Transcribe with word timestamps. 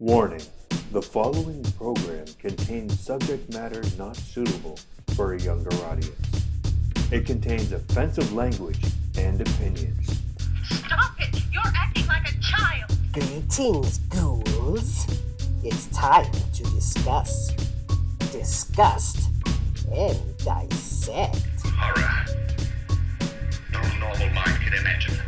Warning 0.00 0.40
the 0.92 1.02
following 1.02 1.62
program 1.76 2.24
contains 2.38 2.98
subject 2.98 3.52
matter 3.52 3.82
not 3.98 4.16
suitable 4.16 4.78
for 5.14 5.34
a 5.34 5.38
younger 5.38 5.74
audience. 5.84 6.46
It 7.12 7.26
contains 7.26 7.70
offensive 7.72 8.32
language 8.32 8.82
and 9.18 9.42
opinions. 9.42 10.22
Stop 10.64 11.20
it! 11.20 11.42
You're 11.52 11.62
acting 11.76 12.06
like 12.06 12.26
a 12.30 12.40
child! 12.40 12.90
Greetings, 13.12 13.98
ghouls. 14.08 15.06
It's 15.62 15.86
time 15.88 16.32
to 16.54 16.62
discuss, 16.62 17.50
disgust, 18.32 19.28
and 19.92 20.18
dissect. 20.38 21.44
horror. 21.66 22.24
No 23.70 23.82
normal 23.98 24.30
mind 24.30 24.60
can 24.62 24.72
imagine. 24.80 25.18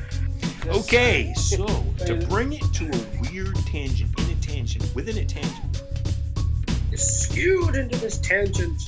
Okay, 0.67 1.35
so 1.35 1.67
to 2.07 2.15
bring 2.31 2.55
it 2.55 2.65
to 2.73 2.87
a 2.87 3.31
weird 3.31 3.55
tangent, 3.67 4.19
in 4.19 4.22
a 4.22 4.22
tangent, 4.63 4.95
within 4.95 5.19
a 5.19 5.25
tangent. 5.25 5.83
It's 6.93 7.03
skewed 7.03 7.75
into 7.75 7.99
this 7.99 8.19
tangent. 8.19 8.81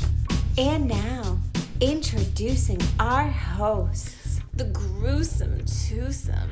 And 0.56 0.86
now, 0.86 1.36
introducing 1.80 2.80
our 3.00 3.26
hosts, 3.26 4.40
the 4.54 4.66
gruesome 4.66 5.58
twosome, 5.64 6.48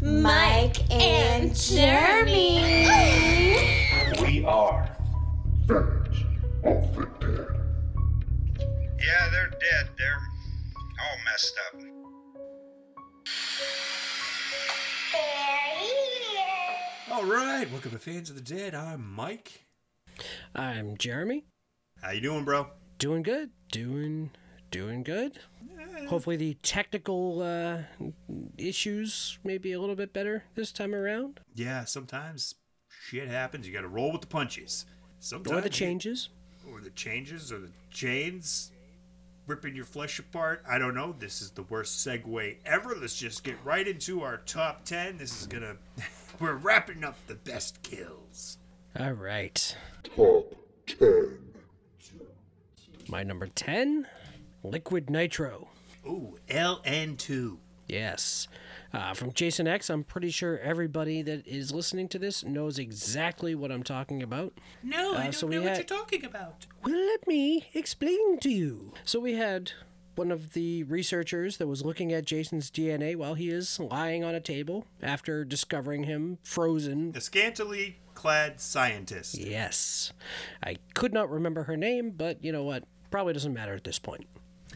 Mike 0.00 0.88
and 0.92 1.52
Jeremy. 1.56 2.86
We 4.22 4.44
are. 4.44 4.88
Village 5.64 6.26
of 6.62 6.94
the 6.94 7.08
Dead. 7.18 7.46
Yeah, 9.00 9.28
they're 9.32 9.50
dead. 9.50 9.88
They're 9.98 10.22
all 11.00 11.18
messed 11.24 11.54
up. 11.66 11.99
All 17.20 17.26
right, 17.26 17.70
welcome 17.70 17.90
to 17.90 17.98
Fans 17.98 18.30
of 18.30 18.36
the 18.36 18.40
Dead. 18.40 18.74
I'm 18.74 19.06
Mike. 19.14 19.66
I'm 20.54 20.96
Jeremy. 20.96 21.44
How 22.00 22.12
you 22.12 22.22
doing, 22.22 22.46
bro? 22.46 22.68
Doing 22.98 23.22
good. 23.22 23.50
Doing 23.70 24.30
doing 24.70 25.02
good. 25.02 25.38
Hopefully 26.08 26.36
the 26.36 26.54
technical 26.62 27.42
uh, 27.42 27.82
issues 28.56 29.38
may 29.44 29.58
be 29.58 29.72
a 29.72 29.78
little 29.80 29.96
bit 29.96 30.14
better 30.14 30.44
this 30.54 30.72
time 30.72 30.94
around. 30.94 31.40
Yeah, 31.54 31.84
sometimes 31.84 32.54
shit 32.88 33.28
happens. 33.28 33.66
You 33.68 33.74
got 33.74 33.82
to 33.82 33.88
roll 33.88 34.12
with 34.12 34.22
the 34.22 34.26
punches. 34.26 34.86
Sometimes 35.18 35.58
Or 35.58 35.60
the 35.60 35.68
changes. 35.68 36.30
or 36.72 36.80
the 36.80 36.88
changes, 36.88 37.52
or 37.52 37.58
the 37.58 37.70
chains 37.90 38.72
ripping 39.46 39.76
your 39.76 39.84
flesh 39.84 40.18
apart. 40.18 40.62
I 40.66 40.78
don't 40.78 40.94
know. 40.94 41.14
This 41.18 41.42
is 41.42 41.50
the 41.50 41.64
worst 41.64 42.06
segue 42.06 42.56
ever. 42.64 42.94
Let's 42.98 43.18
just 43.18 43.44
get 43.44 43.56
right 43.62 43.86
into 43.86 44.22
our 44.22 44.38
top 44.38 44.86
ten. 44.86 45.18
This 45.18 45.38
is 45.38 45.46
gonna. 45.46 45.76
We're 46.38 46.54
wrapping 46.54 47.04
up 47.04 47.16
the 47.26 47.34
best 47.34 47.82
kills. 47.82 48.58
All 48.98 49.12
right. 49.12 49.76
Top 50.16 50.54
10. 50.86 51.38
My 53.08 53.22
number 53.22 53.46
10, 53.46 54.06
Liquid 54.62 55.10
Nitro. 55.10 55.68
Ooh, 56.06 56.38
LN2. 56.48 57.58
Yes. 57.88 58.46
Uh, 58.92 59.14
from 59.14 59.32
Jason 59.32 59.66
X, 59.66 59.90
I'm 59.90 60.04
pretty 60.04 60.30
sure 60.30 60.58
everybody 60.58 61.22
that 61.22 61.46
is 61.46 61.72
listening 61.72 62.08
to 62.08 62.18
this 62.18 62.44
knows 62.44 62.78
exactly 62.78 63.54
what 63.54 63.72
I'm 63.72 63.82
talking 63.82 64.22
about. 64.22 64.52
No, 64.82 65.14
I 65.14 65.24
don't 65.24 65.34
so 65.34 65.46
we 65.48 65.56
know 65.56 65.62
what 65.62 65.70
had- 65.76 65.90
you're 65.90 65.98
talking 65.98 66.24
about. 66.24 66.66
Well, 66.84 66.94
let 66.96 67.26
me 67.26 67.68
explain 67.74 68.38
to 68.40 68.50
you. 68.50 68.92
So 69.04 69.18
we 69.20 69.34
had 69.34 69.72
one 70.20 70.30
of 70.30 70.52
the 70.52 70.82
researchers 70.82 71.56
that 71.56 71.66
was 71.66 71.82
looking 71.82 72.12
at 72.12 72.26
Jason's 72.26 72.70
DNA 72.70 73.16
while 73.16 73.32
he 73.32 73.48
is 73.48 73.80
lying 73.80 74.22
on 74.22 74.34
a 74.34 74.40
table 74.40 74.84
after 75.02 75.46
discovering 75.46 76.04
him 76.04 76.36
frozen. 76.42 77.12
The 77.12 77.22
scantily 77.22 77.96
clad 78.12 78.60
scientist. 78.60 79.38
Yes. 79.38 80.12
I 80.62 80.76
could 80.92 81.14
not 81.14 81.30
remember 81.30 81.62
her 81.62 81.74
name, 81.74 82.10
but 82.10 82.44
you 82.44 82.52
know 82.52 82.64
what? 82.64 82.84
Probably 83.10 83.32
doesn't 83.32 83.54
matter 83.54 83.72
at 83.72 83.84
this 83.84 83.98
point. 83.98 84.26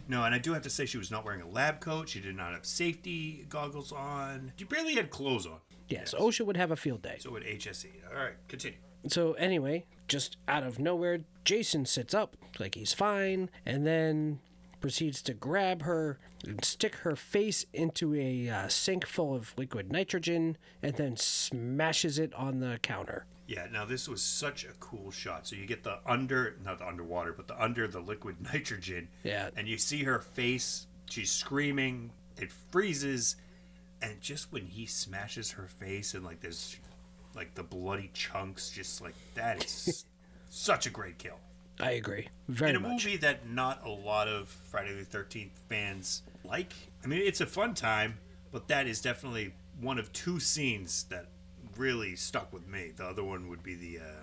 No, 0.09 0.25
and 0.25 0.35
I 0.35 0.39
do 0.39 0.55
have 0.55 0.63
to 0.63 0.71
say 0.71 0.87
she 0.87 0.97
was 0.97 1.11
not 1.11 1.27
wearing 1.27 1.43
a 1.43 1.49
lab 1.49 1.79
coat. 1.81 2.09
She 2.09 2.21
did 2.21 2.37
not 2.37 2.53
have 2.53 2.65
safety 2.65 3.45
goggles 3.51 3.93
on. 3.93 4.55
She 4.57 4.65
barely 4.65 4.95
had 4.95 5.11
clothes 5.11 5.45
on. 5.45 5.59
Yes, 5.91 6.15
OSHA 6.19 6.47
would 6.47 6.57
have 6.57 6.71
a 6.71 6.77
field 6.77 7.03
day. 7.03 7.17
So 7.19 7.31
would 7.33 7.45
HSE. 7.45 7.91
All 8.11 8.17
right, 8.17 8.37
continue. 8.49 8.79
So 9.09 9.35
anyway, 9.35 9.85
just 10.09 10.39
out 10.49 10.63
of 10.63 10.79
nowhere, 10.79 11.19
Jason 11.45 11.85
sits 11.85 12.15
up 12.15 12.39
like 12.59 12.77
he's 12.77 12.95
fine, 12.95 13.51
and 13.67 13.87
then 13.87 14.41
proceeds 14.85 15.23
to 15.23 15.33
grab 15.33 15.81
her 15.81 16.19
and 16.47 16.63
stick 16.63 16.97
her 16.97 17.17
face 17.17 17.65
into 17.73 18.15
a 18.15 18.51
uh, 18.51 18.69
sink 18.69 19.07
full 19.07 19.35
of 19.35 19.55
liquid 19.57 19.91
nitrogen, 19.91 20.59
and 20.83 20.97
then 20.97 21.17
smashes 21.17 22.19
it 22.19 22.35
on 22.35 22.61
the 22.61 22.79
counter. 22.83 23.25
Yeah, 23.47 23.67
now 23.73 23.87
this 23.87 24.11
was 24.11 24.21
such 24.21 24.63
a 24.63 24.75
cool 24.81 25.11
shot. 25.11 25.47
So 25.47 25.57
you 25.57 25.65
get 25.65 25.85
the 25.85 26.01
under, 26.05 26.57
not 26.63 26.81
the 26.81 26.87
underwater, 26.87 27.33
but 27.33 27.49
the 27.49 27.59
under 27.59 27.89
the 27.89 28.01
liquid 28.01 28.37
nitrogen. 28.53 29.09
Yeah. 29.23 29.49
And 29.57 29.67
you 29.67 29.79
see 29.79 30.03
her 30.03 30.19
face. 30.19 30.87
She's 31.09 31.31
screaming. 31.31 32.11
It 32.37 32.53
freezes. 32.71 33.37
And 34.03 34.21
just 34.21 34.53
when 34.53 34.67
he 34.67 34.85
smashes 34.85 35.53
her 35.53 35.67
face 35.67 36.13
and 36.13 36.27
like 36.27 36.41
there's 36.41 36.77
like 37.35 37.55
the 37.55 37.63
bloody 37.63 38.11
chunks, 38.13 38.69
just 38.69 39.01
like 39.01 39.15
that 39.35 39.65
is 39.65 40.05
such 40.51 40.87
a 40.87 40.91
great 40.91 41.17
kill. 41.17 41.39
I 41.81 41.93
agree 41.93 42.29
very 42.49 42.71
in 42.71 42.77
a 42.77 42.81
much. 42.81 43.05
movie 43.05 43.17
that 43.19 43.49
not 43.49 43.85
a 43.85 43.91
lot 43.91 44.29
of 44.29 44.49
Friday 44.49 44.95
the 44.95 45.05
Thirteenth 45.05 45.59
fans 45.69 46.23
like. 46.45 46.73
I 47.03 47.07
mean, 47.07 47.21
it's 47.25 47.41
a 47.41 47.47
fun 47.47 47.75
time, 47.75 48.19
but 48.53 48.69
that 48.69 48.87
is 48.87 49.01
definitely 49.01 49.55
one 49.81 49.99
of 49.99 50.13
two 50.13 50.39
scenes 50.41 51.05
that 51.11 51.27
really 51.77 52.15
stuck 52.17 52.53
with 52.53 52.67
me. 52.69 52.93
The 52.97 53.05
other 53.05 53.25
one 53.25 53.49
would 53.49 53.63
be 53.63 53.75
the 53.75 53.99
uh, 53.99 54.23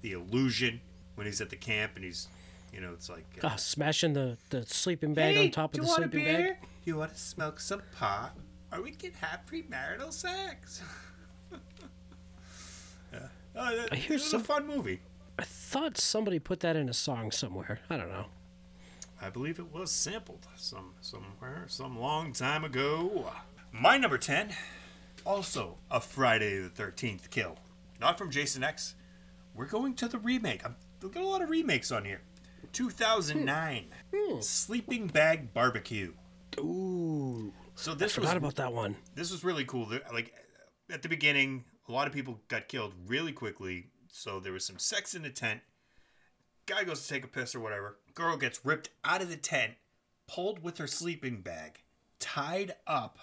the 0.00 0.12
illusion 0.12 0.80
when 1.16 1.26
he's 1.26 1.40
at 1.40 1.50
the 1.50 1.56
camp 1.56 1.92
and 1.96 2.04
he's, 2.04 2.28
you 2.72 2.80
know, 2.80 2.92
it's 2.92 3.08
like. 3.10 3.26
Uh, 3.42 3.48
Ah, 3.52 3.56
smashing 3.56 4.12
the, 4.14 4.36
the 4.50 4.62
sleeping 4.66 5.12
bag 5.14 5.36
on 5.36 5.50
top 5.50 5.74
of 5.74 5.80
the 5.80 5.86
sleeping 5.86 6.24
bag. 6.24 6.56
You 6.84 6.96
want 6.96 7.12
to 7.14 7.18
smoke 7.20 7.60
some 7.60 7.82
pot, 7.98 8.36
or 8.72 8.80
we 8.82 8.92
can 8.92 9.12
have 9.20 9.40
premarital 9.50 10.12
sex? 10.12 10.82
yeah. 13.12 13.18
Oh, 13.54 13.76
that, 13.76 13.92
I 13.92 13.96
hear 13.96 14.16
it 14.16 14.20
some- 14.20 14.40
a 14.40 14.44
fun 14.44 14.66
movie. 14.66 15.00
I 15.38 15.44
thought 15.44 15.98
somebody 15.98 16.38
put 16.38 16.60
that 16.60 16.76
in 16.76 16.88
a 16.88 16.92
song 16.94 17.30
somewhere. 17.30 17.80
I 17.90 17.96
don't 17.96 18.08
know. 18.08 18.26
I 19.20 19.30
believe 19.30 19.58
it 19.58 19.72
was 19.72 19.90
sampled 19.90 20.46
some 20.56 20.94
somewhere 21.00 21.64
some 21.68 21.98
long 21.98 22.32
time 22.32 22.64
ago. 22.64 23.30
My 23.72 23.98
number 23.98 24.18
10, 24.18 24.50
also 25.24 25.78
a 25.90 26.00
Friday 26.00 26.58
the 26.58 26.68
13th 26.68 27.30
kill. 27.30 27.58
Not 28.00 28.18
from 28.18 28.30
Jason 28.30 28.62
X. 28.62 28.94
We're 29.54 29.66
going 29.66 29.94
to 29.94 30.08
the 30.08 30.18
remake. 30.18 30.64
I'm 30.64 30.76
at 31.00 31.22
a 31.22 31.26
lot 31.26 31.42
of 31.42 31.48
remakes 31.50 31.90
on 31.90 32.04
here. 32.04 32.20
2009. 32.72 33.86
Hmm. 34.14 34.34
Hmm. 34.34 34.40
Sleeping 34.40 35.06
Bag 35.08 35.52
Barbecue. 35.54 36.12
Ooh, 36.58 37.52
So 37.74 37.92
I 37.92 37.94
this 37.94 38.16
was 38.16 38.24
forgot 38.24 38.36
about 38.36 38.54
that 38.56 38.72
one. 38.72 38.96
this 39.14 39.30
was 39.30 39.44
really 39.44 39.64
cool. 39.64 39.90
Like 40.12 40.32
at 40.90 41.02
the 41.02 41.08
beginning, 41.08 41.64
a 41.88 41.92
lot 41.92 42.06
of 42.06 42.12
people 42.12 42.40
got 42.48 42.68
killed 42.68 42.92
really 43.06 43.32
quickly. 43.32 43.88
So 44.18 44.40
there 44.40 44.54
was 44.54 44.64
some 44.64 44.78
sex 44.78 45.14
in 45.14 45.22
the 45.22 45.30
tent. 45.30 45.60
Guy 46.64 46.84
goes 46.84 47.02
to 47.02 47.08
take 47.12 47.24
a 47.24 47.28
piss 47.28 47.54
or 47.54 47.60
whatever. 47.60 47.98
Girl 48.14 48.38
gets 48.38 48.64
ripped 48.64 48.88
out 49.04 49.20
of 49.20 49.28
the 49.28 49.36
tent, 49.36 49.74
pulled 50.26 50.62
with 50.62 50.78
her 50.78 50.86
sleeping 50.86 51.42
bag, 51.42 51.82
tied 52.18 52.74
up, 52.86 53.18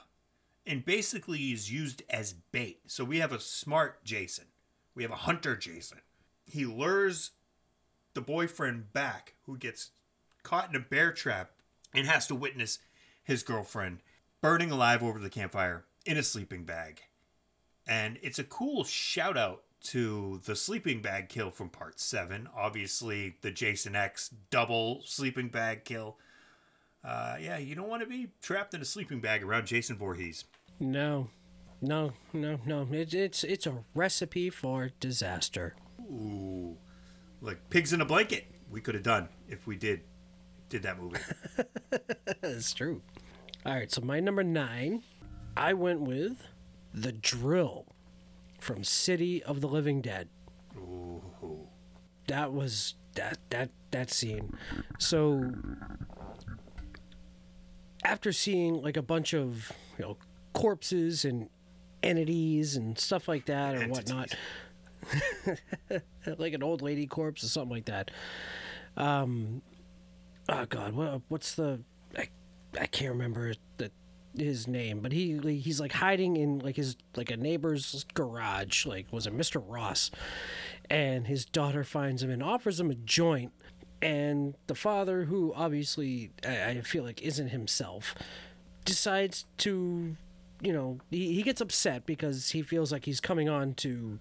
and 0.68 0.86
basically 0.86 1.52
is 1.52 1.72
used 1.72 2.04
as 2.12 2.34
bait. 2.34 2.82
So 2.86 3.04
we 3.04 3.18
have 3.18 3.32
a 3.32 3.40
smart 3.40 4.06
Jason. 4.06 4.46
We 4.94 5.02
have 5.02 5.12
a 5.12 5.16
hunter 5.16 5.56
Jason. 5.56 5.98
He 6.46 6.64
lures 6.64 7.32
the 8.14 8.22
boyfriend 8.22 8.94
back, 8.94 9.34
who 9.48 9.58
gets 9.58 9.90
caught 10.44 10.70
in 10.70 10.76
a 10.76 10.80
bear 10.80 11.12
trap 11.12 11.54
and 11.92 12.06
has 12.06 12.28
to 12.28 12.36
witness 12.36 12.78
his 13.24 13.42
girlfriend 13.42 14.02
burning 14.42 14.70
alive 14.70 15.02
over 15.02 15.18
the 15.18 15.32
campfire 15.32 15.86
in 16.06 16.18
a 16.18 16.24
sleeping 16.24 16.66
bag. 16.66 17.02
And 17.88 18.20
it's 18.22 18.40
a 18.40 18.44
cool 18.44 18.84
shout 18.84 19.38
out 19.38 19.64
to 19.84 20.42
the 20.46 20.56
sleeping 20.56 21.02
bag 21.02 21.30
kill 21.30 21.52
from 21.52 21.70
part 21.70 22.00
7. 22.00 22.48
Obviously, 22.56 23.36
the 23.42 23.52
Jason 23.52 23.96
X 23.96 24.34
double 24.50 25.02
sleeping 25.06 25.50
bag 25.50 25.84
kill. 25.84 26.18
Uh, 27.04 27.36
yeah, 27.40 27.58
you 27.58 27.76
don't 27.76 27.90
want 27.90 28.02
to 28.02 28.08
be 28.08 28.30
trapped 28.42 28.74
in 28.74 28.82
a 28.82 28.86
sleeping 28.86 29.20
bag 29.20 29.44
around 29.44 29.68
Jason 29.68 29.98
Voorhees. 29.98 30.46
No, 30.80 31.30
no, 31.82 32.14
no, 32.32 32.60
no. 32.66 32.88
It, 32.92 33.14
it's 33.14 33.44
it's 33.44 33.68
a 33.68 33.84
recipe 33.94 34.50
for 34.50 34.92
disaster. 35.00 35.76
Ooh, 36.02 36.78
like 37.42 37.70
pigs 37.70 37.92
in 37.92 38.00
a 38.00 38.06
blanket. 38.06 38.46
We 38.72 38.80
could 38.80 38.96
have 38.96 39.04
done 39.04 39.28
if 39.50 39.68
we 39.68 39.76
did 39.76 40.02
did 40.70 40.84
that 40.84 41.00
movie. 41.00 41.20
That's 42.42 42.74
true. 42.74 43.02
All 43.66 43.74
right, 43.74 43.92
so 43.92 44.02
my 44.02 44.20
number 44.20 44.44
nine, 44.44 45.04
I 45.56 45.74
went 45.74 46.02
with 46.02 46.48
the 46.94 47.12
drill 47.12 47.86
from 48.64 48.84
City 48.84 49.44
of 49.44 49.62
the 49.62 49.68
Living 49.68 50.02
Dead. 50.02 50.30
Ooh, 50.78 51.22
That 52.28 52.54
was 52.54 52.96
that 53.16 53.38
that 53.50 53.70
that 53.92 54.10
scene. 54.10 54.58
So 55.00 55.52
after 58.04 58.32
seeing 58.32 58.82
like 58.82 58.98
a 58.98 59.02
bunch 59.02 59.34
of 59.34 59.72
you 59.98 60.06
know 60.06 60.18
corpses 60.54 61.26
and 61.26 61.50
entities 62.02 62.76
and 62.76 62.98
stuff 62.98 63.28
like 63.28 63.46
that 63.46 63.76
or 63.76 63.88
whatnot. 63.88 64.36
like 66.38 66.54
an 66.54 66.64
old 66.64 66.82
lady 66.82 67.06
corpse 67.06 67.44
or 67.44 67.48
something 67.48 67.72
like 67.76 67.86
that. 67.86 68.12
Um, 68.96 69.62
oh 70.48 70.66
God, 70.66 70.94
what, 70.94 71.22
what's 71.28 71.56
the? 71.56 71.82
I, 72.18 72.30
I 72.80 72.86
can't 72.86 73.12
remember 73.12 73.54
the 73.78 73.92
his 74.38 74.68
name, 74.68 75.00
but 75.00 75.12
he 75.12 75.38
he's 75.60 75.80
like 75.80 75.92
hiding 75.94 76.38
in 76.38 76.60
like 76.60 76.76
his 76.76 76.96
like 77.16 77.32
a 77.32 77.38
neighbor's 77.38 78.06
garage. 78.14 78.86
Like 78.86 79.08
was 79.12 79.28
it 79.28 79.34
Mister 79.34 79.60
Ross? 79.60 80.12
And 80.90 81.28
his 81.28 81.46
daughter 81.46 81.84
finds 81.84 82.24
him 82.24 82.30
and 82.30 82.44
offers 82.44 82.80
him 82.80 82.92
a 82.92 82.96
joint. 82.96 83.52
And 84.02 84.56
the 84.68 84.76
father, 84.76 85.26
who 85.26 85.54
obviously 85.56 86.32
I, 86.46 86.70
I 86.72 86.82
feel 86.82 87.04
like 87.04 87.22
isn't 87.22 87.50
himself, 87.50 88.16
decides 88.84 89.46
to, 89.60 90.18
you 90.62 90.74
know, 90.74 91.00
he, 91.10 91.36
he 91.36 91.42
gets 91.42 91.62
upset 91.62 92.06
because 92.06 92.50
he 92.50 92.62
feels 92.62 92.92
like 92.92 93.06
he's 93.06 93.22
coming 93.22 93.48
on 93.48 93.76
to, 93.76 94.20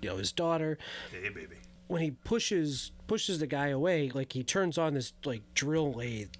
you 0.00 0.08
know, 0.08 0.18
his 0.18 0.30
daughter 0.30 0.78
Hey, 1.10 1.30
baby. 1.30 1.56
when 1.88 2.00
he 2.00 2.12
pushes 2.12 2.92
pushes 3.08 3.40
the 3.40 3.46
guy 3.48 3.68
away, 3.68 4.10
like 4.14 4.34
he 4.34 4.44
turns 4.44 4.78
on 4.78 4.94
this 4.94 5.12
like 5.24 5.42
drill 5.54 5.92
lathe, 5.92 6.30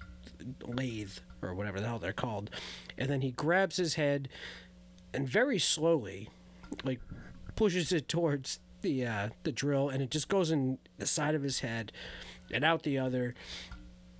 lathe 0.63 1.17
or 1.47 1.53
whatever 1.53 1.79
the 1.79 1.87
hell 1.87 1.99
they're 1.99 2.13
called, 2.13 2.49
and 2.97 3.09
then 3.09 3.21
he 3.21 3.31
grabs 3.31 3.77
his 3.77 3.95
head, 3.95 4.29
and 5.13 5.27
very 5.27 5.59
slowly, 5.59 6.29
like 6.83 6.99
pushes 7.55 7.91
it 7.91 8.07
towards 8.07 8.59
the 8.81 9.05
uh, 9.05 9.29
the 9.43 9.51
drill, 9.51 9.89
and 9.89 10.01
it 10.01 10.09
just 10.11 10.27
goes 10.27 10.51
in 10.51 10.77
the 10.97 11.07
side 11.07 11.35
of 11.35 11.43
his 11.43 11.59
head, 11.59 11.91
and 12.51 12.63
out 12.63 12.83
the 12.83 12.97
other. 12.97 13.33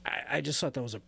I, 0.06 0.38
I 0.38 0.42
just 0.42 0.60
thought 0.60 0.74
that 0.74 0.83
was 0.83 0.95
a 0.95 1.01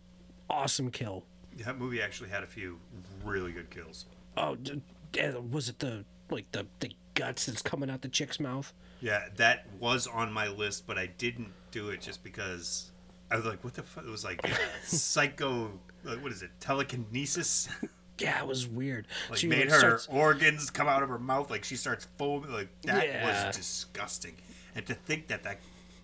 awesome 0.49 0.91
kill. 0.91 1.23
That 1.65 1.77
movie 1.77 2.01
actually 2.01 2.29
had 2.29 2.43
a 2.43 2.47
few 2.47 2.79
really 3.23 3.51
good 3.51 3.69
kills. 3.69 4.05
Oh, 4.35 4.55
d- 4.55 4.81
d- 5.11 5.31
was 5.51 5.69
it 5.69 5.79
the 5.79 6.05
like 6.29 6.51
the 6.51 6.67
the 6.79 6.91
guts 7.15 7.45
that's 7.47 7.61
coming 7.61 7.89
out 7.89 8.01
the 8.01 8.09
chick's 8.09 8.39
mouth? 8.39 8.73
Yeah, 9.01 9.23
that 9.35 9.65
was 9.79 10.07
on 10.07 10.31
my 10.31 10.47
list, 10.47 10.87
but 10.87 10.97
I 10.97 11.05
didn't 11.07 11.51
do 11.71 11.89
it 11.89 12.01
just 12.01 12.23
because 12.23 12.91
I 13.31 13.35
was 13.35 13.45
like, 13.45 13.63
"What 13.63 13.73
the 13.73 13.83
fuck?" 13.83 14.05
It 14.05 14.09
was 14.09 14.23
like 14.23 14.41
psycho. 14.83 15.71
Like, 16.07 16.23
what 16.23 16.31
is 16.31 16.41
it? 16.43 16.51
Telekinesis. 16.59 17.69
Yeah, 18.19 18.41
it 18.41 18.47
was 18.47 18.65
weird. 18.67 19.05
Like 19.29 19.37
She, 19.37 19.45
made 19.47 19.69
her 19.69 19.77
starts- 19.77 20.07
organs 20.09 20.71
come 20.71 20.87
out 20.87 21.03
of 21.03 21.09
her 21.09 21.19
mouth. 21.19 21.51
Like 21.51 21.63
she 21.63 21.75
starts 21.75 22.07
foaming. 22.17 22.51
Like 22.51 22.69
that 22.81 23.05
Yeah. 23.07 23.45
was 23.47 23.55
disgusting. 23.55 24.33
And 24.73 24.83
to 24.87 24.95
think 24.95 25.27
that 25.27 25.43
that 25.43 25.59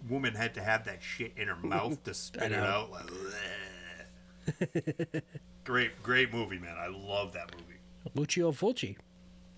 woman 0.08 0.36
had 0.36 0.54
to 0.54 0.62
have 0.62 0.86
that 0.86 1.02
shit 1.02 1.34
in 1.38 1.48
her 1.48 1.56
mouth 1.56 2.04
to 2.04 2.14
spit 2.24 2.52
it 2.52 2.60
out. 2.60 2.92
Like, 2.92 3.08
bleh. 3.08 5.22
great, 5.64 6.04
great 6.04 6.32
movie, 6.32 6.60
man. 6.60 6.76
I 6.78 6.86
love 6.86 7.34
that 7.34 7.52
movie. 7.58 7.80
Lucio 8.14 8.52
Fulci. 8.52 8.96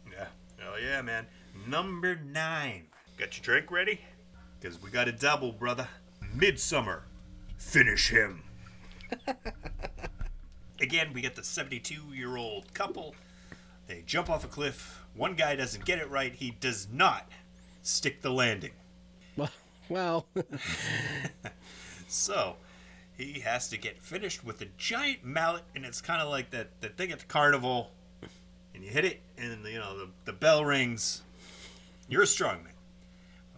Yeah. 0.09 0.27
Hell 0.57 0.79
yeah, 0.81 1.01
man. 1.01 1.27
Number 1.67 2.15
nine. 2.15 2.87
Got 3.17 3.35
your 3.37 3.43
drink 3.43 3.69
ready? 3.69 3.99
Because 4.61 4.81
we 4.81 4.89
got 4.91 5.09
a 5.09 5.11
double, 5.11 5.51
brother. 5.51 5.89
Midsommar. 6.33 7.01
Finish 7.57 8.11
him. 8.11 8.43
Again, 10.81 11.11
we 11.13 11.21
get 11.21 11.35
the 11.35 11.43
72 11.43 11.95
year 12.13 12.37
old 12.37 12.73
couple. 12.73 13.15
They 13.87 14.03
jump 14.05 14.29
off 14.29 14.43
a 14.43 14.47
cliff. 14.47 15.01
One 15.15 15.35
guy 15.35 15.55
doesn't 15.55 15.85
get 15.85 15.99
it 15.99 16.09
right. 16.09 16.33
He 16.33 16.51
does 16.51 16.87
not 16.91 17.29
stick 17.81 18.21
the 18.21 18.31
landing. 18.31 18.71
Well, 19.87 20.25
So 22.07 22.55
he 23.17 23.39
has 23.41 23.67
to 23.69 23.77
get 23.77 24.01
finished 24.01 24.43
with 24.43 24.61
a 24.61 24.67
giant 24.77 25.23
mallet, 25.23 25.63
and 25.75 25.85
it's 25.85 26.01
kind 26.01 26.21
of 26.21 26.29
like 26.29 26.51
that, 26.51 26.81
that 26.81 26.97
thing 26.97 27.11
at 27.11 27.19
the 27.19 27.25
carnival. 27.25 27.91
And 28.73 28.83
you 28.83 28.89
hit 28.89 29.05
it, 29.05 29.21
and 29.37 29.63
you 29.65 29.77
know 29.79 29.97
the, 29.97 30.09
the 30.25 30.33
bell 30.33 30.65
rings. 30.65 31.21
You're 32.09 32.23
a 32.23 32.27
strong 32.27 32.63
man. 32.63 32.73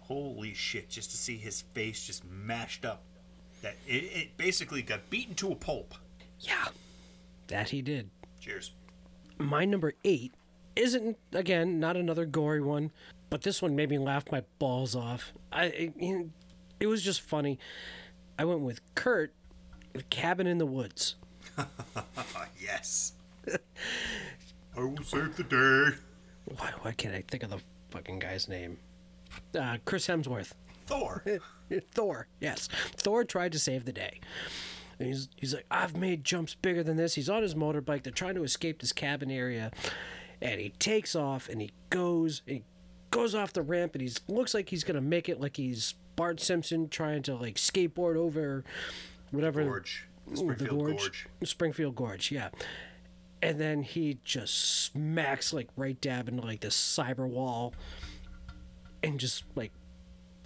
Holy 0.01 0.53
shit! 0.53 0.89
Just 0.89 1.11
to 1.11 1.17
see 1.17 1.37
his 1.37 1.61
face 1.73 2.05
just 2.05 2.23
mashed 2.25 2.85
up, 2.85 3.01
that 3.61 3.75
it, 3.87 4.03
it 4.03 4.37
basically 4.37 4.81
got 4.81 5.09
beaten 5.09 5.33
to 5.35 5.51
a 5.51 5.55
pulp. 5.55 5.95
yeah, 6.39 6.67
that 7.47 7.69
he 7.69 7.81
did. 7.81 8.09
Cheers. 8.39 8.73
My 9.37 9.65
number 9.65 9.93
eight 10.03 10.33
isn't 10.75 11.17
again 11.33 11.79
not 11.79 11.95
another 11.97 12.25
gory 12.25 12.61
one, 12.61 12.91
but 13.29 13.41
this 13.41 13.61
one 13.61 13.75
made 13.75 13.89
me 13.89 13.97
laugh 13.97 14.25
my 14.31 14.43
balls 14.59 14.95
off. 14.95 15.33
I 15.51 15.65
it, 15.65 16.25
it 16.79 16.87
was 16.87 17.01
just 17.03 17.21
funny. 17.21 17.59
I 18.39 18.45
went 18.45 18.61
with 18.61 18.81
Kurt, 18.95 19.33
the 19.93 20.03
Cabin 20.03 20.47
in 20.47 20.57
the 20.57 20.65
Woods. 20.65 21.15
Yes. 22.61 23.13
I 24.77 24.79
will 24.79 24.97
save 25.03 25.35
the 25.37 25.43
day. 25.43 25.97
Why, 26.57 26.71
why 26.81 26.91
can't 26.91 27.15
I 27.15 27.23
think 27.27 27.43
of 27.43 27.49
the 27.49 27.59
fucking 27.89 28.19
guy's 28.19 28.47
name? 28.47 28.77
Uh, 29.57 29.77
Chris 29.85 30.07
Hemsworth. 30.07 30.51
Thor. 30.85 31.23
Thor, 31.93 32.27
yes. 32.39 32.67
Thor 32.95 33.23
tried 33.23 33.51
to 33.53 33.59
save 33.59 33.85
the 33.85 33.93
day. 33.93 34.19
And 34.99 35.07
he's, 35.07 35.29
he's 35.35 35.53
like, 35.53 35.65
I've 35.69 35.95
made 35.95 36.23
jumps 36.23 36.55
bigger 36.55 36.83
than 36.83 36.97
this. 36.97 37.15
He's 37.15 37.29
on 37.29 37.43
his 37.43 37.55
motorbike. 37.55 38.03
They're 38.03 38.11
trying 38.11 38.35
to 38.35 38.43
escape 38.43 38.81
this 38.81 38.91
cabin 38.91 39.29
area. 39.29 39.71
And 40.41 40.59
he 40.59 40.69
takes 40.69 41.15
off 41.15 41.49
and 41.49 41.61
he 41.61 41.71
goes 41.89 42.41
and 42.47 42.57
he 42.57 42.63
goes 43.11 43.33
off 43.35 43.53
the 43.53 43.61
ramp 43.61 43.95
and 43.95 44.01
he 44.01 44.11
looks 44.27 44.53
like 44.53 44.69
he's 44.69 44.83
going 44.83 44.95
to 44.95 45.01
make 45.01 45.29
it 45.29 45.39
like 45.39 45.57
he's 45.57 45.95
Bart 46.15 46.39
Simpson 46.39 46.89
trying 46.89 47.23
to 47.23 47.35
like 47.35 47.55
skateboard 47.55 48.15
over 48.15 48.63
whatever. 49.31 49.63
Gorge. 49.63 50.07
Springfield 50.33 50.79
Gorge. 50.79 51.27
Springfield 51.43 51.95
Gorge, 51.95 52.31
yeah. 52.31 52.49
And 53.41 53.59
then 53.61 53.83
he 53.83 54.17
just 54.23 54.83
smacks 54.83 55.53
like 55.53 55.69
right 55.75 55.99
dab 56.01 56.27
into 56.27 56.43
like 56.43 56.61
this 56.61 56.75
cyber 56.75 57.27
wall 57.27 57.73
and 59.03 59.19
just 59.19 59.43
like 59.55 59.71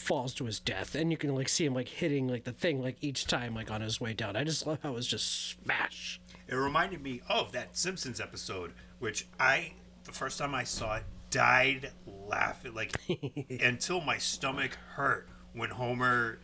falls 0.02 0.34
to 0.36 0.46
his 0.46 0.60
death. 0.60 0.96
And 0.96 1.12
you 1.12 1.18
can 1.18 1.34
like 1.36 1.48
see 1.50 1.66
him 1.66 1.74
like 1.74 1.88
hitting 1.88 2.28
like 2.28 2.44
the 2.44 2.52
thing 2.52 2.82
like 2.82 2.98
each 3.02 3.26
time 3.28 3.56
like 3.56 3.72
on 3.72 3.82
his 3.82 4.02
way 4.02 4.14
down. 4.14 4.36
I 4.36 4.44
just 4.44 4.66
love 4.68 4.80
how 4.84 4.90
it 4.90 4.96
was 4.96 5.08
just 5.08 5.50
smash. 5.52 6.20
It 6.48 6.56
reminded 6.56 7.02
me 7.02 7.22
of 7.30 7.52
that 7.54 7.78
Simpsons 7.78 8.20
episode, 8.20 8.74
which 9.00 9.28
I, 9.40 9.74
the 10.04 10.12
first 10.12 10.38
time 10.38 10.54
I 10.54 10.64
saw 10.64 10.98
it, 10.98 11.04
died 11.30 11.92
laughing 12.28 12.74
like 12.74 12.94
until 13.62 14.02
my 14.02 14.18
stomach 14.18 14.78
hurt 14.96 15.30
when 15.54 15.70
Homer 15.70 16.40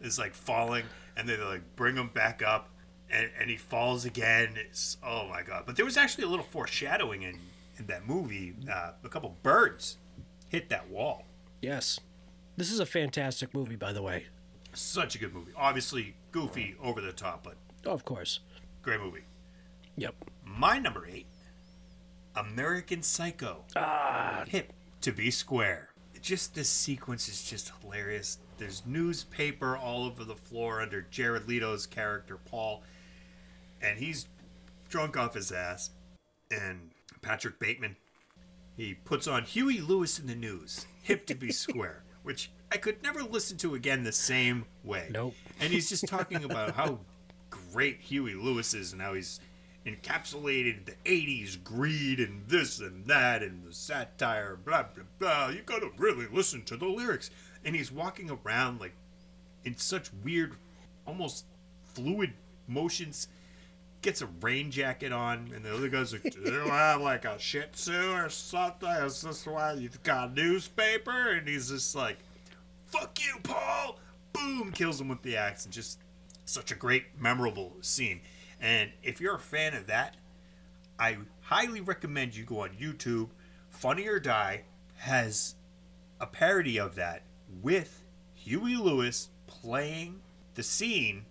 is 0.00 0.18
like 0.18 0.34
falling 0.34 0.84
and 1.16 1.28
they 1.28 1.36
like 1.36 1.76
bring 1.76 1.96
him 1.96 2.08
back 2.12 2.42
up 2.42 2.70
and, 3.10 3.30
and 3.38 3.50
he 3.50 3.56
falls 3.56 4.04
again. 4.04 4.56
It's 4.56 4.96
oh 5.04 5.28
my 5.28 5.42
god! 5.42 5.64
But 5.66 5.76
there 5.76 5.84
was 5.84 5.96
actually 5.96 6.24
a 6.24 6.28
little 6.28 6.44
foreshadowing 6.44 7.22
in 7.22 7.38
in 7.78 7.86
that 7.86 8.06
movie. 8.06 8.54
Uh, 8.70 8.92
a 9.02 9.08
couple 9.08 9.36
birds 9.42 9.98
hit 10.48 10.68
that 10.70 10.88
wall. 10.90 11.24
Yes. 11.60 12.00
This 12.56 12.70
is 12.70 12.80
a 12.80 12.86
fantastic 12.86 13.52
movie, 13.54 13.76
by 13.76 13.92
the 13.92 14.02
way. 14.02 14.26
Such 14.72 15.14
a 15.14 15.18
good 15.18 15.34
movie. 15.34 15.52
Obviously 15.56 16.14
goofy, 16.32 16.76
over 16.82 17.00
the 17.00 17.12
top, 17.12 17.44
but 17.44 17.56
Of 17.88 18.04
course. 18.04 18.40
great 18.82 19.00
movie. 19.00 19.24
Yep. 19.96 20.14
My 20.44 20.78
number 20.78 21.06
eight, 21.06 21.26
American 22.36 23.02
Psycho. 23.02 23.64
Ah, 23.76 24.44
hip 24.48 24.72
to 25.02 25.12
be 25.12 25.30
square. 25.30 25.90
Just 26.20 26.54
this 26.54 26.68
sequence 26.70 27.28
is 27.28 27.44
just 27.44 27.70
hilarious. 27.80 28.38
There's 28.56 28.82
newspaper 28.86 29.76
all 29.76 30.04
over 30.04 30.24
the 30.24 30.34
floor 30.34 30.80
under 30.80 31.02
Jared 31.02 31.46
Leto's 31.48 31.86
character 31.86 32.38
Paul, 32.38 32.82
and 33.82 33.98
he's 33.98 34.26
drunk 34.88 35.16
off 35.16 35.34
his 35.34 35.52
ass. 35.52 35.90
And 36.50 36.90
Patrick 37.20 37.58
Bateman, 37.58 37.96
he 38.76 38.94
puts 38.94 39.26
on 39.28 39.42
Huey 39.44 39.80
Lewis 39.80 40.18
in 40.18 40.26
the 40.26 40.34
news, 40.34 40.86
hip 41.02 41.26
to 41.26 41.34
be 41.34 41.52
square, 41.52 42.03
which 42.24 42.50
I 42.72 42.76
could 42.78 43.02
never 43.02 43.22
listen 43.22 43.56
to 43.58 43.76
again 43.76 44.02
the 44.02 44.10
same 44.10 44.64
way. 44.82 45.08
Nope. 45.10 45.34
And 45.60 45.72
he's 45.72 45.88
just 45.88 46.08
talking 46.08 46.42
about 46.42 46.74
how 46.74 46.98
great 47.50 48.00
Huey 48.00 48.34
Lewis 48.34 48.74
is 48.74 48.92
and 48.92 49.00
how 49.00 49.14
he's 49.14 49.38
encapsulated 49.86 50.86
the 50.86 50.94
80s 51.04 51.62
greed 51.62 52.18
and 52.18 52.48
this 52.48 52.80
and 52.80 53.06
that 53.06 53.42
and 53.42 53.62
the 53.64 53.72
satire, 53.72 54.56
blah, 54.56 54.84
blah, 54.94 55.04
blah. 55.18 55.48
You 55.50 55.60
gotta 55.64 55.90
really 55.98 56.26
listen 56.26 56.62
to 56.62 56.76
the 56.76 56.86
lyrics. 56.86 57.30
And 57.64 57.76
he's 57.76 57.92
walking 57.92 58.30
around 58.30 58.80
like 58.80 58.94
in 59.64 59.76
such 59.76 60.10
weird, 60.24 60.54
almost 61.06 61.44
fluid 61.82 62.32
motions. 62.66 63.28
Gets 64.04 64.20
a 64.20 64.26
rain 64.42 64.70
jacket 64.70 65.12
on, 65.12 65.50
and 65.54 65.64
the 65.64 65.74
other 65.74 65.88
guy's 65.88 66.12
like, 66.12 66.24
Do 66.24 66.38
you 66.44 66.68
have 66.68 67.00
like 67.00 67.24
a 67.24 67.38
shih 67.38 67.62
tzu 67.72 68.12
or 68.12 68.28
something? 68.28 68.86
Is 68.86 69.22
this 69.22 69.46
why 69.46 69.72
you've 69.72 70.02
got 70.02 70.28
a 70.28 70.32
newspaper? 70.34 71.30
And 71.30 71.48
he's 71.48 71.70
just 71.70 71.94
like, 71.94 72.18
Fuck 72.84 73.18
you, 73.24 73.40
Paul! 73.42 73.98
Boom! 74.34 74.72
Kills 74.72 75.00
him 75.00 75.08
with 75.08 75.22
the 75.22 75.38
axe, 75.38 75.64
and 75.64 75.72
just 75.72 76.00
such 76.44 76.70
a 76.70 76.74
great, 76.74 77.18
memorable 77.18 77.72
scene. 77.80 78.20
And 78.60 78.90
if 79.02 79.22
you're 79.22 79.36
a 79.36 79.40
fan 79.40 79.72
of 79.72 79.86
that, 79.86 80.18
I 80.98 81.16
highly 81.40 81.80
recommend 81.80 82.36
you 82.36 82.44
go 82.44 82.60
on 82.60 82.72
YouTube. 82.78 83.30
Funny 83.70 84.06
or 84.06 84.20
Die 84.20 84.64
has 84.96 85.54
a 86.20 86.26
parody 86.26 86.78
of 86.78 86.94
that 86.96 87.22
with 87.62 88.04
Huey 88.34 88.76
Lewis 88.76 89.30
playing 89.46 90.20
the 90.56 90.62
scene 90.62 91.24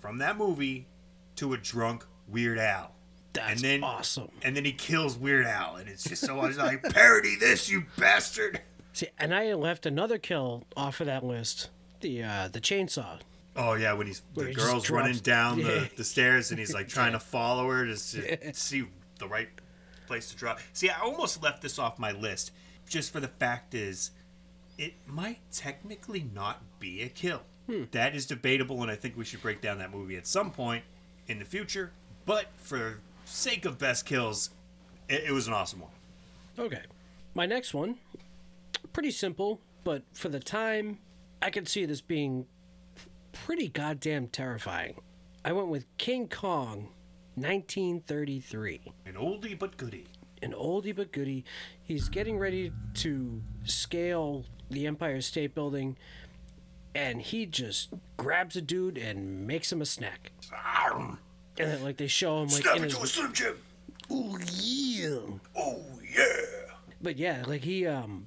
from 0.00 0.18
that 0.18 0.36
movie 0.36 0.88
to 1.38 1.54
a 1.54 1.56
drunk 1.58 2.04
Weird 2.28 2.58
Al. 2.58 2.92
That's 3.32 3.50
and 3.52 3.60
then, 3.60 3.84
awesome. 3.84 4.30
And 4.42 4.56
then 4.56 4.64
he 4.64 4.72
kills 4.72 5.16
Weird 5.16 5.46
Al, 5.46 5.76
and 5.76 5.88
it's 5.88 6.04
just 6.04 6.24
so 6.24 6.38
I 6.40 6.46
was 6.48 6.58
like, 6.58 6.82
parody 6.82 7.36
this, 7.36 7.68
you 7.70 7.84
bastard! 7.96 8.60
See, 8.92 9.08
and 9.18 9.34
I 9.34 9.52
left 9.54 9.86
another 9.86 10.18
kill 10.18 10.64
off 10.76 11.00
of 11.00 11.06
that 11.06 11.24
list. 11.24 11.70
The 12.00 12.22
uh, 12.22 12.48
the 12.48 12.60
chainsaw. 12.60 13.20
Oh 13.56 13.74
yeah, 13.74 13.92
when 13.92 14.06
he's 14.06 14.22
Where 14.34 14.44
the 14.46 14.50
he 14.50 14.56
girl's 14.56 14.88
running 14.90 15.16
down 15.18 15.58
Yeah. 15.58 15.64
the, 15.66 15.90
the 15.98 16.04
stairs 16.04 16.50
and 16.50 16.58
he's 16.60 16.72
like 16.74 16.88
trying 16.88 17.12
to 17.12 17.18
follow 17.20 17.68
her 17.70 17.84
to 17.86 17.92
s- 17.92 18.16
see 18.52 18.84
the 19.18 19.26
right 19.26 19.48
place 20.06 20.30
to 20.30 20.36
drop. 20.36 20.60
See, 20.72 20.88
I 20.88 21.00
almost 21.00 21.42
left 21.42 21.60
this 21.62 21.78
off 21.78 21.98
my 21.98 22.12
list 22.12 22.52
just 22.88 23.12
for 23.12 23.18
the 23.20 23.28
fact 23.28 23.74
is 23.74 24.12
it 24.78 24.94
might 25.06 25.38
technically 25.52 26.24
not 26.34 26.62
be 26.78 27.02
a 27.02 27.08
kill. 27.08 27.42
That 27.90 28.14
is 28.16 28.24
debatable, 28.24 28.80
and 28.82 28.90
I 28.90 28.94
think 28.94 29.14
we 29.16 29.24
should 29.26 29.42
break 29.42 29.60
down 29.60 29.78
that 29.78 29.90
movie 29.92 30.16
at 30.16 30.26
some 30.26 30.50
point 30.50 30.84
in 31.28 31.38
the 31.38 31.44
future. 31.44 31.92
But 32.26 32.46
for 32.56 33.00
sake 33.24 33.64
of 33.64 33.78
best 33.78 34.06
kills, 34.06 34.50
it, 35.08 35.24
it 35.26 35.32
was 35.32 35.46
an 35.46 35.54
awesome 35.54 35.80
one. 35.80 35.90
Okay. 36.58 36.82
My 37.34 37.46
next 37.46 37.72
one, 37.72 37.96
pretty 38.92 39.10
simple, 39.10 39.60
but 39.84 40.02
for 40.12 40.28
the 40.28 40.40
time, 40.40 40.98
I 41.40 41.50
could 41.50 41.68
see 41.68 41.84
this 41.84 42.00
being 42.00 42.46
pretty 43.32 43.68
goddamn 43.68 44.28
terrifying. 44.28 45.00
I 45.44 45.52
went 45.52 45.68
with 45.68 45.86
King 45.98 46.28
Kong, 46.28 46.88
1933. 47.36 48.80
An 49.06 49.14
oldie 49.14 49.58
but 49.58 49.76
goodie. 49.76 50.08
An 50.42 50.52
oldie 50.52 50.94
but 50.94 51.12
goodie. 51.12 51.44
He's 51.82 52.08
getting 52.08 52.38
ready 52.38 52.72
to 52.94 53.40
scale 53.64 54.44
the 54.70 54.86
Empire 54.86 55.20
State 55.20 55.54
Building, 55.54 55.96
and 56.98 57.22
he 57.22 57.46
just 57.46 57.90
grabs 58.16 58.56
a 58.56 58.60
dude 58.60 58.98
and 58.98 59.46
makes 59.46 59.70
him 59.70 59.80
a 59.80 59.86
snack. 59.86 60.32
And 61.58 61.70
then, 61.70 61.82
like, 61.82 61.96
they 61.96 62.08
show 62.08 62.42
him, 62.42 62.48
like, 62.48 62.62
Snap 62.62 62.76
in 62.76 62.84
into 62.84 62.96
a 62.96 63.00
his. 63.00 63.12
Slim 63.12 63.32
Jim. 63.32 63.58
Ooh, 64.10 64.38
yeah. 64.52 65.18
Oh 65.56 65.84
yeah. 66.16 66.72
But 67.00 67.18
yeah, 67.18 67.44
like 67.46 67.62
he 67.62 67.86
um 67.86 68.26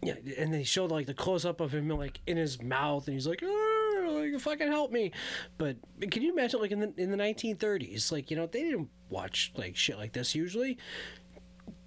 yeah, 0.00 0.14
and 0.38 0.54
they 0.54 0.62
showed 0.62 0.92
like 0.92 1.06
the 1.06 1.14
close 1.14 1.44
up 1.44 1.60
of 1.60 1.74
him 1.74 1.88
like 1.88 2.20
in 2.26 2.36
his 2.36 2.62
mouth 2.62 3.06
and 3.08 3.14
he's 3.14 3.26
like, 3.26 3.42
"Oh, 3.42 4.22
like 4.22 4.40
fucking 4.40 4.68
help 4.68 4.92
me. 4.92 5.10
But 5.58 5.76
can 6.10 6.22
you 6.22 6.32
imagine 6.32 6.60
like 6.60 6.70
in 6.70 6.80
the 6.80 6.92
in 6.96 7.10
the 7.10 7.16
1930s, 7.16 8.12
like 8.12 8.30
you 8.30 8.36
know, 8.36 8.46
they 8.46 8.62
didn't 8.62 8.88
watch 9.10 9.52
like 9.56 9.76
shit 9.76 9.98
like 9.98 10.12
this 10.12 10.36
usually. 10.36 10.78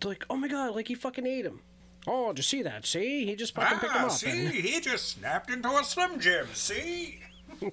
They're 0.01 0.09
like, 0.11 0.25
"Oh 0.29 0.35
my 0.35 0.49
god, 0.49 0.75
like 0.75 0.89
he 0.89 0.95
fucking 0.95 1.25
ate 1.25 1.45
him." 1.45 1.61
Oh, 2.07 2.29
did 2.29 2.39
you 2.39 2.43
see 2.43 2.61
that? 2.63 2.85
See? 2.85 3.25
He 3.25 3.35
just 3.35 3.53
fucking 3.53 3.79
picked 3.79 3.93
him 3.93 4.01
Ah, 4.03 4.05
up. 4.07 4.11
see, 4.11 4.29
and- 4.29 4.49
he 4.49 4.79
just 4.79 5.09
snapped 5.09 5.49
into 5.51 5.69
a 5.69 5.83
Slim 5.83 6.19
Jim. 6.19 6.47
See. 6.53 7.19
uh, 7.63 7.69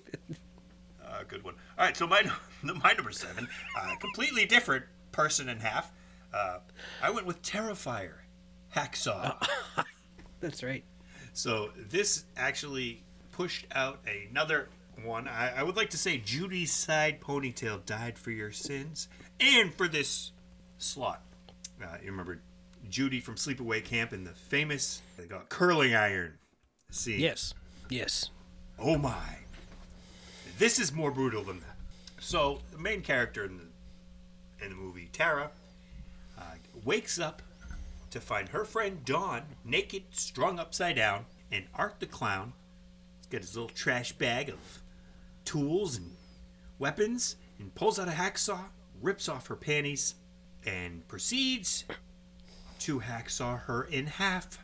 good 1.28 1.42
one. 1.44 1.54
All 1.78 1.85
right, 1.87 1.97
so 1.97 2.06
my 2.06 2.23
my 2.62 2.92
number 2.92 3.12
seven, 3.12 3.49
uh, 3.78 3.94
completely 3.97 4.44
different 4.44 4.85
person 5.12 5.49
in 5.49 5.61
half. 5.61 5.90
Uh, 6.32 6.58
I 7.02 7.11
went 7.11 7.26
with 7.26 7.40
Terrifier, 7.42 8.14
Hacksaw. 8.76 9.42
That's 10.40 10.62
right. 10.62 10.85
So 11.32 11.70
this 11.88 12.25
actually 12.37 13.02
pushed 13.32 13.66
out 13.73 14.00
another 14.30 14.68
one. 15.04 15.26
I, 15.28 15.61
I 15.61 15.62
would 15.62 15.76
like 15.76 15.90
to 15.90 15.97
say 15.99 16.18
Judy's 16.18 16.73
side 16.73 17.20
ponytail 17.20 17.87
died 17.87 18.18
for 18.18 18.30
your 18.30 18.52
sins 18.52 19.08
and 19.40 19.73
for 19.73 19.88
this 19.88 20.32
slot. 20.76 21.23
Uh, 21.82 21.97
you 22.02 22.11
remember 22.11 22.42
Judy 22.88 23.21
from 23.21 23.37
Sleepaway 23.37 23.85
Camp 23.85 24.12
in 24.12 24.25
the 24.25 24.30
famous 24.30 25.02
curling 25.49 25.95
iron 25.95 26.38
scene. 26.90 27.21
Yes. 27.21 27.54
Yes. 27.88 28.30
Oh 28.78 28.97
my. 28.97 29.38
This 30.59 30.78
is 30.78 30.92
more 30.92 31.11
brutal 31.11 31.42
than 31.42 31.61
that. 31.61 31.76
So 32.21 32.61
the 32.73 32.78
main 32.78 33.02
character 33.02 33.45
in 33.45 33.59
the 33.59 34.64
in 34.64 34.71
the 34.71 34.76
movie, 34.76 35.09
Tara, 35.12 35.50
uh, 36.37 36.42
wakes 36.85 37.18
up 37.21 37.42
to 38.11 38.21
find 38.21 38.49
her 38.49 38.64
friend 38.64 39.04
Dawn 39.04 39.42
naked, 39.64 40.02
strung 40.11 40.59
upside 40.59 40.97
down, 40.97 41.26
and 41.52 41.66
Art 41.75 42.00
the 42.00 42.07
clown. 42.07 42.52
He's 43.18 43.26
got 43.26 43.40
his 43.42 43.54
little 43.54 43.68
trash 43.68 44.12
bag 44.12 44.49
of 44.49 44.59
tools 45.45 45.97
and 45.97 46.11
weapons, 46.78 47.37
and 47.59 47.75
pulls 47.75 47.99
out 47.99 48.09
a 48.09 48.12
hacksaw, 48.12 48.64
rips 49.00 49.28
off 49.28 49.47
her 49.47 49.57
panties, 49.57 50.16
and 50.66 51.07
proceeds 51.07 51.85
to 52.80 53.00
hacksaw 53.00 53.61
her 53.62 53.85
in 53.85 54.06
half. 54.06 54.58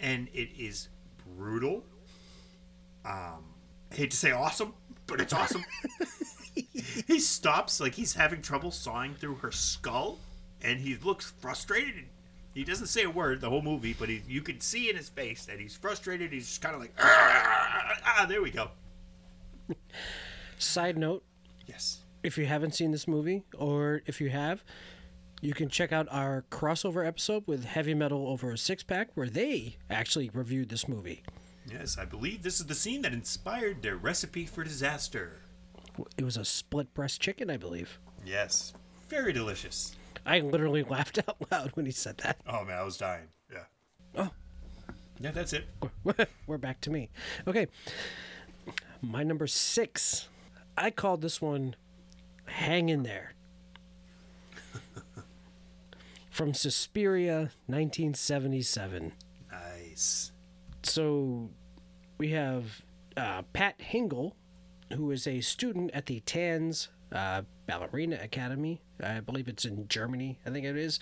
And 0.00 0.28
it 0.32 0.50
is 0.58 0.88
brutal. 1.36 1.84
Um, 3.04 3.44
I 3.90 3.94
hate 3.94 4.10
to 4.10 4.16
say 4.16 4.30
awesome, 4.32 4.74
but 5.06 5.20
it's 5.20 5.32
awesome. 5.32 5.64
he 7.06 7.18
stops 7.20 7.80
like 7.80 7.94
he's 7.94 8.14
having 8.14 8.42
trouble 8.42 8.70
sawing 8.70 9.14
through 9.14 9.36
her 9.36 9.52
skull, 9.52 10.18
and 10.62 10.80
he 10.80 10.96
looks 10.96 11.30
frustrated. 11.40 12.04
He 12.54 12.64
doesn't 12.64 12.88
say 12.88 13.04
a 13.04 13.10
word 13.10 13.40
the 13.40 13.48
whole 13.48 13.62
movie, 13.62 13.94
but 13.98 14.08
he, 14.08 14.22
you 14.28 14.42
can 14.42 14.60
see 14.60 14.90
in 14.90 14.96
his 14.96 15.08
face 15.08 15.46
that 15.46 15.58
he's 15.58 15.74
frustrated. 15.76 16.32
He's 16.32 16.46
just 16.48 16.60
kind 16.62 16.74
of 16.74 16.80
like, 16.80 16.92
ah, 16.98 17.94
ah, 18.04 18.26
there 18.28 18.42
we 18.42 18.50
go. 18.50 18.68
Side 20.58 20.96
note, 20.98 21.24
Yes. 21.66 21.98
if 22.22 22.36
you 22.38 22.46
haven't 22.46 22.74
seen 22.74 22.92
this 22.92 23.08
movie 23.08 23.44
or 23.58 24.02
if 24.06 24.20
you 24.20 24.30
have, 24.30 24.62
you 25.42 25.52
can 25.52 25.68
check 25.68 25.92
out 25.92 26.06
our 26.10 26.44
crossover 26.50 27.04
episode 27.04 27.42
with 27.48 27.64
Heavy 27.64 27.94
Metal 27.94 28.28
over 28.28 28.52
a 28.52 28.56
six 28.56 28.84
pack 28.84 29.08
where 29.14 29.28
they 29.28 29.76
actually 29.90 30.30
reviewed 30.32 30.68
this 30.68 30.86
movie. 30.86 31.24
Yes, 31.68 31.98
I 31.98 32.04
believe 32.04 32.42
this 32.42 32.60
is 32.60 32.66
the 32.66 32.76
scene 32.76 33.02
that 33.02 33.12
inspired 33.12 33.82
their 33.82 33.96
recipe 33.96 34.46
for 34.46 34.62
disaster. 34.62 35.40
It 36.16 36.24
was 36.24 36.36
a 36.36 36.44
split 36.44 36.94
breast 36.94 37.20
chicken, 37.20 37.50
I 37.50 37.56
believe. 37.56 37.98
Yes. 38.24 38.72
Very 39.08 39.32
delicious. 39.32 39.96
I 40.24 40.38
literally 40.38 40.82
laughed 40.88 41.18
out 41.18 41.36
loud 41.50 41.72
when 41.74 41.86
he 41.86 41.92
said 41.92 42.18
that. 42.18 42.38
Oh, 42.46 42.64
man, 42.64 42.78
I 42.78 42.84
was 42.84 42.96
dying. 42.96 43.26
Yeah. 43.52 43.64
Oh. 44.16 44.30
Yeah, 45.18 45.32
that's 45.32 45.52
it. 45.52 45.66
We're 46.46 46.58
back 46.58 46.80
to 46.82 46.90
me. 46.90 47.10
Okay. 47.48 47.66
My 49.00 49.24
number 49.24 49.48
six. 49.48 50.28
I 50.78 50.90
called 50.90 51.20
this 51.20 51.42
one 51.42 51.74
Hang 52.46 52.88
in 52.88 53.02
There. 53.02 53.34
From 56.32 56.54
Suspiria, 56.54 57.50
1977. 57.66 59.12
Nice. 59.50 60.32
So 60.82 61.50
we 62.16 62.30
have 62.30 62.86
uh, 63.18 63.42
Pat 63.52 63.78
Hingle, 63.80 64.32
who 64.94 65.10
is 65.10 65.26
a 65.26 65.42
student 65.42 65.90
at 65.92 66.06
the 66.06 66.20
Tanz 66.20 66.88
uh, 67.12 67.42
Ballerina 67.66 68.18
Academy. 68.22 68.80
I 69.04 69.20
believe 69.20 69.46
it's 69.46 69.66
in 69.66 69.88
Germany, 69.88 70.38
I 70.46 70.48
think 70.48 70.64
it 70.64 70.74
is. 70.74 70.98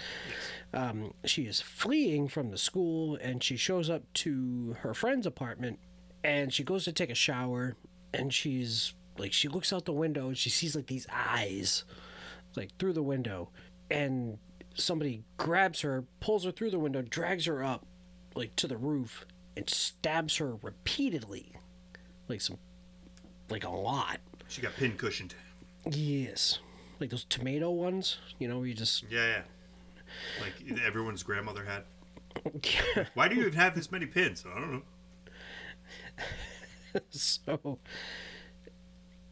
Um, 0.75 1.15
she 1.25 1.43
is 1.43 1.61
fleeing 1.61 2.27
from 2.27 2.51
the 2.51 2.59
school 2.59 3.15
and 3.15 3.41
she 3.41 3.57
shows 3.57 3.89
up 3.89 4.03
to 4.15 4.79
her 4.81 4.95
friend's 4.95 5.27
apartment 5.27 5.79
and 6.25 6.53
she 6.53 6.65
goes 6.65 6.85
to 6.87 6.93
take 6.93 7.09
a 7.09 7.15
shower 7.15 7.77
and 8.13 8.35
she's 8.35 8.95
like, 9.17 9.33
she 9.33 9.47
looks 9.47 9.73
out 9.73 9.85
the 9.85 9.93
window 9.93 10.27
and 10.27 10.37
she 10.37 10.51
sees 10.51 10.75
like 10.75 10.89
these 10.89 11.07
eyes 11.09 11.85
like 12.57 12.77
through 12.81 12.95
the 12.95 13.03
window 13.05 13.51
and 13.89 14.39
somebody 14.81 15.25
grabs 15.37 15.81
her, 15.83 16.05
pulls 16.21 16.45
her 16.45 16.51
through 16.51 16.71
the 16.71 16.79
window, 16.79 17.03
drags 17.03 17.47
her 17.47 17.63
up 17.63 17.87
like 18.35 18.55
to 18.57 18.69
the 18.69 18.77
roof 18.77 19.27
and 19.57 19.69
stabs 19.69 20.37
her 20.37 20.55
repeatedly. 20.63 21.53
Like 22.29 22.41
some 22.41 22.59
like 23.49 23.65
a 23.65 23.71
lot. 23.71 24.21
She 24.49 24.63
got 24.63 24.75
pin 24.75 24.97
cushioned. 24.97 25.35
Yes. 25.91 26.59
Like 26.99 27.11
those 27.11 27.25
tomato 27.25 27.71
ones, 27.71 28.19
you 28.39 28.49
know, 28.49 28.59
where 28.59 28.67
you 28.67 28.75
just 28.75 29.05
Yeah, 29.11 29.27
yeah. 29.27 29.43
Like 30.41 30.81
everyone's 30.81 31.23
grandmother 31.23 31.65
had. 31.65 31.85
Why 33.15 33.29
do 33.29 33.35
you 33.35 33.43
even 33.43 33.55
have 33.55 33.75
this 33.75 33.91
many 33.91 34.07
pins? 34.07 34.45
I 34.47 34.59
don't 34.59 34.73
know. 34.73 34.83
so 37.11 37.79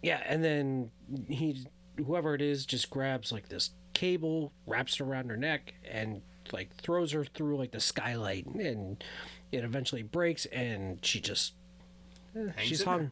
yeah 0.03 0.23
and 0.27 0.45
then 0.45 0.91
he 1.29 1.67
whoever 1.97 2.35
it 2.35 2.41
is 2.41 2.65
just 2.65 2.89
grabs 2.89 3.33
like 3.33 3.49
this 3.49 3.71
cable 3.99 4.53
wraps 4.65 4.95
it 4.95 5.01
around 5.01 5.29
her 5.29 5.37
neck 5.37 5.75
and 5.85 6.23
like 6.53 6.73
throws 6.77 7.11
her 7.11 7.25
through 7.25 7.59
like 7.59 7.73
the 7.73 7.81
skylight 7.81 8.47
and 8.47 9.03
it 9.51 9.65
eventually 9.65 10.05
breaks 10.05 10.47
and 10.47 11.05
she 11.05 11.21
just 11.21 11.55
eh, 12.37 12.47
Hangs 12.55 12.69
she's 12.69 12.83
hung 12.85 13.11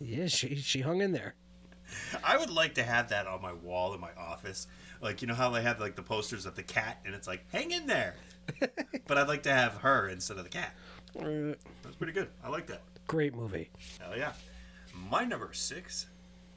yeah 0.00 0.26
she 0.26 0.56
she 0.56 0.80
hung 0.80 1.02
in 1.02 1.12
there 1.12 1.34
I 2.24 2.38
would 2.38 2.48
like 2.48 2.74
to 2.76 2.82
have 2.82 3.10
that 3.10 3.26
on 3.26 3.42
my 3.42 3.52
wall 3.52 3.92
in 3.92 4.00
my 4.00 4.10
office. 4.18 4.66
Like 5.02 5.20
you 5.20 5.28
know 5.28 5.34
how 5.34 5.50
they 5.50 5.60
have 5.60 5.78
like 5.78 5.94
the 5.94 6.02
posters 6.02 6.46
of 6.46 6.56
the 6.56 6.62
cat 6.62 6.98
and 7.04 7.14
it's 7.14 7.28
like 7.28 7.44
hang 7.52 7.70
in 7.70 7.86
there. 7.86 8.14
but 9.06 9.18
I'd 9.18 9.28
like 9.28 9.42
to 9.42 9.52
have 9.52 9.74
her 9.74 10.08
instead 10.08 10.38
of 10.38 10.44
the 10.44 10.50
cat. 10.50 10.74
Uh, 11.16 11.54
That's 11.82 11.96
pretty 11.98 12.14
good. 12.14 12.30
I 12.42 12.48
like 12.48 12.66
that. 12.68 12.80
great 13.06 13.34
movie 13.34 13.70
Hell 14.00 14.16
yeah. 14.16 14.32
My 15.10 15.24
number 15.24 15.52
six, 15.52 16.06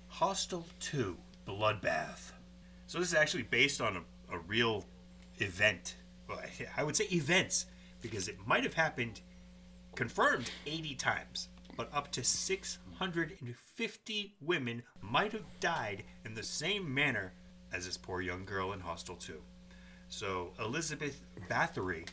Hostel 0.07 0.65
2, 0.79 1.17
Bloodbath. 1.45 2.31
So 2.87 2.99
this 2.99 3.09
is 3.09 3.15
actually 3.15 3.43
based 3.43 3.81
on 3.81 3.97
a, 3.97 4.01
a 4.35 4.39
real 4.39 4.85
event. 5.37 5.95
Well, 6.27 6.39
I- 6.75 6.83
would 6.83 6.95
say 6.95 7.05
events 7.05 7.67
because 8.01 8.27
it 8.27 8.37
might 8.45 8.63
have 8.63 8.73
happened, 8.73 9.21
confirmed 9.95 10.49
80 10.65 10.95
times, 10.95 11.49
but 11.75 11.89
up 11.93 12.11
to 12.13 12.23
650 12.23 14.33
women 14.41 14.83
might 15.01 15.33
have 15.33 15.45
died 15.59 16.03
in 16.25 16.33
the 16.33 16.43
same 16.43 16.91
manner 16.93 17.33
as 17.73 17.85
this 17.85 17.97
poor 17.97 18.21
young 18.21 18.45
girl 18.45 18.73
in 18.73 18.79
Hostel 18.79 19.15
2. 19.15 19.41
So 20.09 20.53
Elizabeth 20.59 21.21
Bathory 21.49 22.07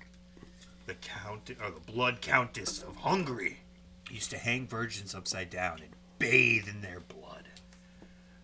the 0.87 0.95
count 0.95 1.51
or 1.63 1.71
the 1.71 1.93
blood 1.93 2.21
countess 2.21 2.83
of 2.83 2.97
Hungary, 2.97 3.59
used 4.11 4.31
to 4.31 4.39
hang 4.39 4.67
virgins 4.67 5.15
upside 5.15 5.51
down 5.51 5.81
and 5.81 5.91
bathe 6.19 6.69
in 6.69 6.83
their 6.83 7.01
blood. 7.01 7.49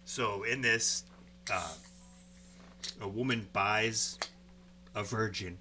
So 0.04 0.42
in 0.42 0.62
this, 0.62 1.04
uh, 1.52 1.72
a 3.00 3.08
woman 3.08 3.48
buys 3.52 4.18
a 4.94 5.02
virgin, 5.04 5.58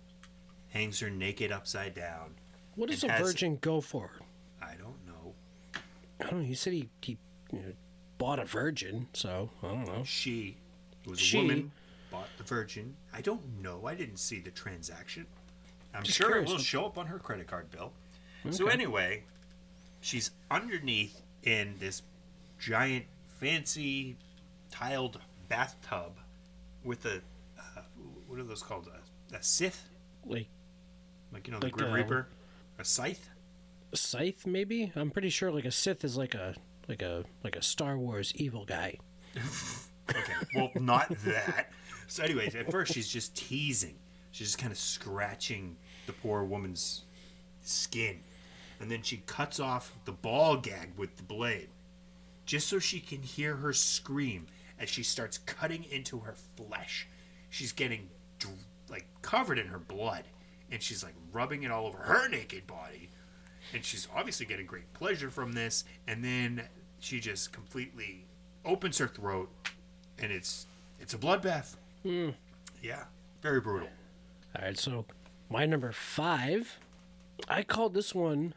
hangs 0.69 0.99
her 0.99 1.09
naked 1.09 1.51
upside 1.51 1.93
down. 1.95 2.35
What 2.75 2.89
does 2.89 3.03
a 3.03 3.11
has- 3.11 3.21
virgin 3.27 3.57
go 3.61 3.81
for? 3.81 4.11
I 4.61 4.75
don't 4.75 5.05
know. 5.07 5.33
I 6.19 6.23
don't 6.29 6.39
know. 6.41 6.45
He 6.45 6.53
said 6.55 6.73
he, 6.73 6.89
he 7.01 7.17
you 7.51 7.59
know, 7.59 7.73
bought 8.17 8.39
a 8.39 8.45
virgin, 8.45 9.07
so 9.13 9.49
I 9.63 9.67
don't 9.67 9.85
know. 9.85 10.03
She 10.03 10.57
was 11.05 11.19
She- 11.19 11.38
a 11.38 11.41
woman 11.41 11.71
bought 12.11 12.27
the 12.38 12.43
virgin. 12.43 12.95
I 13.13 13.21
don't 13.21 13.61
know. 13.61 13.85
I 13.85 13.95
didn't 13.95 14.17
see 14.17 14.39
the 14.39 14.51
transaction. 14.51 15.25
I'm 15.93 16.03
Just 16.03 16.17
sure 16.17 16.27
curious. 16.27 16.49
it 16.49 16.53
will 16.53 16.59
show 16.59 16.85
up 16.85 16.97
on 16.97 17.07
her 17.07 17.17
credit 17.19 17.47
card 17.47 17.71
bill. 17.71 17.93
So 18.51 18.67
anyway, 18.67 19.23
she's 20.01 20.31
underneath 20.49 21.21
in 21.43 21.75
this 21.79 22.03
giant, 22.59 23.05
fancy, 23.39 24.15
tiled 24.71 25.19
bathtub 25.49 26.13
with 26.83 27.05
a 27.05 27.21
uh, 27.57 27.81
what 28.27 28.39
are 28.39 28.43
those 28.43 28.63
called? 28.63 28.88
A, 29.31 29.36
a 29.36 29.43
scythe, 29.43 29.89
Like 30.25 30.48
like 31.31 31.48
you 31.48 31.53
know 31.53 31.59
the 31.59 31.67
Like, 31.67 31.74
Grim 31.74 31.91
uh, 31.91 31.95
Reaper, 31.95 32.27
a 32.77 32.86
scythe. 32.86 33.29
a 33.91 33.98
scythe, 33.98 34.45
maybe. 34.48 34.91
I'm 34.95 35.12
pretty 35.12 35.29
sure 35.29 35.51
like 35.51 35.65
a 35.65 35.71
Sith 35.71 36.03
is 36.03 36.17
like 36.17 36.36
a 36.36 36.55
like 36.88 37.01
a 37.01 37.25
like 37.43 37.55
a 37.55 37.62
Star 37.62 37.98
Wars 37.98 38.33
evil 38.36 38.65
guy. 38.65 38.98
Okay, 40.09 40.33
well, 40.55 40.71
not 40.74 41.07
that. 41.25 41.69
So, 42.07 42.24
anyways, 42.24 42.55
at 42.55 42.71
first 42.71 42.95
she's 42.95 43.07
just 43.07 43.36
teasing. 43.38 43.93
She's 44.31 44.48
just 44.48 44.57
kind 44.57 44.71
of 44.71 44.77
scratching 44.79 45.77
the 46.07 46.13
poor 46.13 46.43
woman's 46.43 47.03
skin, 47.62 48.21
and 48.79 48.89
then 48.89 49.03
she 49.03 49.17
cuts 49.27 49.59
off 49.59 50.00
the 50.05 50.12
ball 50.12 50.57
gag 50.57 50.93
with 50.98 51.15
the 51.17 51.21
blade, 51.21 51.69
just 52.48 52.67
so 52.67 52.79
she 52.79 53.00
can 53.00 53.21
hear 53.21 53.57
her 53.57 53.71
scream 53.71 54.48
as 54.79 54.89
she 54.89 55.03
starts 55.03 55.38
cutting 55.39 55.86
into 55.86 56.19
her 56.19 56.36
flesh. 56.55 57.07
She's 57.50 57.71
getting 57.71 58.09
like 58.89 59.05
covered 59.21 59.59
in 59.59 59.67
her 59.67 59.79
blood, 59.79 60.24
and 60.71 60.81
she's 60.81 61.03
like 61.03 61.15
rubbing 61.31 61.63
it 61.63 61.71
all 61.71 61.86
over 61.86 62.00
her 62.00 62.27
naked 62.27 62.65
body, 62.65 63.09
and 63.74 63.83
she's 63.83 64.07
obviously 64.15 64.45
getting 64.45 64.65
great 64.65 64.91
pleasure 64.93 65.29
from 65.29 65.51
this. 65.51 65.83
And 66.07 66.24
then 66.24 66.63
she 67.00 67.19
just 67.19 67.51
completely 67.51 68.25
opens 68.65 68.98
her 68.98 69.07
throat 69.07 69.50
and 70.21 70.31
it's 70.31 70.67
it's 71.00 71.13
a 71.13 71.17
bloodbath. 71.17 71.75
Hmm. 72.03 72.29
Yeah, 72.81 73.05
very 73.41 73.62
brutal. 73.62 73.89
All 74.55 74.65
right, 74.65 74.77
so 74.77 75.05
my 75.50 75.65
number 75.65 75.91
five, 75.91 76.79
I 77.48 77.63
called 77.63 77.93
this 77.93 78.13
one 78.13 78.53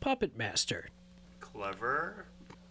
Puppet 0.00 0.36
Master. 0.36 0.88
Clever. 1.40 2.26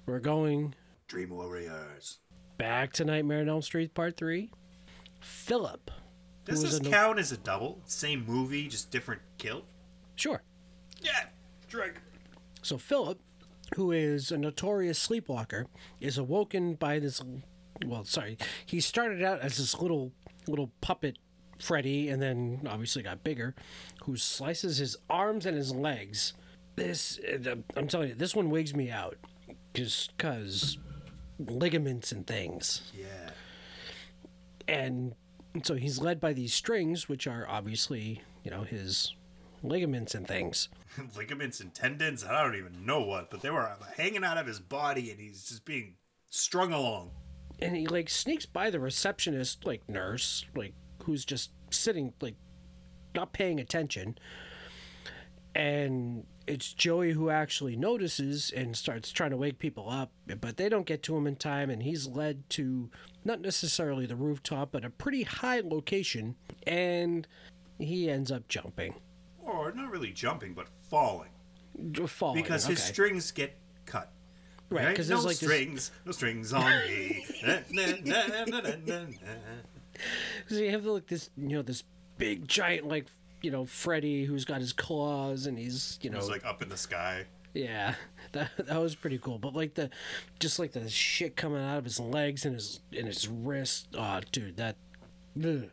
We're 0.05 0.19
going 0.19 0.75
Dream 1.07 1.29
Warriors. 1.29 2.19
Back 2.57 2.93
to 2.93 3.05
Nightmare 3.05 3.41
on 3.41 3.49
Elm 3.49 3.61
Street 3.61 3.93
Part 3.93 4.17
Three. 4.17 4.49
Philip. 5.19 5.91
Does 6.45 6.61
this 6.61 6.81
no- 6.81 6.89
count 6.89 7.19
as 7.19 7.31
a 7.31 7.37
double? 7.37 7.81
Same 7.85 8.25
movie, 8.25 8.67
just 8.67 8.91
different 8.91 9.21
kill? 9.37 9.63
Sure. 10.15 10.41
Yeah, 11.01 11.27
drink. 11.67 12.01
So 12.61 12.77
Philip, 12.77 13.19
who 13.75 13.91
is 13.91 14.31
a 14.31 14.37
notorious 14.37 14.99
sleepwalker, 14.99 15.67
is 15.99 16.17
awoken 16.17 16.75
by 16.75 16.99
this. 16.99 17.21
Well, 17.85 18.03
sorry, 18.03 18.37
he 18.65 18.79
started 18.79 19.23
out 19.23 19.39
as 19.39 19.57
this 19.57 19.79
little 19.79 20.11
little 20.47 20.71
puppet 20.81 21.17
Freddy, 21.59 22.09
and 22.09 22.21
then 22.21 22.61
obviously 22.69 23.03
got 23.03 23.23
bigger, 23.23 23.55
who 24.03 24.17
slices 24.17 24.77
his 24.77 24.97
arms 25.09 25.45
and 25.45 25.55
his 25.55 25.73
legs. 25.73 26.33
This, 26.75 27.19
I'm 27.77 27.87
telling 27.87 28.09
you, 28.09 28.15
this 28.15 28.35
one 28.35 28.49
wigs 28.49 28.73
me 28.75 28.89
out, 28.89 29.17
just 29.73 30.17
cause 30.17 30.77
ligaments 31.39 32.11
and 32.11 32.25
things. 32.25 32.91
Yeah. 32.93 33.31
and 34.67 35.15
so 35.63 35.75
he's 35.75 35.99
led 35.99 36.19
by 36.19 36.33
these 36.33 36.53
strings, 36.53 37.07
which 37.07 37.27
are 37.27 37.45
obviously, 37.47 38.23
you 38.43 38.49
know, 38.49 38.63
his 38.63 39.13
ligaments 39.61 40.15
and 40.15 40.27
things. 40.27 40.69
Ligaments 41.15 41.59
and 41.59 41.73
tendons, 41.73 42.23
I 42.23 42.43
don't 42.43 42.55
even 42.55 42.85
know 42.85 43.01
what, 43.01 43.29
but 43.29 43.41
they 43.41 43.49
were 43.49 43.71
hanging 43.97 44.23
out 44.23 44.37
of 44.37 44.47
his 44.47 44.59
body 44.59 45.11
and 45.11 45.19
he's 45.19 45.45
just 45.47 45.63
being 45.65 45.95
strung 46.29 46.73
along. 46.73 47.11
And 47.59 47.75
he 47.75 47.87
like 47.87 48.09
sneaks 48.09 48.45
by 48.45 48.69
the 48.69 48.79
receptionist, 48.79 49.65
like 49.65 49.87
nurse, 49.87 50.45
like 50.55 50.73
who's 51.03 51.23
just 51.23 51.51
sitting, 51.69 52.13
like 52.19 52.35
not 53.15 53.31
paying 53.31 53.59
attention. 53.59 54.17
And 55.55 56.25
it's 56.47 56.73
Joey 56.73 57.11
who 57.11 57.29
actually 57.29 57.75
notices 57.75 58.51
and 58.55 58.75
starts 58.75 59.11
trying 59.11 59.31
to 59.31 59.37
wake 59.37 59.59
people 59.59 59.89
up, 59.89 60.11
but 60.41 60.57
they 60.57 60.67
don't 60.67 60.85
get 60.85 61.03
to 61.03 61.15
him 61.15 61.27
in 61.27 61.35
time. 61.35 61.69
And 61.69 61.83
he's 61.83 62.07
led 62.07 62.49
to 62.51 62.89
not 63.23 63.39
necessarily 63.41 64.05
the 64.05 64.15
rooftop, 64.15 64.71
but 64.71 64.83
a 64.83 64.89
pretty 64.89 65.23
high 65.23 65.59
location. 65.61 66.35
And 66.65 67.27
he 67.79 68.09
ends 68.09 68.31
up 68.31 68.47
jumping. 68.47 68.95
Or 69.41 69.71
not 69.73 69.91
really 69.91 70.11
jumping, 70.11 70.53
but 70.53 70.67
falling. 70.89 71.29
Falling, 72.07 72.41
Because 72.41 72.65
his 72.65 72.79
okay. 72.79 72.93
strings 72.93 73.31
get 73.31 73.57
cut. 73.85 74.11
Right, 74.69 74.85
Right? 74.87 74.95
'cause 74.95 75.09
no 75.09 75.15
there's, 75.17 75.25
like, 75.25 75.37
this- 75.39 75.49
strings, 75.49 75.91
no 76.05 76.11
strings 76.13 76.53
on 76.53 76.65
me. 76.87 77.25
Na, 77.43 77.59
na, 77.71 78.75
na. 78.85 79.05
So 80.47 80.55
you 80.55 80.71
have 80.71 80.85
like 80.85 81.07
this, 81.07 81.29
you 81.37 81.49
know, 81.49 81.61
this 81.61 81.83
big 82.17 82.47
giant 82.47 82.87
like 82.87 83.05
you 83.43 83.51
know 83.51 83.65
Freddy 83.65 84.25
who's 84.25 84.45
got 84.45 84.59
his 84.61 84.73
claws 84.73 85.45
and 85.45 85.59
he's 85.59 85.99
you 86.01 86.09
know 86.09 86.17
It's 86.17 86.29
like 86.29 86.43
up 86.45 86.61
in 86.63 86.69
the 86.69 86.77
sky. 86.77 87.25
yeah 87.53 87.93
that 88.31 88.49
that 88.57 88.81
was 88.81 88.95
pretty 88.95 89.19
cool. 89.19 89.37
But 89.37 89.53
like 89.53 89.75
the 89.75 89.91
just 90.39 90.57
like 90.57 90.71
the 90.71 90.89
shit 90.89 91.35
coming 91.35 91.61
out 91.61 91.77
of 91.77 91.83
his 91.83 91.99
legs 91.99 92.45
and 92.45 92.55
his 92.55 92.79
and 92.97 93.05
his 93.05 93.27
wrist. 93.27 93.89
Oh, 93.95 94.21
dude, 94.31 94.57
that. 94.57 94.77
ugh. 95.37 95.69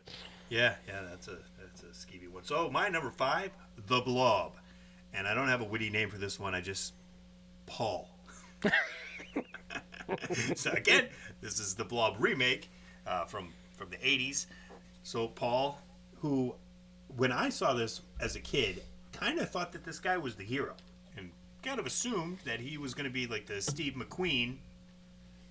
Yeah, 0.49 0.75
yeah, 0.87 1.01
that's 1.09 1.27
a 1.29 1.37
that's 1.59 1.81
a 1.83 1.87
skeevy 1.87 2.27
one. 2.27 2.43
So 2.43 2.69
my 2.69 2.89
number 2.89 3.09
five, 3.09 3.51
the 3.87 4.01
Blob, 4.01 4.53
and 5.13 5.25
I 5.27 5.33
don't 5.33 5.47
have 5.47 5.61
a 5.61 5.65
witty 5.65 5.89
name 5.89 6.09
for 6.09 6.17
this 6.17 6.39
one. 6.39 6.53
I 6.53 6.59
just 6.61 6.93
Paul. 7.65 8.09
so 10.55 10.71
again, 10.71 11.05
this 11.41 11.59
is 11.59 11.75
the 11.75 11.85
Blob 11.85 12.15
remake 12.19 12.69
uh, 13.07 13.25
from 13.25 13.53
from 13.77 13.89
the 13.89 13.97
'80s. 13.97 14.47
So 15.03 15.27
Paul, 15.29 15.81
who 16.19 16.53
when 17.17 17.31
I 17.31 17.49
saw 17.49 17.73
this 17.73 18.01
as 18.19 18.35
a 18.35 18.39
kid, 18.39 18.81
kind 19.11 19.39
of 19.39 19.49
thought 19.49 19.71
that 19.73 19.83
this 19.83 19.99
guy 19.99 20.17
was 20.17 20.35
the 20.35 20.43
hero, 20.43 20.73
and 21.17 21.31
kind 21.63 21.79
of 21.79 21.85
assumed 21.85 22.39
that 22.45 22.59
he 22.59 22.77
was 22.77 22.93
going 22.93 23.05
to 23.05 23.11
be 23.11 23.27
like 23.27 23.45
the 23.45 23.61
Steve 23.61 23.93
McQueen 23.93 24.57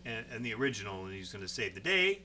and, 0.04 0.24
and 0.32 0.44
the 0.44 0.54
original, 0.54 1.04
and 1.04 1.14
he's 1.14 1.32
going 1.32 1.44
to 1.44 1.48
save 1.48 1.74
the 1.74 1.80
day. 1.80 2.20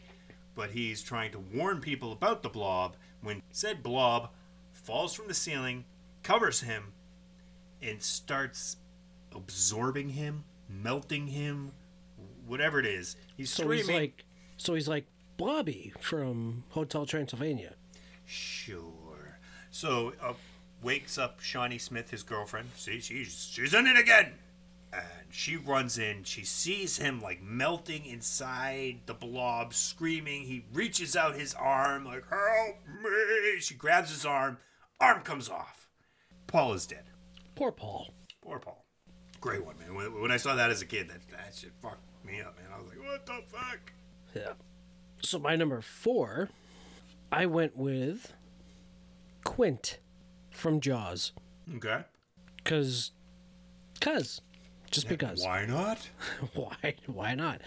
But 0.56 0.72
he's 0.72 1.04
trying 1.04 1.32
to 1.34 1.40
warn 1.40 1.82
people 1.82 2.14
about 2.14 2.42
the 2.42 2.50
blob 2.50 2.96
when 3.22 3.42
said 3.52 3.84
blob 3.84 4.30
falls 4.72 5.14
from 5.14 5.28
the 5.28 5.34
ceiling, 5.34 5.84
covers 6.24 6.62
him, 6.62 6.94
and 7.82 8.02
starts 8.02 8.78
absorbing 9.34 10.10
him, 10.10 10.46
melting 10.70 11.28
him, 11.28 11.72
whatever 12.48 12.80
it 12.80 12.86
is. 12.86 13.18
He's 13.36 13.50
So 13.52 13.64
screaming. 13.64 13.86
he's 13.88 13.94
like, 13.96 14.26
so 14.56 14.76
he's 14.76 14.88
like 14.88 15.08
Blobby 15.36 15.92
from 16.00 16.64
Hotel 16.70 17.06
Transylvania. 17.06 17.74
Sure. 18.26 19.05
So 19.76 20.14
uh, 20.22 20.32
wakes 20.82 21.18
up 21.18 21.42
Shawnee 21.42 21.80
Smith, 21.80 22.10
his 22.10 22.24
girlfriend. 22.24 22.70
See, 22.78 23.02
she's 23.02 23.50
she's 23.52 23.74
in 23.74 23.88
it 23.88 23.98
again. 23.98 24.32
And 24.94 25.04
she 25.32 25.58
runs 25.58 25.98
in. 25.98 26.24
She 26.24 26.46
sees 26.46 26.96
him 26.96 27.22
like 27.22 27.44
melting 27.44 28.06
inside 28.06 29.00
the 29.06 29.14
blob, 29.14 29.74
screaming. 29.74 30.44
He 30.44 30.64
reaches 30.72 31.18
out 31.18 31.36
his 31.36 31.54
arm, 31.54 32.06
like 32.06 32.24
"Help 32.30 32.78
me!" 33.04 33.60
She 33.60 33.74
grabs 33.74 34.12
his 34.12 34.26
arm. 34.26 34.60
Arm 35.02 35.24
comes 35.24 35.50
off. 35.50 35.90
Paul 36.48 36.72
is 36.72 36.88
dead. 36.88 37.04
Poor 37.56 37.74
Paul. 37.74 38.14
Poor 38.42 38.60
Paul. 38.60 38.86
Great 39.42 39.66
one, 39.66 39.78
man. 39.78 39.94
When, 39.94 40.22
when 40.22 40.32
I 40.32 40.38
saw 40.38 40.56
that 40.56 40.70
as 40.70 40.82
a 40.82 40.86
kid, 40.86 41.10
that 41.10 41.20
that 41.32 41.54
shit 41.54 41.74
fucked 41.82 42.00
me 42.26 42.40
up, 42.40 42.56
man. 42.58 42.68
I 42.74 42.80
was 42.80 42.88
like, 42.88 43.04
what 43.04 43.26
the 43.26 43.42
fuck? 43.46 43.92
Yeah. 44.34 44.54
So 45.22 45.38
my 45.38 45.58
number 45.58 45.82
four, 45.82 46.48
I 47.30 47.46
went 47.46 47.76
with 47.76 48.32
Quint 49.56 50.00
from 50.52 50.82
Jaws, 50.82 51.32
Okay. 51.78 52.02
cause, 52.66 53.12
cause, 54.02 54.42
just 54.92 55.08
because. 55.08 55.46
Why 55.46 55.66
not? 55.66 56.10
why 56.54 56.96
why 57.06 57.36
not 57.36 57.62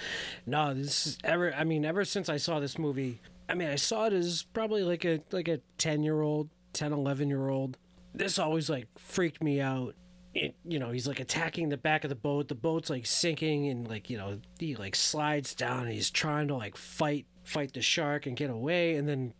no 0.45 0.75
this 0.75 1.07
is 1.07 1.19
ever 1.25 1.55
i 1.55 1.65
mean 1.65 1.85
ever 1.87 2.05
since 2.05 2.29
i 2.29 2.37
saw 2.37 2.61
this 2.61 2.79
movie 2.79 3.21
i 3.49 3.55
mean 3.55 3.69
i 3.69 3.75
saw 3.75 4.05
it 4.05 4.13
as 4.13 4.43
probably 4.53 4.83
like 4.83 5.05
a 5.07 5.21
like 5.33 5.49
a 5.49 5.61
10 5.79 6.03
year 6.03 6.21
old 6.21 6.51
10 6.75 6.93
11 6.93 7.29
year 7.29 7.49
old 7.49 7.79
this 8.15 8.39
always 8.39 8.69
like 8.69 8.87
freaked 8.99 9.43
me 9.43 9.61
out 9.61 9.95
it, 10.35 10.55
you 10.65 10.79
know 10.79 10.91
he's 10.91 11.09
like 11.09 11.21
attacking 11.21 11.71
the 11.71 11.77
back 11.79 12.05
of 12.05 12.11
the 12.11 12.15
boat 12.15 12.49
the 12.49 12.55
boat's 12.55 12.91
like 12.91 13.07
sinking 13.07 13.67
and 13.69 13.89
like 13.89 14.09
you 14.11 14.17
know 14.19 14.39
he 14.59 14.77
like 14.77 14.95
slides 14.95 15.55
down 15.55 15.85
and 15.85 15.93
he's 15.93 16.11
trying 16.11 16.49
to 16.49 16.55
like 16.55 16.77
fight 16.77 17.25
fight 17.45 17.73
the 17.73 17.81
shark 17.83 18.27
and 18.27 18.37
get 18.37 18.51
away 18.51 18.95
and 18.95 19.09
then 19.09 19.33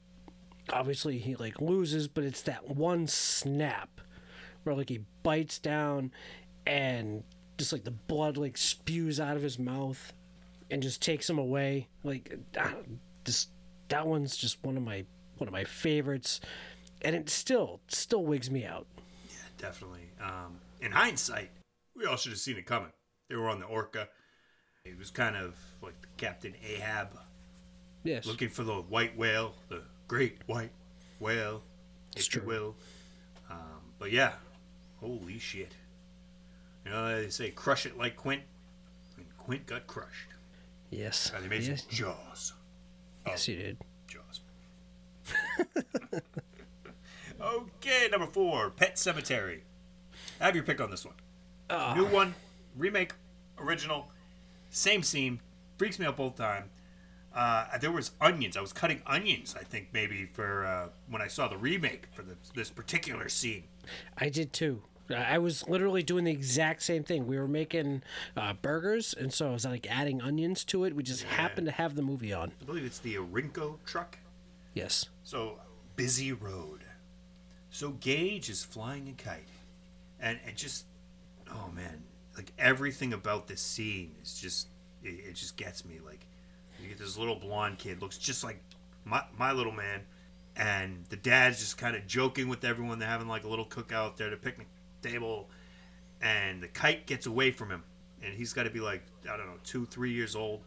obviously 0.73 1.19
he 1.19 1.35
like 1.37 1.61
loses 1.61 2.09
but 2.09 2.25
it's 2.25 2.43
that 2.43 2.69
one 2.69 3.07
snap 3.07 4.01
where 4.65 4.75
like 4.75 4.89
he 4.89 5.01
bites 5.23 5.59
down 5.59 6.11
and 6.67 7.23
just 7.57 7.73
like 7.73 7.85
the 7.85 7.91
blood 7.91 8.37
like 8.37 8.57
spews 8.57 9.19
out 9.21 9.37
of 9.37 9.43
his 9.43 9.59
mouth 9.59 10.13
and 10.71 10.83
just 10.83 11.01
takes 11.03 11.29
him 11.29 11.39
away. 11.39 11.89
Like 12.05 12.39
this 13.25 13.47
that 13.89 14.07
one's 14.07 14.37
just 14.37 14.63
one 14.65 14.77
of 14.77 14.83
my 14.83 15.05
one 15.39 15.49
of 15.49 15.53
my 15.53 15.65
favorites 15.65 16.41
and 17.03 17.15
it 17.17 17.31
still 17.31 17.81
still 17.89 18.25
wigs 18.25 18.51
me 18.51 18.65
out. 18.65 18.87
Yeah, 19.29 19.37
definitely. 19.57 20.11
Um, 20.21 20.59
in 20.81 20.93
hindsight, 20.93 21.51
we 21.97 22.05
all 22.05 22.17
should 22.17 22.33
have 22.33 22.39
seen 22.41 22.57
it 22.59 22.67
coming. 22.67 22.93
They 23.29 23.37
were 23.37 23.49
on 23.49 23.61
the 23.61 23.67
Orca. 23.67 24.09
It 24.85 24.99
was 24.99 25.11
kind 25.11 25.37
of 25.37 25.55
like 25.83 25.95
Captain 26.17 26.55
Ahab 26.67 27.09
Yes. 28.05 28.27
looking 28.27 28.49
for 28.49 28.63
the 28.65 28.75
white 28.77 29.17
whale, 29.19 29.55
the 29.69 29.83
great 30.09 30.39
white 30.47 30.71
whale, 31.21 31.63
It's 32.17 32.27
if 32.27 32.35
you 32.35 32.41
true. 32.41 32.49
will. 32.49 32.75
Um, 33.51 33.93
but 33.99 34.11
yeah, 34.11 34.33
holy 35.01 35.39
shit. 35.39 35.73
You 36.85 36.91
know, 36.91 37.21
they 37.23 37.29
say 37.31 37.51
crush 37.51 37.87
it 37.87 37.97
like 37.99 38.17
Quint, 38.17 38.43
and 39.17 39.27
Quint 39.39 39.67
got 39.67 39.87
crushed 39.87 40.29
yes. 40.91 41.31
by 41.31 41.41
the 41.41 41.47
amazing 41.47 41.75
Yes, 41.75 41.85
Jaws. 41.85 42.53
yes, 43.27 43.45
he 43.45 43.57
did. 43.57 43.77
Jaws. 44.07 44.41
okay, 47.41 48.09
number 48.11 48.27
four, 48.27 48.71
Pet 48.71 48.97
Sematary. 48.97 49.61
Have 50.41 50.55
your 50.55 50.65
pick 50.65 50.81
on 50.81 50.91
this 50.91 51.05
one. 51.05 51.15
New 51.97 52.07
one, 52.07 52.35
remake, 52.77 53.13
original, 53.59 54.09
same 54.71 55.03
scene. 55.03 55.41
Freaks 55.77 55.99
me 55.99 56.07
out 56.07 56.17
both 56.17 56.37
time. 56.37 56.71
Uh, 57.39 57.79
there 57.79 57.93
was 57.93 58.11
onions. 58.21 58.57
I 58.57 58.61
was 58.61 58.73
cutting 58.73 59.01
onions. 59.07 59.55
I 59.59 59.63
think 59.63 59.91
maybe 59.93 60.25
for 60.25 60.67
uh, 60.67 60.89
when 61.09 61.23
I 61.23 61.29
saw 61.29 61.47
the 61.47 61.57
remake 61.57 62.09
for 62.13 62.23
the, 62.23 62.35
this 62.57 62.69
particular 62.69 63.29
scene. 63.29 63.63
I 64.17 64.29
did 64.29 64.53
too. 64.53 64.83
I 65.17 65.39
was 65.39 65.67
literally 65.69 66.03
doing 66.03 66.25
the 66.25 66.33
exact 66.33 66.83
same 66.83 67.05
thing. 67.05 67.29
We 67.29 67.39
were 67.39 67.47
making 67.47 68.03
uh, 68.37 68.55
burgers, 68.55 69.15
and 69.15 69.33
so 69.33 69.51
I 69.51 69.53
was 69.53 69.65
like 69.65 69.87
adding 69.89 70.21
onions 70.21 70.65
to 70.65 70.83
it. 70.83 70.97
We 70.97 71.05
just 71.05 71.23
happened 71.23 71.69
to 71.69 71.73
have 71.73 71.95
the 71.95 72.03
movie 72.03 72.33
on. 72.33 72.53
I 72.61 72.65
believe 72.65 72.85
it's 72.85 72.99
the 72.99 73.15
Orinco 73.15 73.77
truck. 73.87 74.19
Yes. 74.75 75.07
So 75.23 75.61
busy 75.95 76.33
road. 76.33 76.81
So 77.71 77.91
Gage 77.91 78.51
is 78.51 78.65
flying 78.65 79.09
a 79.09 79.23
kite, 79.23 79.49
and 80.19 80.41
it 80.45 80.57
just, 80.57 80.87
oh 81.51 81.71
man, 81.73 82.03
like 82.37 82.53
everything 82.59 83.13
about 83.13 83.47
this 83.47 83.61
scene 83.61 84.17
is 84.23 84.39
just, 84.39 84.69
it, 85.05 85.21
it 85.29 85.35
just 85.37 85.57
gets 85.57 85.85
me. 85.85 86.01
Like, 86.05 86.27
you 86.81 86.89
get 86.89 86.99
this 86.99 87.17
little 87.17 87.37
blonde 87.37 87.79
kid 87.79 88.01
looks 88.01 88.19
just 88.19 88.45
like 88.45 88.63
my 89.05 89.23
my 89.37 89.53
little 89.53 89.73
man, 89.73 90.03
and 90.57 91.05
the 91.09 91.17
dad's 91.17 91.59
just 91.59 91.79
kind 91.79 91.97
of 91.97 92.07
joking 92.07 92.49
with 92.49 92.65
everyone. 92.65 92.99
They're 92.99 93.09
having 93.09 93.29
like 93.29 93.45
a 93.45 93.49
little 93.49 93.67
cookout 93.67 94.17
there 94.17 94.29
at 94.29 94.33
a 94.33 94.37
picnic 94.37 94.69
table, 95.03 95.49
and 96.21 96.63
the 96.63 96.69
kite 96.69 97.07
gets 97.07 97.27
away 97.27 97.51
from 97.51 97.71
him, 97.71 97.85
and 98.23 98.35
he's 98.35 98.53
got 98.53 98.65
to 98.65 98.71
be 98.71 98.81
like 98.81 99.03
I 99.31 99.37
don't 99.37 99.47
know 99.47 99.59
two 99.65 99.87
three 99.87 100.13
years 100.13 100.37
old, 100.37 100.63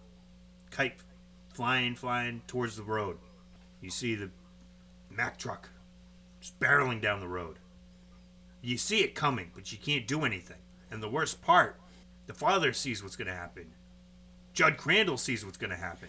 kite 0.69 0.95
flying 1.53 1.95
flying 1.95 2.41
towards 2.47 2.75
the 2.75 2.83
road. 2.83 3.17
You 3.81 3.89
see 3.89 4.15
the 4.15 4.29
Mack 5.09 5.37
truck 5.37 5.69
just 6.39 6.59
barreling 6.59 7.01
down 7.01 7.19
the 7.19 7.27
road. 7.27 7.57
You 8.61 8.77
see 8.77 9.01
it 9.01 9.15
coming, 9.15 9.51
but 9.53 9.71
you 9.71 9.77
can't 9.77 10.07
do 10.07 10.23
anything. 10.23 10.57
And 10.89 11.01
the 11.01 11.09
worst 11.09 11.41
part, 11.41 11.79
the 12.27 12.33
father 12.33 12.73
sees 12.73 13.01
what's 13.01 13.15
going 13.15 13.27
to 13.27 13.33
happen. 13.33 13.73
Judd 14.61 14.77
Crandall 14.77 15.17
sees 15.17 15.43
what's 15.43 15.57
going 15.57 15.71
to 15.71 15.75
happen. 15.75 16.07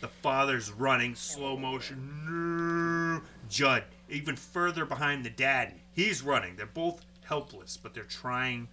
The 0.00 0.08
father's 0.08 0.72
running 0.72 1.14
slow 1.14 1.58
motion. 1.58 3.20
Judd, 3.50 3.84
even 4.08 4.34
further 4.34 4.86
behind 4.86 5.26
the 5.26 5.30
dad, 5.30 5.74
he's 5.92 6.22
running. 6.22 6.56
They're 6.56 6.64
both 6.64 7.04
helpless, 7.24 7.76
but 7.76 7.92
they're 7.92 8.04
trying 8.04 8.68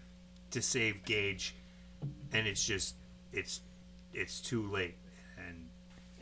to 0.52 0.62
save 0.62 1.04
Gage, 1.04 1.54
and 2.32 2.48
it's 2.48 2.66
just 2.66 2.96
it's 3.34 3.60
it's 4.14 4.40
too 4.40 4.66
late. 4.72 4.96
And 5.38 5.68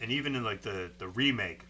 and 0.02 0.12
even 0.12 0.36
in 0.36 0.44
like 0.44 0.64
the 0.64 0.90
the 0.98 1.10
remake, 1.10 1.66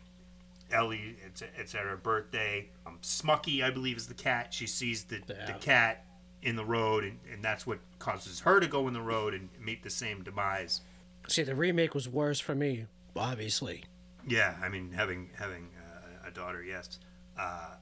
Ellie, 0.71 1.17
it's 1.25 1.43
it's 1.57 1.75
at 1.75 1.81
her 1.81 1.97
birthday. 1.97 2.69
Um, 2.85 2.99
Smucky, 3.01 3.61
I 3.61 3.69
believe, 3.69 3.97
is 3.97 4.07
the 4.07 4.13
cat. 4.13 4.53
She 4.53 4.65
sees 4.65 5.03
the 5.03 5.21
the 5.27 5.57
cat 5.59 6.05
in 6.41 6.55
the 6.55 6.63
road, 6.63 7.03
and, 7.03 7.19
and 7.33 7.43
that's 7.43 7.67
what 7.67 7.79
causes 7.99 8.39
her 8.39 8.61
to 8.61 8.67
go 8.67 8.87
in 8.87 8.93
the 8.93 9.01
road 9.01 9.33
and 9.33 9.49
meet 9.59 9.83
the 9.83 9.89
same 9.89 10.23
demise. 10.23 10.79
See, 11.27 11.43
the 11.43 11.55
remake 11.55 11.93
was 11.93 12.07
worse 12.07 12.39
for 12.39 12.55
me, 12.55 12.85
obviously. 13.15 13.83
Yeah, 14.27 14.55
I 14.61 14.69
mean, 14.69 14.91
having 14.91 15.29
having 15.37 15.69
uh, 15.77 16.27
a 16.27 16.31
daughter, 16.31 16.63
yes. 16.63 16.99
Uh, 17.37 17.75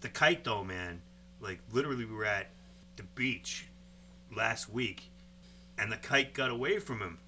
the 0.00 0.08
kite, 0.08 0.44
though, 0.44 0.64
man, 0.64 1.02
like 1.40 1.60
literally, 1.72 2.04
we 2.04 2.14
were 2.14 2.24
at 2.24 2.48
the 2.96 3.02
beach 3.14 3.66
last 4.34 4.70
week, 4.70 5.10
and 5.78 5.92
the 5.92 5.96
kite 5.96 6.32
got 6.34 6.50
away 6.50 6.78
from 6.78 7.00
him, 7.00 7.18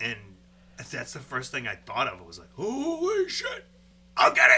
and 0.00 0.16
that's 0.90 1.12
the 1.12 1.18
first 1.18 1.52
thing 1.52 1.66
I 1.68 1.74
thought 1.74 2.08
of. 2.08 2.20
I 2.20 2.24
was 2.24 2.38
like, 2.38 2.52
"Holy 2.54 3.28
shit! 3.28 3.66
I'll 4.16 4.34
get 4.34 4.50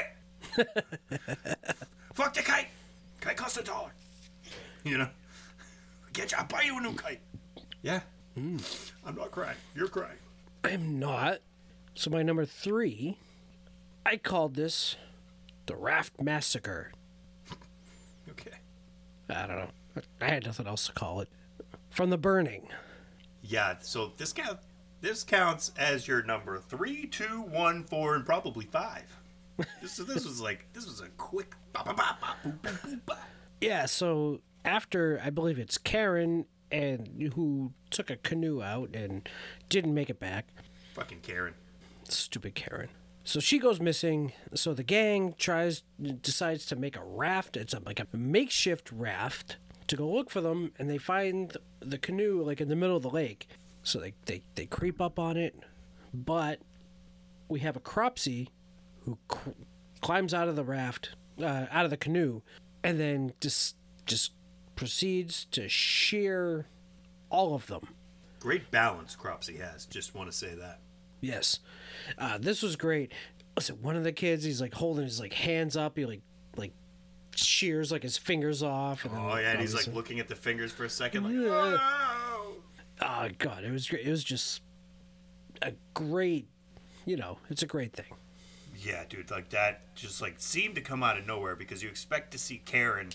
it! 0.56 0.68
Fuck 2.14 2.34
the 2.34 2.42
kite! 2.42 2.68
Kite 3.20 3.36
costs 3.36 3.58
a 3.58 3.62
dollar. 3.64 3.90
You 4.84 4.98
know, 4.98 5.08
get 6.12 6.32
you. 6.32 6.38
I'll 6.38 6.46
buy 6.46 6.62
you 6.62 6.78
a 6.78 6.80
new 6.80 6.94
kite. 6.94 7.20
Yeah, 7.82 8.00
I'm 8.36 8.58
not 9.16 9.32
crying. 9.32 9.56
You're 9.74 9.88
crying. 9.88 10.18
I'm 10.64 10.98
not. 10.98 11.38
So 11.94 12.10
my 12.10 12.22
number 12.22 12.44
three, 12.44 13.18
I 14.06 14.16
called 14.16 14.54
this 14.54 14.96
the 15.66 15.76
Raft 15.76 16.20
Massacre. 16.20 16.92
Okay. 18.30 18.56
I 19.28 19.46
don't 19.46 19.56
know. 19.56 19.70
I 20.20 20.28
had 20.28 20.46
nothing 20.46 20.66
else 20.66 20.86
to 20.86 20.92
call 20.92 21.20
it. 21.20 21.28
From 21.90 22.10
the 22.10 22.18
burning. 22.18 22.68
Yeah, 23.42 23.76
so 23.82 24.12
this 24.16 24.32
count 24.32 24.60
this 25.00 25.24
counts 25.24 25.72
as 25.76 26.06
your 26.06 26.22
number 26.22 26.58
three, 26.60 27.06
two, 27.06 27.42
one, 27.42 27.84
four, 27.84 28.14
and 28.14 28.24
probably 28.24 28.66
five. 28.66 29.04
This 29.82 29.96
this 29.96 30.24
was 30.24 30.40
like 30.42 30.66
this 30.72 30.86
was 30.86 31.00
a 31.00 31.08
quick. 31.18 31.54
Yeah, 33.60 33.86
so 33.86 34.40
after 34.64 35.20
I 35.22 35.30
believe 35.30 35.58
it's 35.58 35.76
Karen 35.76 36.46
and 36.72 37.32
who 37.34 37.72
took 37.90 38.10
a 38.10 38.16
canoe 38.16 38.62
out 38.62 38.90
and 38.94 39.28
didn't 39.68 39.94
make 39.94 40.10
it 40.10 40.18
back. 40.18 40.48
Fucking 40.94 41.20
Karen. 41.20 41.54
Stupid 42.08 42.54
Karen. 42.54 42.88
So 43.24 43.38
she 43.38 43.58
goes 43.58 43.80
missing. 43.80 44.32
So 44.54 44.74
the 44.74 44.82
gang 44.82 45.34
tries 45.38 45.82
decides 46.20 46.66
to 46.66 46.76
make 46.76 46.96
a 46.96 47.04
raft. 47.04 47.56
It's 47.56 47.74
a, 47.74 47.80
like 47.80 48.00
a 48.00 48.06
makeshift 48.12 48.90
raft 48.90 49.58
to 49.86 49.96
go 49.96 50.08
look 50.08 50.30
for 50.30 50.40
them, 50.40 50.72
and 50.78 50.90
they 50.90 50.98
find 50.98 51.56
the 51.80 51.98
canoe 51.98 52.42
like 52.42 52.60
in 52.60 52.68
the 52.68 52.76
middle 52.76 52.96
of 52.96 53.02
the 53.02 53.10
lake. 53.10 53.46
So 53.82 54.00
they 54.00 54.14
they, 54.24 54.42
they 54.54 54.66
creep 54.66 55.00
up 55.00 55.18
on 55.18 55.36
it, 55.36 55.54
but 56.12 56.60
we 57.48 57.60
have 57.60 57.76
a 57.76 57.80
cropsy 57.80 58.48
who 59.04 59.18
cr- 59.28 59.50
climbs 60.00 60.34
out 60.34 60.48
of 60.48 60.56
the 60.56 60.64
raft, 60.64 61.10
uh, 61.40 61.66
out 61.70 61.84
of 61.84 61.90
the 61.90 61.96
canoe, 61.96 62.42
and 62.82 62.98
then 62.98 63.34
just 63.40 63.76
just 64.06 64.32
proceeds 64.82 65.44
to 65.52 65.68
shear 65.68 66.66
all 67.30 67.54
of 67.54 67.68
them. 67.68 67.86
Great 68.40 68.68
balance 68.72 69.14
Cropsy 69.14 69.56
has. 69.58 69.86
Just 69.86 70.12
want 70.12 70.28
to 70.28 70.36
say 70.36 70.56
that. 70.56 70.80
Yes, 71.20 71.60
uh, 72.18 72.36
this 72.38 72.62
was 72.62 72.74
great. 72.74 73.12
Listen, 73.56 73.80
one 73.80 73.94
of 73.94 74.02
the 74.02 74.10
kids, 74.10 74.42
he's 74.42 74.60
like 74.60 74.74
holding 74.74 75.04
his 75.04 75.20
like 75.20 75.34
hands 75.34 75.76
up. 75.76 75.96
He 75.96 76.04
like 76.04 76.22
like 76.56 76.72
shears 77.36 77.92
like 77.92 78.02
his 78.02 78.18
fingers 78.18 78.60
off. 78.60 79.04
And 79.04 79.14
then, 79.14 79.20
Oh 79.24 79.36
yeah, 79.36 79.52
and 79.52 79.60
he's 79.60 79.72
like 79.72 79.86
looking 79.94 80.18
at 80.18 80.26
the 80.26 80.34
fingers 80.34 80.72
for 80.72 80.84
a 80.84 80.90
second, 80.90 81.22
like 81.22 81.34
Yeah. 81.34 81.78
oh. 81.78 82.54
oh 83.02 83.28
god, 83.38 83.62
it 83.62 83.70
was 83.70 83.86
great. 83.86 84.04
It 84.04 84.10
was 84.10 84.24
just 84.24 84.62
a 85.62 85.74
great, 85.94 86.48
you 87.06 87.16
know, 87.16 87.38
it's 87.50 87.62
a 87.62 87.66
great 87.68 87.92
thing. 87.92 88.16
Yeah, 88.80 89.04
dude, 89.08 89.30
like 89.30 89.50
that 89.50 89.94
just 89.94 90.20
like 90.20 90.34
seemed 90.38 90.74
to 90.74 90.80
come 90.80 91.04
out 91.04 91.18
of 91.18 91.24
nowhere 91.24 91.54
because 91.54 91.84
you 91.84 91.88
expect 91.88 92.32
to 92.32 92.38
see 92.38 92.60
Karen, 92.64 93.10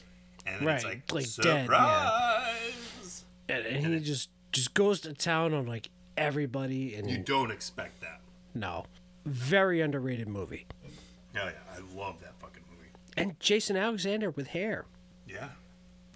and 0.48 0.66
then 0.68 0.76
it's 0.76 0.84
Right, 0.86 1.02
like, 1.12 1.12
like 1.14 1.36
dead, 1.36 1.46
yeah. 1.46 1.64
surprise. 1.64 3.26
And, 3.50 3.66
and 3.66 3.94
he 3.94 4.00
just 4.00 4.30
just 4.52 4.74
goes 4.74 5.02
to 5.02 5.14
town 5.14 5.54
on 5.54 5.66
like 5.68 5.90
everybody, 6.16 6.96
and 6.96 7.10
You 7.10 7.18
don't 7.20 7.52
expect 7.52 8.02
that. 8.02 8.22
no, 8.56 8.86
very 9.26 9.82
underrated 9.82 10.28
movie. 10.28 10.66
Oh 10.86 10.90
yeah, 11.36 11.52
I 11.72 11.80
love 11.98 12.20
that 12.22 12.34
fucking 12.40 12.64
movie. 12.72 12.90
And 13.16 13.40
Jason 13.40 13.76
Alexander 13.78 14.30
with 14.32 14.48
hair. 14.48 14.86
Yeah, 15.28 15.50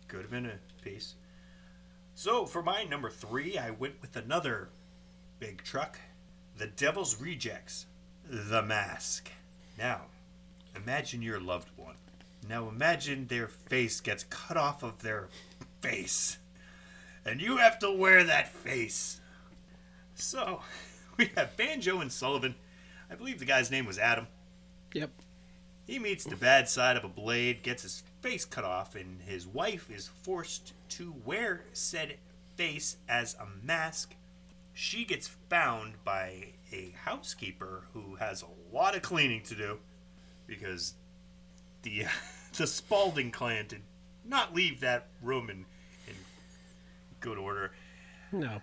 could 0.08 0.22
have 0.22 0.32
been 0.32 0.46
a 0.48 0.58
piece. 0.84 1.16
So 2.16 2.46
for 2.46 2.62
my 2.64 2.84
number 2.84 3.10
three, 3.10 3.58
I 3.58 3.72
went 3.72 4.02
with 4.02 4.16
another 4.16 4.70
big 5.40 5.64
truck, 5.64 6.00
the 6.58 6.68
Devil's 6.68 7.20
Rejects, 7.22 7.86
The 8.30 8.62
Mask. 8.62 9.30
Now, 9.78 10.02
imagine 10.76 11.22
your 11.22 11.40
loved 11.40 11.70
one. 11.76 11.96
Now 12.48 12.68
imagine 12.68 13.28
their 13.28 13.48
face 13.48 14.02
gets 14.02 14.24
cut 14.26 14.58
off 14.58 14.84
of 14.84 15.02
their 15.02 15.30
face, 15.82 16.38
and 17.26 17.42
you 17.42 17.58
have 17.58 17.80
to 17.80 17.92
wear 17.92 18.24
that 18.24 18.50
face. 18.50 19.20
So, 20.16 20.62
we 21.18 21.30
have 21.36 21.58
Banjo 21.58 22.00
and 22.00 22.12
Sullivan. 22.12 22.56
I 23.10 23.16
believe 23.16 23.40
the 23.40 23.46
guy's 23.46 23.72
name 23.72 23.86
was 23.86 24.00
Adam. 24.00 24.28
Yep. 24.94 25.12
He 25.86 26.00
meets 26.00 26.24
the 26.24 26.36
bad 26.36 26.70
side 26.70 26.96
of 26.96 27.04
a 27.04 27.10
blade, 27.10 27.64
gets 27.64 27.84
his 27.84 28.04
face 28.22 28.46
cut 28.46 28.64
off, 28.64 28.96
and 28.96 29.22
his 29.22 29.46
wife 29.46 29.90
is 29.90 30.08
forced 30.08 30.74
to 30.90 31.14
wear 31.26 31.66
said 31.74 32.18
face 32.56 32.98
as 33.10 33.36
a 33.36 33.48
mask. 33.66 34.16
She 34.74 35.04
gets 35.04 35.28
found 35.28 36.04
by 36.04 36.54
a 36.72 36.94
housekeeper 37.04 37.88
who 37.94 38.16
has 38.16 38.42
a 38.42 38.76
lot 38.76 38.96
of 38.96 39.02
cleaning 39.02 39.42
to 39.44 39.56
do 39.56 39.80
because 40.48 40.94
the 41.84 42.06
uh, 42.06 42.10
the 42.58 42.68
Spaulding 42.68 43.32
clan 43.32 43.68
did 43.68 43.82
not 44.26 44.54
leave 44.54 44.80
that 44.82 45.08
room 45.22 45.50
in, 45.50 45.66
in 46.08 46.16
good 47.20 47.38
order. 47.38 47.72
No. 48.32 48.62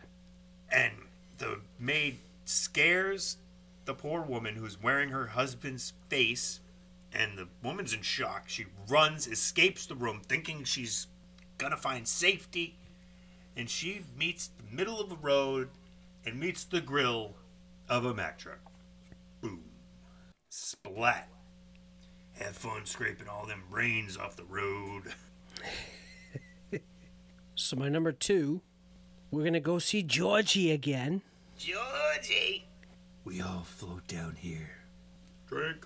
And 0.71 0.93
the 1.39 1.61
maid 1.79 2.19
scares 2.45 3.37
the 3.85 3.95
poor 3.95 4.23
woman 4.23 4.57
who's 4.57 4.81
wearing 4.81 5.11
her 5.11 5.29
husband's 5.29 5.95
face, 6.09 6.61
and 7.13 7.39
the 7.39 7.49
woman's 7.63 7.95
in 7.95 8.03
shock. 8.03 8.45
She 8.49 8.67
runs, 8.89 9.27
escapes 9.27 9.87
the 9.87 9.95
room, 9.95 10.21
thinking 10.27 10.65
she's 10.65 11.07
gonna 11.57 11.77
find 11.77 12.07
safety, 12.07 12.77
and 13.57 13.69
she 13.69 14.03
meets 14.17 14.49
the 14.49 14.77
middle 14.77 15.01
of 15.01 15.09
the 15.09 15.17
road 15.17 15.71
and 16.25 16.39
meets 16.39 16.65
the 16.65 16.81
grill 16.81 17.35
of 17.89 18.05
a 18.05 18.15
Mack 18.15 18.39
truck. 18.39 18.61
Boom. 19.41 19.65
Splat. 20.51 21.29
Have 22.39 22.57
fun 22.57 22.85
scraping 22.87 23.29
all 23.29 23.47
them 23.47 23.63
brains 23.71 24.17
off 24.17 24.37
the 24.37 24.45
road. 24.45 25.03
So 27.59 27.75
my 27.75 27.89
number 27.89 28.13
two, 28.13 28.61
we're 29.33 29.43
gonna 29.43 29.59
go 29.59 29.81
see 29.81 30.05
Georgie 30.05 30.71
again. 30.71 31.23
Georgie! 31.59 32.67
We 33.25 33.41
all 33.41 33.65
float 33.65 34.07
down 34.07 34.37
here. 34.39 34.71
Drink. 35.49 35.85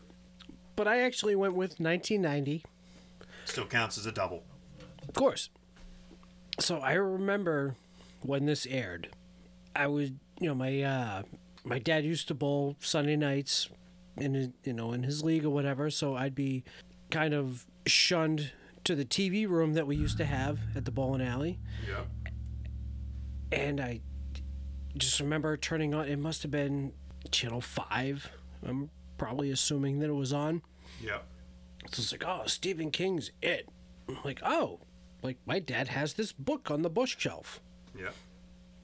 But 0.76 0.86
I 0.86 1.00
actually 1.00 1.34
went 1.34 1.54
with 1.54 1.80
1990. 1.80 2.62
Still 3.46 3.64
counts 3.64 3.96
as 3.96 4.04
a 4.04 4.12
double. 4.12 4.42
Of 5.08 5.14
course. 5.14 5.48
So 6.60 6.78
I 6.80 6.92
remember 6.92 7.74
when 8.20 8.44
this 8.44 8.66
aired. 8.66 9.08
I 9.74 9.86
was, 9.86 10.10
you 10.40 10.48
know, 10.48 10.54
my 10.54 10.82
uh 10.82 11.22
my 11.64 11.78
dad 11.78 12.04
used 12.04 12.28
to 12.28 12.34
bowl 12.34 12.76
Sunday 12.80 13.16
nights 13.16 13.70
in 14.16 14.34
his, 14.34 14.48
you 14.64 14.72
know, 14.72 14.92
in 14.92 15.02
his 15.02 15.22
league 15.22 15.44
or 15.44 15.50
whatever, 15.50 15.90
so 15.90 16.16
I'd 16.16 16.34
be 16.34 16.64
kind 17.10 17.34
of 17.34 17.66
shunned 17.86 18.52
to 18.84 18.94
the 18.94 19.04
TV 19.04 19.48
room 19.48 19.74
that 19.74 19.86
we 19.86 19.96
used 19.96 20.18
to 20.18 20.24
have 20.24 20.58
at 20.74 20.84
the 20.84 20.90
bowling 20.90 21.22
alley. 21.22 21.58
Yep. 21.86 22.06
And 23.52 23.80
I 23.80 24.00
just 24.96 25.20
remember 25.20 25.56
turning 25.56 25.94
on 25.94 26.06
it 26.06 26.18
must 26.18 26.42
have 26.42 26.50
been 26.50 26.92
channel 27.30 27.60
5. 27.60 28.30
I'm 28.66 28.90
probably 29.18 29.50
assuming 29.50 30.00
that 30.00 30.08
it 30.08 30.14
was 30.14 30.32
on. 30.32 30.62
Yeah. 31.00 31.18
So 31.90 32.00
it's 32.00 32.12
like, 32.12 32.24
oh, 32.26 32.42
Stephen 32.46 32.90
King's 32.90 33.30
It. 33.40 33.68
I'm 34.08 34.18
like, 34.24 34.40
oh, 34.44 34.80
like 35.22 35.38
my 35.46 35.58
dad 35.58 35.88
has 35.88 36.14
this 36.14 36.32
book 36.32 36.70
on 36.70 36.82
the 36.82 36.90
bookshelf. 36.90 37.60
Yeah. 37.96 38.10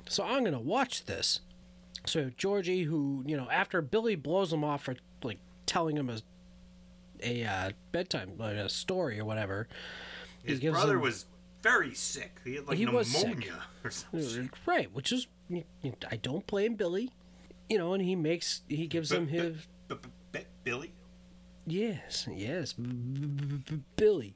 So 0.09 0.25
I'm 0.25 0.41
going 0.41 0.53
to 0.53 0.59
watch 0.59 1.05
this. 1.05 1.41
So 2.07 2.31
Georgie, 2.37 2.85
who, 2.85 3.23
you 3.27 3.37
know, 3.37 3.49
after 3.51 3.83
Billy 3.83 4.15
blows 4.15 4.53
him 4.53 4.65
off 4.65 4.85
for 4.85 4.97
like 5.23 5.39
telling 5.67 5.97
him 5.97 6.09
a, 6.09 6.19
a 7.23 7.45
uh, 7.45 7.71
bedtime, 7.93 8.33
like 8.39 8.57
a 8.57 8.69
story 8.69 9.19
or 9.21 9.25
whatever, 9.25 9.69
His 10.45 10.61
brother 10.61 10.95
him- 10.95 11.01
was 11.03 11.27
very 11.63 11.95
sick. 11.95 12.41
He 12.45 12.55
had 12.57 12.67
like 12.69 12.79
He 12.79 12.85
pneumonia 12.85 13.63
or 13.85 13.91
something. 13.91 14.51
right, 14.67 14.93
which 14.95 15.13
is, 15.13 15.27
I 16.11 16.17
don't 16.17 16.47
blame 16.47 16.77
Billy, 16.77 17.11
you 17.69 17.79
know, 17.79 17.93
and 17.95 18.03
he 18.03 18.15
makes, 18.17 18.63
he 18.69 18.87
gives 18.87 19.11
him 19.13 19.27
his, 19.29 19.67
Billy? 20.65 20.93
yes, 21.67 22.29
yes, 22.33 22.75
Billy. 23.97 24.35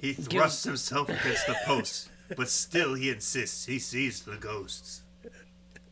He 0.00 0.12
thrusts 0.12 0.64
himself 0.64 1.08
against 1.08 1.46
the 1.46 1.56
post, 1.64 2.10
but 2.36 2.48
still 2.50 2.94
he 2.94 3.08
insists 3.08 3.64
he 3.66 3.78
sees 3.78 4.22
the 4.22 4.36
ghosts. 4.36 5.02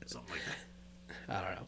Something 0.06 0.32
like 0.32 0.44
that. 0.46 0.56
I 1.32 1.40
don't 1.40 1.54
know. 1.56 1.66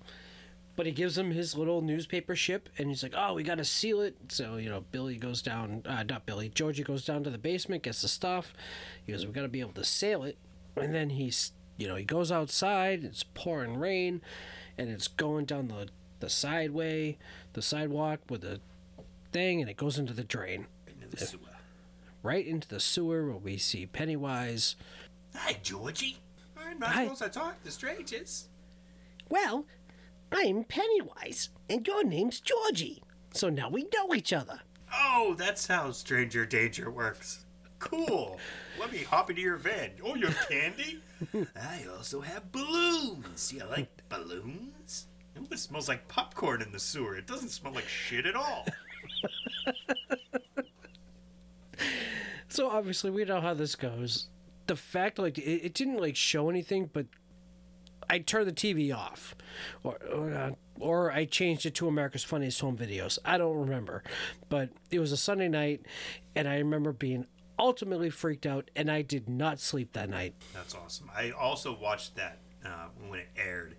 But 0.77 0.87
he 0.87 0.93
gives 0.93 1.17
him 1.17 1.31
his 1.31 1.57
little 1.57 1.83
newspaper 1.83 2.35
ship, 2.35 2.69
and 2.79 2.89
he's 2.89 3.03
like, 3.05 3.15
"Oh, 3.17 3.35
we 3.35 3.45
got 3.45 3.59
to 3.59 3.65
seal 3.65 4.01
it." 4.01 4.17
So 4.29 4.57
you 4.57 4.69
know, 4.69 4.85
Billy 4.91 5.17
goes 5.17 5.41
down. 5.41 5.83
Uh, 5.87 6.03
not 6.03 6.27
Billy. 6.27 6.49
Georgie 6.49 6.83
goes 6.83 7.05
down 7.05 7.23
to 7.25 7.31
the 7.31 7.39
basement, 7.39 7.85
gets 7.85 8.03
the 8.03 8.09
stuff. 8.09 8.53
He 9.07 9.13
goes, 9.13 9.25
"We 9.25 9.33
got 9.33 9.43
to 9.43 9.49
be 9.49 9.61
able 9.61 9.73
to 9.75 9.85
sail 9.85 10.25
it." 10.25 10.37
And 10.77 10.93
then 10.93 11.11
he's, 11.11 11.53
you 11.77 11.87
know, 11.87 11.95
he 11.95 12.05
goes 12.05 12.33
outside. 12.33 13.05
It's 13.05 13.23
pouring 13.23 13.77
rain, 13.79 14.21
and 14.77 14.89
it's 14.91 15.07
going 15.07 15.45
down 15.45 15.69
the 15.69 15.89
the 16.19 16.29
sideway, 16.29 17.19
the 17.53 17.63
sidewalk 17.63 18.21
with 18.29 18.41
the 18.41 18.61
thing, 19.31 19.61
and 19.61 19.71
it 19.71 19.77
goes 19.77 19.97
into 19.99 20.13
the 20.13 20.25
drain, 20.25 20.67
Into 20.89 21.09
the 21.09 21.25
sewer. 21.25 21.41
right 22.23 22.45
into 22.47 22.67
the 22.67 22.81
sewer 22.81 23.27
where 23.27 23.37
we 23.37 23.59
see 23.59 23.87
Pennywise. 23.87 24.75
Hi, 25.37 25.57
Georgie. 25.63 26.19
I'm 26.59 26.79
not 26.81 26.95
supposed 26.95 27.23
to 27.23 27.29
talk 27.29 27.63
to 27.63 27.71
strangers. 27.71 28.49
Well, 29.35 29.67
I'm 30.31 30.63
Pennywise, 30.63 31.49
and 31.69 31.85
your 31.85 32.05
name's 32.05 32.39
Georgie. 32.39 33.03
So 33.33 33.49
now 33.49 33.69
we 33.69 33.89
know 33.93 34.15
each 34.15 34.33
other. 34.33 34.61
Oh, 34.95 35.35
that's 35.37 35.67
how 35.67 35.91
Stranger 35.91 36.47
Danger 36.47 36.89
works. 36.89 37.45
Cool. 37.81 38.39
Let 38.79 38.93
me 38.93 38.99
hop 39.03 39.31
into 39.31 39.43
your 39.43 39.57
van. 39.57 39.91
Oh, 40.05 40.15
you 40.15 40.29
have 40.29 40.49
candy? 40.49 41.01
I 41.57 41.85
also 41.97 42.21
have 42.21 42.53
balloons. 42.53 43.53
You 43.53 43.65
like 43.69 43.89
balloons? 44.09 45.09
Ooh, 45.37 45.49
it 45.51 45.59
smells 45.59 45.89
like 45.89 46.07
popcorn 46.07 46.63
in 46.63 46.71
the 46.71 46.79
sewer. 46.79 47.17
It 47.17 47.27
doesn't 47.27 47.49
smell 47.49 47.73
like 47.73 47.89
shit 47.89 48.27
at 48.27 48.37
all. 48.37 48.67
So 52.47 52.71
obviously 52.71 53.11
we 53.11 53.25
know 53.25 53.41
how 53.41 53.55
this 53.55 53.75
goes. 53.75 54.29
The 54.69 54.77
fact 54.77 55.19
like 55.19 55.39
it, 55.39 55.67
it 55.67 55.75
didn't 55.75 56.01
like 56.01 56.15
show 56.15 56.49
anything, 56.49 56.89
but 56.93 57.07
I 58.09 58.19
turned 58.19 58.47
the 58.47 58.53
TV 58.53 58.95
off, 58.95 59.35
or 59.83 59.99
or, 60.13 60.35
uh, 60.35 60.51
or 60.79 61.13
I 61.13 61.25
changed 61.25 61.67
it 61.67 61.75
to 61.77 61.89
America's 61.89 62.25
Funniest 62.25 62.61
Home 62.61 62.77
Videos. 62.77 63.19
I 63.25 63.39
don't 63.39 63.57
remember, 63.57 64.03
but 64.49 64.71
it 64.91 65.01
was 65.01 65.13
a 65.13 65.17
Sunday 65.17 65.49
night, 65.49 65.87
and 66.35 66.49
I 66.49 66.59
remember 66.59 66.93
being 66.93 67.27
ultimately 67.59 68.11
freaked 68.11 68.47
out, 68.47 68.71
and 68.75 68.91
I 68.91 69.03
did 69.03 69.29
not 69.29 69.61
sleep 69.61 69.93
that 69.93 70.09
night. 70.09 70.35
That's 70.53 70.75
awesome. 70.75 71.11
I 71.17 71.31
also 71.31 71.77
watched 71.77 72.17
that 72.17 72.39
uh, 72.65 72.89
when 73.09 73.21
it 73.21 73.29
aired. 73.37 73.77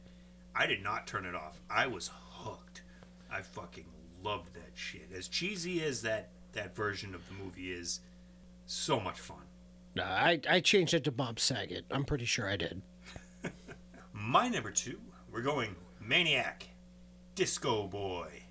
I 0.56 0.66
did 0.68 0.82
not 0.82 1.08
turn 1.08 1.26
it 1.26 1.36
off. 1.36 1.60
I 1.70 1.88
was 1.88 2.12
hooked. 2.14 2.84
I 3.32 3.42
fucking 3.42 3.86
loved 4.24 4.54
that 4.54 4.72
shit. 4.74 5.10
As 5.14 5.28
cheesy 5.28 5.84
as 5.84 6.02
that 6.04 6.30
that 6.54 6.76
version 6.76 7.14
of 7.14 7.22
the 7.28 7.34
movie 7.34 7.72
is, 7.72 8.00
so 8.66 9.00
much 9.00 9.20
fun. 9.20 9.44
No, 9.96 10.04
I 10.04 10.40
I 10.50 10.60
changed 10.62 10.94
it 10.94 11.04
to 11.04 11.12
Bob 11.12 11.40
Saget. 11.40 11.86
I'm 11.92 12.06
pretty 12.06 12.26
sure 12.26 12.50
I 12.50 12.56
did. 12.56 12.82
My 14.18 14.48
number 14.48 14.72
two, 14.72 15.00
we're 15.30 15.42
going 15.42 15.76
Maniac, 16.00 16.70
Disco 17.36 17.86
Boy. 17.86 18.44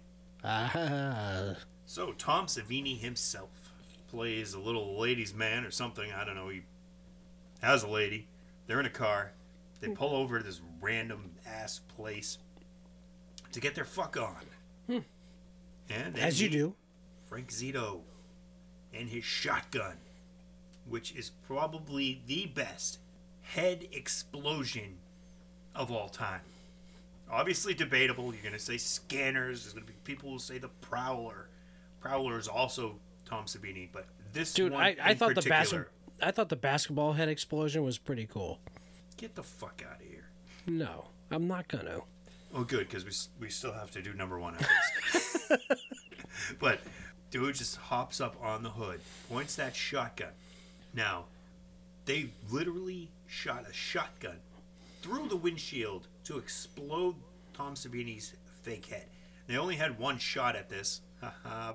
Ah, 0.44 1.56
So 1.86 2.12
Tom 2.12 2.46
Savini 2.46 2.98
himself 2.98 3.72
plays 4.10 4.52
a 4.52 4.58
little 4.60 5.00
ladies' 5.00 5.32
man 5.32 5.64
or 5.64 5.70
something. 5.70 6.12
I 6.12 6.22
don't 6.24 6.34
know. 6.34 6.50
He 6.50 6.64
has 7.62 7.82
a 7.82 7.88
lady. 7.88 8.28
They're 8.66 8.78
in 8.78 8.84
a 8.84 8.90
car. 8.90 9.32
They 9.80 9.88
pull 9.88 10.14
over 10.14 10.38
to 10.38 10.44
this 10.44 10.60
random 10.82 11.30
ass 11.46 11.80
place 11.96 12.36
to 13.52 13.60
get 13.60 13.74
their 13.74 13.86
fuck 13.86 14.18
on. 14.18 15.02
And 15.88 16.18
as 16.18 16.42
you 16.42 16.50
do. 16.50 16.74
Frank 17.26 17.50
Zito 17.50 18.00
and 18.92 19.08
his 19.08 19.24
shotgun, 19.24 19.96
which 20.86 21.14
is 21.14 21.30
probably 21.46 22.22
the 22.26 22.46
best 22.46 22.98
head 23.40 23.88
explosion 23.92 24.98
of 25.74 25.90
all 25.90 26.08
time. 26.08 26.40
Obviously 27.30 27.74
debatable. 27.74 28.32
You're 28.32 28.42
going 28.42 28.54
to 28.54 28.58
say 28.58 28.76
scanners. 28.76 29.62
There's 29.62 29.72
going 29.72 29.86
to 29.86 29.92
be 29.92 29.98
people 30.04 30.30
who 30.30 30.38
say 30.38 30.58
the 30.58 30.68
Prowler. 30.80 31.48
Prowler 32.00 32.38
is 32.38 32.48
also 32.48 32.96
Tom 33.24 33.46
Savini, 33.46 33.88
but 33.90 34.06
this 34.32 34.52
Dude, 34.52 34.72
one 34.72 34.82
I, 34.82 34.96
I 35.02 35.14
thought 35.14 35.34
the 35.34 35.42
basket 35.42 35.88
I 36.22 36.30
thought 36.30 36.48
the 36.48 36.56
basketball 36.56 37.14
head 37.14 37.28
explosion 37.28 37.82
was 37.82 37.98
pretty 37.98 38.26
cool. 38.26 38.60
Get 39.16 39.34
the 39.34 39.42
fuck 39.42 39.82
out 39.88 40.00
of 40.00 40.06
here. 40.06 40.28
No, 40.66 41.06
I'm 41.30 41.48
not 41.48 41.68
gonna. 41.68 42.00
Oh, 42.54 42.62
good, 42.62 42.88
because 42.88 43.04
we, 43.04 43.46
we 43.46 43.50
still 43.50 43.72
have 43.72 43.90
to 43.92 44.02
do 44.02 44.12
number 44.14 44.38
one 44.38 44.56
but 46.60 46.80
dude 47.30 47.56
just 47.56 47.76
hops 47.76 48.20
up 48.20 48.36
on 48.40 48.62
the 48.62 48.70
hood, 48.70 49.00
points 49.28 49.56
that 49.56 49.74
shotgun. 49.74 50.30
Now, 50.94 51.24
they 52.04 52.28
literally 52.50 53.10
shot 53.26 53.64
a 53.68 53.72
shotgun 53.72 54.36
through 55.04 55.28
the 55.28 55.36
windshield 55.36 56.08
to 56.24 56.38
explode 56.38 57.14
Tom 57.52 57.74
Savini's 57.74 58.32
fake 58.62 58.86
head. 58.86 59.04
They 59.46 59.58
only 59.58 59.76
had 59.76 59.98
one 59.98 60.16
shot 60.16 60.56
at 60.56 60.70
this, 60.70 61.02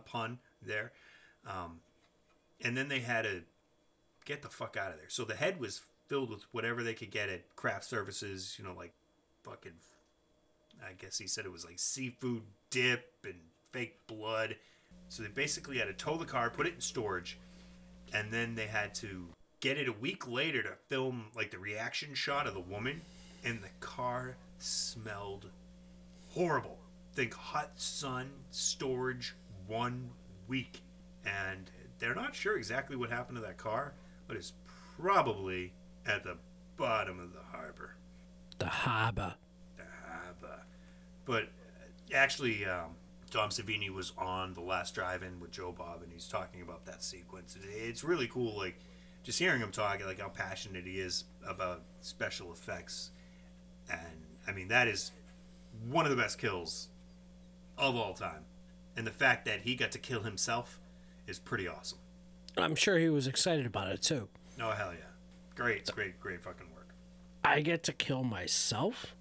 pun 0.05 0.39
there. 0.65 0.93
Um, 1.45 1.79
and 2.61 2.75
then 2.75 2.87
they 2.87 3.01
had 3.01 3.25
to 3.25 3.43
get 4.25 4.41
the 4.41 4.49
fuck 4.49 4.77
out 4.77 4.91
of 4.91 4.97
there. 4.97 5.09
So 5.09 5.25
the 5.25 5.35
head 5.35 5.59
was 5.59 5.83
filled 6.07 6.31
with 6.31 6.43
whatever 6.53 6.81
they 6.81 6.95
could 6.95 7.11
get 7.11 7.29
at 7.29 7.55
craft 7.55 7.85
services, 7.85 8.55
you 8.57 8.65
know, 8.65 8.73
like 8.73 8.93
fucking 9.43 9.73
I 10.83 10.93
guess 10.93 11.19
he 11.19 11.27
said 11.27 11.45
it 11.45 11.51
was 11.51 11.65
like 11.65 11.77
seafood 11.77 12.41
dip 12.71 13.13
and 13.23 13.35
fake 13.71 13.99
blood. 14.07 14.55
So 15.09 15.21
they 15.21 15.29
basically 15.29 15.77
had 15.77 15.85
to 15.85 15.93
tow 15.93 16.17
the 16.17 16.25
car, 16.25 16.49
put 16.49 16.65
it 16.65 16.73
in 16.73 16.81
storage, 16.81 17.37
and 18.11 18.33
then 18.33 18.55
they 18.55 18.65
had 18.65 18.95
to 18.95 19.27
get 19.59 19.77
it 19.77 19.87
a 19.87 19.93
week 19.93 20.27
later 20.27 20.63
to 20.63 20.71
film 20.87 21.25
like 21.35 21.51
the 21.51 21.59
reaction 21.59 22.15
shot 22.15 22.47
of 22.47 22.55
the 22.55 22.59
woman, 22.59 23.01
and 23.43 23.61
the 23.61 23.69
car 23.79 24.35
smelled 24.57 25.49
horrible. 26.29 26.77
Think 27.13 27.33
hot 27.33 27.71
sun 27.75 28.29
storage 28.51 29.35
one 29.67 30.09
week, 30.47 30.81
and 31.25 31.69
they're 31.99 32.15
not 32.15 32.35
sure 32.35 32.57
exactly 32.57 32.95
what 32.95 33.09
happened 33.09 33.37
to 33.37 33.41
that 33.41 33.57
car, 33.57 33.93
but 34.27 34.37
it's 34.37 34.53
probably 34.99 35.73
at 36.05 36.23
the 36.23 36.37
bottom 36.77 37.19
of 37.19 37.33
the 37.33 37.39
harbor. 37.51 37.95
The 38.57 38.67
harbor. 38.67 39.35
The 39.77 39.83
harbor. 40.07 40.63
But 41.25 41.43
uh, 41.43 42.15
actually, 42.15 42.65
um, 42.65 42.95
Tom 43.31 43.49
Savini 43.49 43.89
was 43.89 44.13
on 44.17 44.53
the 44.53 44.61
last 44.61 44.95
drive-in 44.95 45.39
with 45.39 45.51
Joe 45.51 45.73
Bob, 45.77 46.01
and 46.03 46.11
he's 46.11 46.27
talking 46.27 46.61
about 46.61 46.85
that 46.85 47.03
sequence. 47.03 47.57
It's 47.75 48.03
really 48.03 48.27
cool, 48.27 48.57
like 48.57 48.79
just 49.23 49.39
hearing 49.39 49.61
him 49.61 49.71
talk, 49.71 50.03
like 50.05 50.19
how 50.19 50.29
passionate 50.29 50.85
he 50.85 50.99
is 50.99 51.25
about 51.45 51.81
special 52.01 52.51
effects, 52.51 53.11
and 53.89 53.99
I 54.47 54.51
mean 54.51 54.67
that 54.69 54.87
is 54.87 55.11
one 55.89 56.05
of 56.05 56.11
the 56.11 56.17
best 56.21 56.37
kills 56.37 56.89
of 57.77 57.95
all 57.95 58.13
time, 58.13 58.45
and 58.95 59.05
the 59.05 59.11
fact 59.11 59.45
that 59.45 59.61
he 59.61 59.75
got 59.75 59.91
to 59.91 59.99
kill 59.99 60.21
himself 60.23 60.79
is 61.27 61.39
pretty 61.39 61.67
awesome. 61.67 61.99
I'm 62.57 62.75
sure 62.75 62.97
he 62.97 63.09
was 63.09 63.27
excited 63.27 63.65
about 63.65 63.89
it 63.89 64.01
too. 64.01 64.27
Oh 64.61 64.71
hell 64.71 64.91
yeah, 64.91 65.05
great, 65.55 65.85
great, 65.91 66.19
great 66.19 66.41
fucking 66.43 66.67
work. 66.75 66.89
I 67.43 67.61
get 67.61 67.83
to 67.83 67.93
kill 67.93 68.23
myself? 68.23 69.15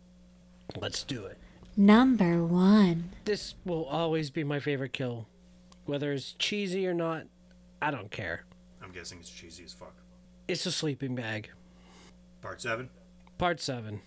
Let's 0.76 1.02
do 1.02 1.24
it. 1.24 1.38
Number 1.76 2.44
one. 2.44 3.11
This 3.24 3.54
will 3.64 3.85
always 3.85 4.31
be 4.31 4.42
my 4.42 4.59
favorite 4.59 4.92
kill. 4.92 5.28
Whether 5.87 6.12
it's 6.12 6.33
cheesy 6.33 6.87
or 6.87 6.92
not, 6.92 7.24
I 7.81 7.90
don't 7.90 8.11
care. 8.11 8.44
I'm 8.83 8.90
guessing 8.90 9.18
it's 9.20 9.31
cheesy 9.31 9.64
as 9.64 9.72
fuck. 9.72 9.94
It's 10.48 10.66
a 10.66 10.72
sleeping 10.72 11.14
bag. 11.14 11.50
Part 12.42 12.61
seven. 12.61 12.90
Part 13.38 13.61
7. 13.61 14.00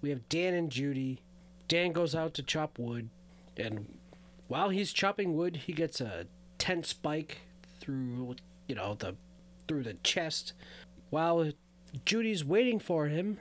We 0.00 0.10
have 0.10 0.28
Dan 0.28 0.54
and 0.54 0.70
Judy. 0.70 1.22
Dan 1.66 1.92
goes 1.92 2.14
out 2.14 2.34
to 2.34 2.42
chop 2.42 2.78
wood, 2.78 3.10
and 3.56 3.98
while 4.46 4.70
he's 4.70 4.92
chopping 4.92 5.36
wood, 5.36 5.56
he 5.66 5.72
gets 5.72 6.00
a 6.00 6.26
tent 6.56 6.86
spike 6.86 7.38
through, 7.80 8.36
you 8.66 8.74
know, 8.74 8.94
the 8.94 9.16
through 9.66 9.82
the 9.82 9.94
chest. 9.94 10.54
While 11.10 11.52
Judy's 12.04 12.44
waiting 12.44 12.78
for 12.78 13.06
him, 13.06 13.38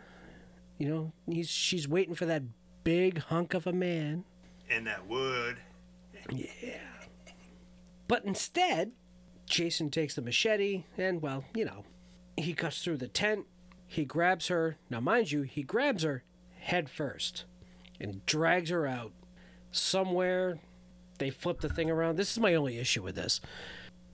you 0.77 0.89
know, 0.89 1.11
he's 1.25 1.49
she's 1.49 1.87
waiting 1.87 2.15
for 2.15 2.25
that 2.25 2.43
big 2.83 3.19
hunk 3.19 3.53
of 3.53 3.65
a 3.65 3.73
man. 3.73 4.25
And 4.69 4.85
that 4.87 5.07
wood. 5.07 5.57
Yeah. 6.29 6.79
But 8.07 8.25
instead, 8.25 8.91
Jason 9.45 9.89
takes 9.89 10.15
the 10.15 10.21
machete 10.21 10.83
and, 10.97 11.21
well, 11.21 11.45
you 11.53 11.65
know, 11.65 11.85
he 12.35 12.53
cuts 12.53 12.83
through 12.83 12.97
the 12.97 13.07
tent. 13.07 13.45
He 13.87 14.05
grabs 14.05 14.47
her. 14.47 14.77
Now, 14.89 14.99
mind 14.99 15.31
you, 15.31 15.43
he 15.43 15.63
grabs 15.63 16.03
her 16.03 16.23
head 16.67 16.89
first 16.89 17.45
and 17.99 18.25
drags 18.25 18.69
her 18.69 18.85
out 18.85 19.13
somewhere. 19.71 20.59
They 21.17 21.29
flip 21.29 21.61
the 21.61 21.69
thing 21.69 21.89
around. 21.89 22.17
This 22.17 22.31
is 22.31 22.39
my 22.39 22.55
only 22.55 22.77
issue 22.77 23.01
with 23.01 23.15
this. 23.15 23.39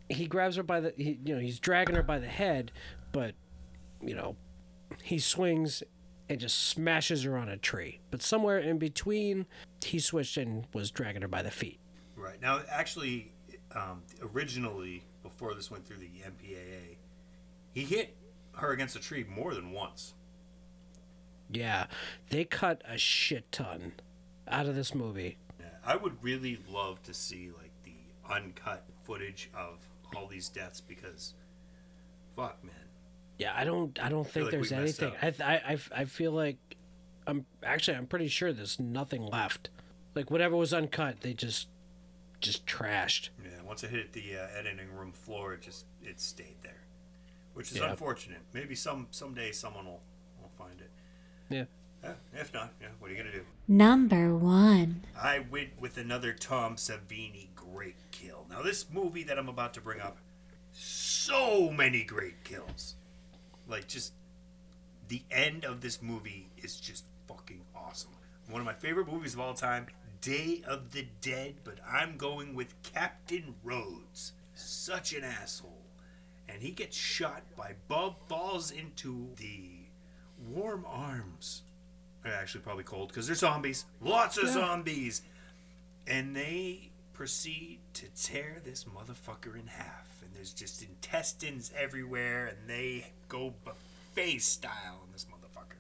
He 0.08 0.28
grabs 0.28 0.56
her 0.58 0.64
by 0.64 0.80
the, 0.80 0.94
he, 0.96 1.20
you 1.26 1.34
know, 1.34 1.42
he's 1.42 1.60
dragging 1.60 1.96
her 1.96 2.04
by 2.04 2.20
the 2.20 2.28
head, 2.28 2.72
but, 3.12 3.34
you 4.02 4.14
know, 4.14 4.36
he 5.02 5.18
swings 5.18 5.82
and 6.30 6.40
just 6.40 6.68
smashes 6.68 7.24
her 7.24 7.38
on 7.38 7.50
a 7.50 7.58
tree. 7.58 8.00
But 8.12 8.22
somewhere 8.22 8.60
in 8.60 8.78
between, 8.78 9.48
he 9.84 9.98
switched 9.98 10.38
and 10.38 10.68
was 10.74 10.92
dragging 10.92 11.24
her 11.24 11.28
by 11.28 11.42
the 11.42 11.52
feet. 11.52 11.80
Right 12.16 12.40
now, 12.40 12.62
actually, 12.70 13.32
um, 13.76 14.04
originally 14.22 15.04
before 15.24 15.56
this 15.56 15.72
went 15.72 15.88
through 15.88 15.98
the 15.98 16.12
MPAA, 16.24 16.98
he 17.72 17.82
hit 17.82 18.16
her 18.58 18.72
against 18.72 18.96
a 18.96 19.00
tree 19.00 19.26
more 19.28 19.56
than 19.56 19.72
once. 19.72 20.14
Yeah, 21.50 21.86
they 22.30 22.46
cut 22.46 22.82
a 22.88 22.98
shit 22.98 23.52
ton 23.52 23.94
out 24.48 24.66
of 24.66 24.76
this 24.76 24.96
movie. 24.96 25.38
Yeah, 25.60 25.68
I 25.86 25.96
would 25.96 26.22
really 26.24 26.58
love 26.70 27.02
to 27.04 27.14
see 27.14 27.52
like 27.56 27.72
the 27.84 27.94
uncut 28.34 28.84
footage 29.04 29.50
of 29.56 29.78
all 30.16 30.28
these 30.28 30.50
deaths 30.50 30.82
because, 30.82 31.34
fuck, 32.36 32.64
man. 32.64 32.74
Yeah, 33.38 33.54
I 33.56 33.64
don't, 33.66 33.98
I 34.04 34.10
don't 34.10 34.28
think 34.30 34.46
like 34.46 34.52
there's 34.52 34.72
anything. 34.72 35.12
I, 35.22 35.30
th- 35.32 35.42
I, 35.42 35.54
I, 35.74 36.02
I 36.02 36.06
feel 36.06 36.32
like, 36.32 36.58
I'm 37.26 37.46
actually, 37.64 37.98
I'm 37.98 38.08
pretty 38.08 38.28
sure 38.28 38.54
there's 38.54 38.80
nothing 38.80 39.26
left. 39.26 39.70
Like 40.16 40.30
whatever 40.30 40.56
was 40.56 40.74
uncut, 40.74 41.22
they 41.22 41.34
just, 41.34 41.68
just 42.40 42.66
trashed. 42.66 43.30
Yeah, 43.44 43.62
once 43.66 43.84
it 43.84 43.90
hit 43.90 44.14
the 44.14 44.38
uh, 44.38 44.48
editing 44.58 44.94
room 44.96 45.12
floor, 45.12 45.54
it 45.54 45.62
just 45.62 45.86
it 46.04 46.20
stayed 46.20 46.58
there, 46.62 46.84
which 47.54 47.72
is 47.72 47.78
Yeah. 47.78 47.90
unfortunate. 47.92 48.42
Maybe 48.54 48.76
some 48.76 49.08
someday 49.12 49.52
someone 49.52 49.86
will 49.86 49.92
will 49.92 49.94
find 49.94 50.02
it. 50.02 50.13
Yeah. 51.54 51.66
Yeah, 52.04 52.14
if 52.34 52.54
not, 52.54 52.74
yeah, 52.82 52.88
what 53.00 53.10
are 53.10 53.14
you 53.14 53.18
gonna 53.18 53.32
do? 53.32 53.46
Number 53.68 54.36
one. 54.36 55.04
I 55.18 55.40
went 55.40 55.80
with 55.80 55.98
another 55.98 56.34
Tom 56.34 56.76
Savini 56.76 57.48
great 57.56 57.96
kill. 58.12 58.46
Now, 58.50 58.62
this 58.62 58.88
movie 58.92 59.24
that 59.24 59.38
I'm 59.38 59.48
about 59.48 59.74
to 59.76 59.82
bring 59.82 60.02
up, 60.02 60.18
so 60.72 61.70
many 61.72 62.04
great 62.04 62.44
kills. 62.44 62.96
Like, 63.70 63.88
just 63.88 64.14
the 65.08 65.22
end 65.32 65.64
of 65.64 65.82
this 65.82 66.02
movie 66.02 66.50
is 66.58 66.76
just 66.76 67.06
fucking 67.28 67.62
awesome. 67.76 68.12
One 68.50 68.60
of 68.60 68.66
my 68.66 68.74
favorite 68.74 69.08
movies 69.08 69.36
of 69.36 69.40
all 69.40 69.54
time, 69.54 69.88
Day 70.20 70.62
of 70.68 70.92
the 70.92 71.08
Dead, 71.22 71.56
but 71.64 71.78
I'm 71.88 72.18
going 72.18 72.56
with 72.56 72.82
Captain 72.82 73.56
Rhodes. 73.64 74.34
Such 74.56 75.14
an 75.14 75.24
asshole. 75.24 75.86
And 76.50 76.62
he 76.62 76.72
gets 76.72 76.98
shot 76.98 77.44
by 77.56 77.76
Bub, 77.88 78.16
falls 78.28 78.72
into 78.72 79.30
the 79.38 79.73
warm 80.50 80.86
arms. 80.88 81.64
Actually 82.26 82.62
probably 82.62 82.84
cold 82.84 83.10
because 83.10 83.28
they're 83.28 83.36
zombies. 83.36 83.86
Lots 84.02 84.38
of 84.38 84.48
zombies. 84.50 85.24
And 86.08 86.36
they 86.36 86.90
proceed 87.14 87.80
to 87.96 88.06
tear 88.16 88.62
this 88.64 88.86
motherfucker 88.86 89.60
in 89.60 89.68
half. 89.68 90.22
And 90.22 90.34
there's 90.34 90.54
just 90.54 90.82
intestines 90.82 91.72
everywhere. 91.78 92.48
And 92.48 92.70
they 92.70 93.12
go 93.28 93.54
buffet 93.66 94.40
style 94.40 95.00
on 95.02 95.10
this 95.12 95.26
motherfucker. 95.26 95.76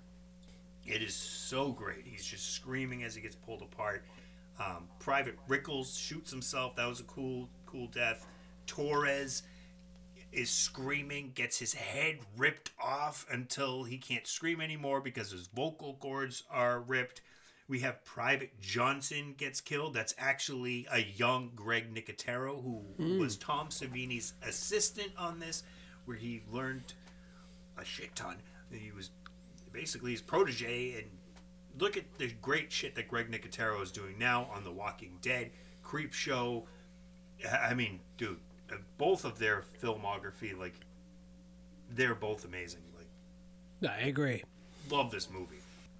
It 0.85 1.01
is 1.01 1.15
so 1.15 1.71
great. 1.71 2.03
He's 2.05 2.25
just 2.25 2.53
screaming 2.53 3.03
as 3.03 3.15
he 3.15 3.21
gets 3.21 3.35
pulled 3.35 3.61
apart. 3.61 4.03
Um, 4.59 4.87
Private 4.99 5.37
Rickles 5.47 5.97
shoots 5.97 6.29
himself. 6.29 6.75
That 6.75 6.87
was 6.87 6.99
a 6.99 7.03
cool, 7.03 7.47
cool 7.65 7.87
death. 7.87 8.25
Torres 8.67 9.43
is 10.33 10.49
screaming, 10.49 11.31
gets 11.33 11.59
his 11.59 11.73
head 11.73 12.19
ripped 12.37 12.71
off 12.81 13.25
until 13.31 13.83
he 13.83 13.97
can't 13.97 14.27
scream 14.27 14.61
anymore 14.61 15.01
because 15.01 15.31
his 15.31 15.47
vocal 15.47 15.95
cords 15.95 16.43
are 16.49 16.79
ripped. 16.79 17.21
We 17.67 17.79
have 17.79 18.03
Private 18.03 18.59
Johnson 18.59 19.35
gets 19.37 19.61
killed. 19.61 19.93
That's 19.93 20.13
actually 20.17 20.87
a 20.91 20.99
young 20.99 21.51
Greg 21.55 21.93
Nicotero 21.93 22.61
who 22.61 22.81
hmm. 22.97 23.19
was 23.19 23.37
Tom 23.37 23.69
Savini's 23.69 24.33
assistant 24.45 25.11
on 25.17 25.39
this, 25.39 25.63
where 26.05 26.17
he 26.17 26.41
learned 26.51 26.93
a 27.77 27.85
shit 27.85 28.15
ton. 28.15 28.37
He 28.71 28.91
was 28.91 29.11
basically 29.71 30.11
his 30.11 30.21
protege, 30.21 30.93
and 30.93 31.07
look 31.79 31.95
at 31.97 32.17
the 32.17 32.31
great 32.41 32.71
shit 32.71 32.95
that 32.95 33.07
Greg 33.07 33.31
Nicotero 33.31 33.81
is 33.81 33.91
doing 33.91 34.17
now 34.19 34.49
on 34.53 34.63
The 34.63 34.71
Walking 34.71 35.17
Dead, 35.21 35.51
Creepshow. 35.83 36.65
I 37.49 37.73
mean, 37.73 37.99
dude, 38.17 38.39
both 38.97 39.25
of 39.25 39.39
their 39.39 39.63
filmography, 39.81 40.57
like, 40.57 40.75
they're 41.89 42.15
both 42.15 42.45
amazing. 42.45 42.81
Like, 42.97 43.91
I 43.91 44.07
agree. 44.07 44.43
love 44.89 45.11
this 45.11 45.29
movie. 45.29 45.57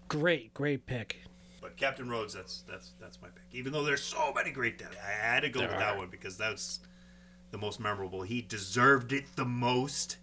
Great, 0.07 0.53
great 0.53 0.86
pick. 0.86 1.21
But 1.62 1.77
Captain 1.77 2.09
Rhodes, 2.09 2.33
that's 2.33 2.63
that's 2.67 2.91
that's 2.99 3.21
my 3.21 3.29
pick. 3.29 3.43
Even 3.51 3.71
though 3.71 3.83
there's 3.83 4.03
so 4.03 4.33
many 4.33 4.51
great 4.51 4.77
deaths, 4.77 4.97
I 5.01 5.12
had 5.12 5.39
to 5.41 5.49
go 5.49 5.62
There 5.62 5.69
with 5.69 5.79
that 5.79 5.97
one 5.97 6.09
because 6.09 6.38
that's 6.38 6.81
the 7.51 7.57
most 7.57 7.79
memorable. 7.79 8.21
He 8.21 8.41
deserved 8.41 9.13
it 9.13 9.24
the 9.36 9.45
most. 9.45 10.17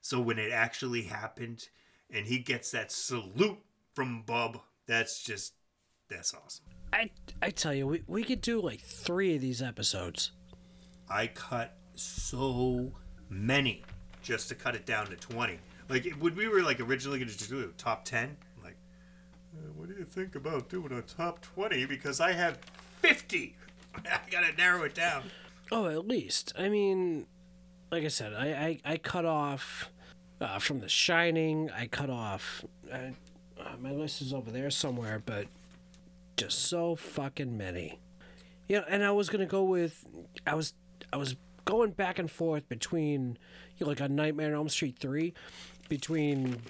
So 0.00 0.20
when 0.20 0.38
it 0.38 0.52
actually 0.52 1.02
happened, 1.02 1.68
and 2.10 2.26
he 2.26 2.38
gets 2.38 2.70
that 2.70 2.92
salute 2.92 3.58
from 3.94 4.22
Bub, 4.22 4.60
that's 4.86 5.22
just 5.22 5.54
that's 6.08 6.32
awesome. 6.32 6.64
I, 6.92 7.10
I 7.42 7.50
tell 7.50 7.74
you, 7.74 7.86
we, 7.86 8.02
we 8.06 8.24
could 8.24 8.40
do 8.40 8.60
like 8.60 8.80
three 8.80 9.34
of 9.34 9.40
these 9.40 9.60
episodes. 9.60 10.32
I 11.10 11.26
cut 11.26 11.76
so 11.96 12.92
many 13.28 13.82
just 14.22 14.48
to 14.48 14.54
cut 14.54 14.74
it 14.74 14.86
down 14.86 15.06
to 15.06 15.16
20. 15.16 15.58
Like, 15.88 16.12
when 16.18 16.34
we 16.34 16.48
were 16.48 16.62
like 16.62 16.80
originally 16.80 17.18
going 17.18 17.28
to 17.28 17.36
just 17.36 17.50
do 17.50 17.60
a 17.60 17.66
top 17.78 18.04
10, 18.04 18.36
I'm 18.56 18.64
like, 18.64 18.76
uh, 19.56 19.72
what 19.76 19.88
do 19.88 19.94
you 19.94 20.04
think 20.04 20.34
about 20.34 20.68
doing 20.68 20.92
a 20.92 21.02
top 21.02 21.40
20? 21.40 21.86
Because 21.86 22.20
I 22.20 22.32
have 22.32 22.58
50. 23.02 23.54
I 23.96 24.30
got 24.30 24.40
to 24.40 24.56
narrow 24.56 24.82
it 24.84 24.94
down. 24.94 25.24
Oh, 25.70 25.86
at 25.86 26.06
least. 26.06 26.52
I 26.58 26.68
mean, 26.68 27.26
like 27.90 28.04
I 28.04 28.08
said, 28.08 28.34
I, 28.34 28.80
I, 28.84 28.92
I 28.92 28.96
cut 28.96 29.24
off 29.24 29.90
uh, 30.40 30.58
from 30.58 30.80
The 30.80 30.88
Shining. 30.88 31.70
I 31.70 31.86
cut 31.86 32.10
off. 32.10 32.64
Uh, 32.92 33.10
uh, 33.58 33.76
my 33.80 33.92
list 33.92 34.20
is 34.20 34.32
over 34.32 34.50
there 34.50 34.70
somewhere, 34.70 35.22
but 35.24 35.46
just 36.36 36.58
so 36.66 36.96
fucking 36.96 37.56
many. 37.56 37.98
Know, 38.68 38.84
and 38.88 39.04
I 39.04 39.12
was 39.12 39.28
gonna 39.28 39.46
go 39.46 39.62
with. 39.62 40.04
I 40.46 40.54
was 40.54 40.74
I 41.12 41.16
was 41.16 41.36
going 41.66 41.90
back 41.90 42.18
and 42.18 42.30
forth 42.30 42.66
between 42.70 43.36
you 43.76 43.84
know, 43.84 43.88
like 43.90 44.00
a 44.00 44.08
Nightmare 44.08 44.48
on 44.48 44.54
Elm 44.54 44.68
Street 44.70 44.98
three, 44.98 45.34
between 45.90 46.62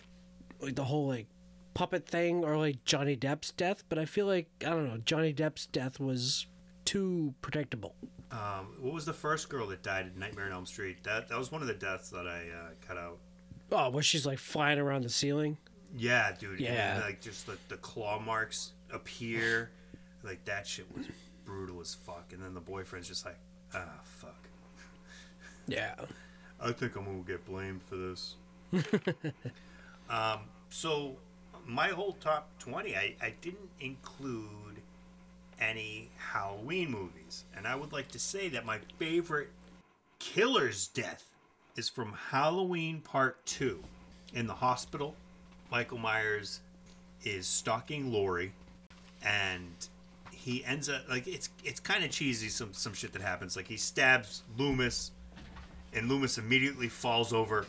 like 0.60 0.74
the 0.74 0.84
whole 0.84 1.06
like 1.06 1.28
puppet 1.74 2.08
thing 2.08 2.44
or 2.44 2.56
like 2.56 2.84
Johnny 2.84 3.16
Depp's 3.16 3.52
death. 3.52 3.84
But 3.88 4.00
I 4.00 4.04
feel 4.04 4.26
like 4.26 4.48
I 4.62 4.70
don't 4.70 4.88
know 4.88 4.98
Johnny 4.98 5.32
Depp's 5.32 5.66
death 5.66 6.00
was 6.00 6.46
too 6.84 7.34
predictable. 7.40 7.94
Um, 8.32 8.76
what 8.80 8.92
was 8.92 9.04
the 9.04 9.12
first 9.12 9.48
girl 9.48 9.68
that 9.68 9.84
died 9.84 10.10
in 10.12 10.18
Nightmare 10.18 10.46
on 10.46 10.52
Elm 10.52 10.66
Street? 10.66 11.04
That 11.04 11.28
that 11.28 11.38
was 11.38 11.52
one 11.52 11.62
of 11.62 11.68
the 11.68 11.74
deaths 11.74 12.10
that 12.10 12.26
I 12.26 12.40
uh, 12.40 12.70
cut 12.86 12.96
out. 12.96 13.18
Oh, 13.70 13.90
where 13.90 14.02
she's 14.02 14.26
like 14.26 14.38
flying 14.38 14.78
around 14.78 15.04
the 15.04 15.08
ceiling. 15.08 15.58
Yeah, 15.96 16.32
dude. 16.38 16.60
Yeah. 16.60 17.00
Like 17.04 17.20
just 17.20 17.46
the, 17.46 17.56
the 17.68 17.76
claw 17.76 18.18
marks 18.18 18.72
appear. 18.92 19.70
Like 20.22 20.44
that 20.44 20.66
shit 20.66 20.86
was 20.96 21.06
brutal 21.44 21.80
as 21.80 21.94
fuck. 21.94 22.32
And 22.32 22.42
then 22.42 22.54
the 22.54 22.60
boyfriend's 22.60 23.08
just 23.08 23.24
like, 23.24 23.38
ah, 23.74 24.00
fuck. 24.02 24.48
Yeah. 25.66 25.94
I 26.60 26.72
think 26.72 26.96
I'm 26.96 27.04
gonna 27.04 27.18
get 27.26 27.44
blamed 27.44 27.82
for 27.82 27.96
this. 27.96 28.36
um, 30.10 30.40
so 30.70 31.16
my 31.66 31.88
whole 31.88 32.14
top 32.14 32.48
twenty, 32.58 32.96
I, 32.96 33.14
I 33.20 33.34
didn't 33.40 33.70
include 33.80 34.80
any 35.60 36.10
Halloween 36.16 36.90
movies, 36.90 37.44
and 37.56 37.66
I 37.66 37.74
would 37.74 37.92
like 37.92 38.08
to 38.08 38.18
say 38.18 38.48
that 38.50 38.64
my 38.64 38.78
favorite 38.98 39.50
killer's 40.18 40.86
death 40.88 41.24
is 41.76 41.88
from 41.88 42.14
Halloween 42.30 43.00
Part 43.00 43.44
Two. 43.44 43.82
In 44.34 44.46
the 44.46 44.54
hospital, 44.54 45.14
Michael 45.70 45.98
Myers 45.98 46.60
is 47.24 47.46
stalking 47.46 48.12
Laurie, 48.12 48.52
and 49.24 49.72
he 50.30 50.64
ends 50.64 50.88
up 50.88 51.02
like 51.08 51.26
it's 51.26 51.50
it's 51.64 51.80
kind 51.80 52.04
of 52.04 52.10
cheesy. 52.10 52.48
Some 52.48 52.72
some 52.72 52.94
shit 52.94 53.12
that 53.12 53.22
happens, 53.22 53.56
like 53.56 53.68
he 53.68 53.76
stabs 53.76 54.42
Loomis 54.56 55.10
and 55.92 56.08
Loomis 56.08 56.38
immediately 56.38 56.88
falls 56.88 57.32
over, 57.32 57.66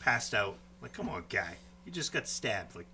passed 0.00 0.34
out. 0.34 0.56
Like, 0.82 0.92
come 0.92 1.08
on, 1.08 1.24
guy. 1.28 1.56
You 1.84 1.92
just 1.92 2.12
got 2.12 2.28
stabbed. 2.28 2.76
Like, 2.76 2.86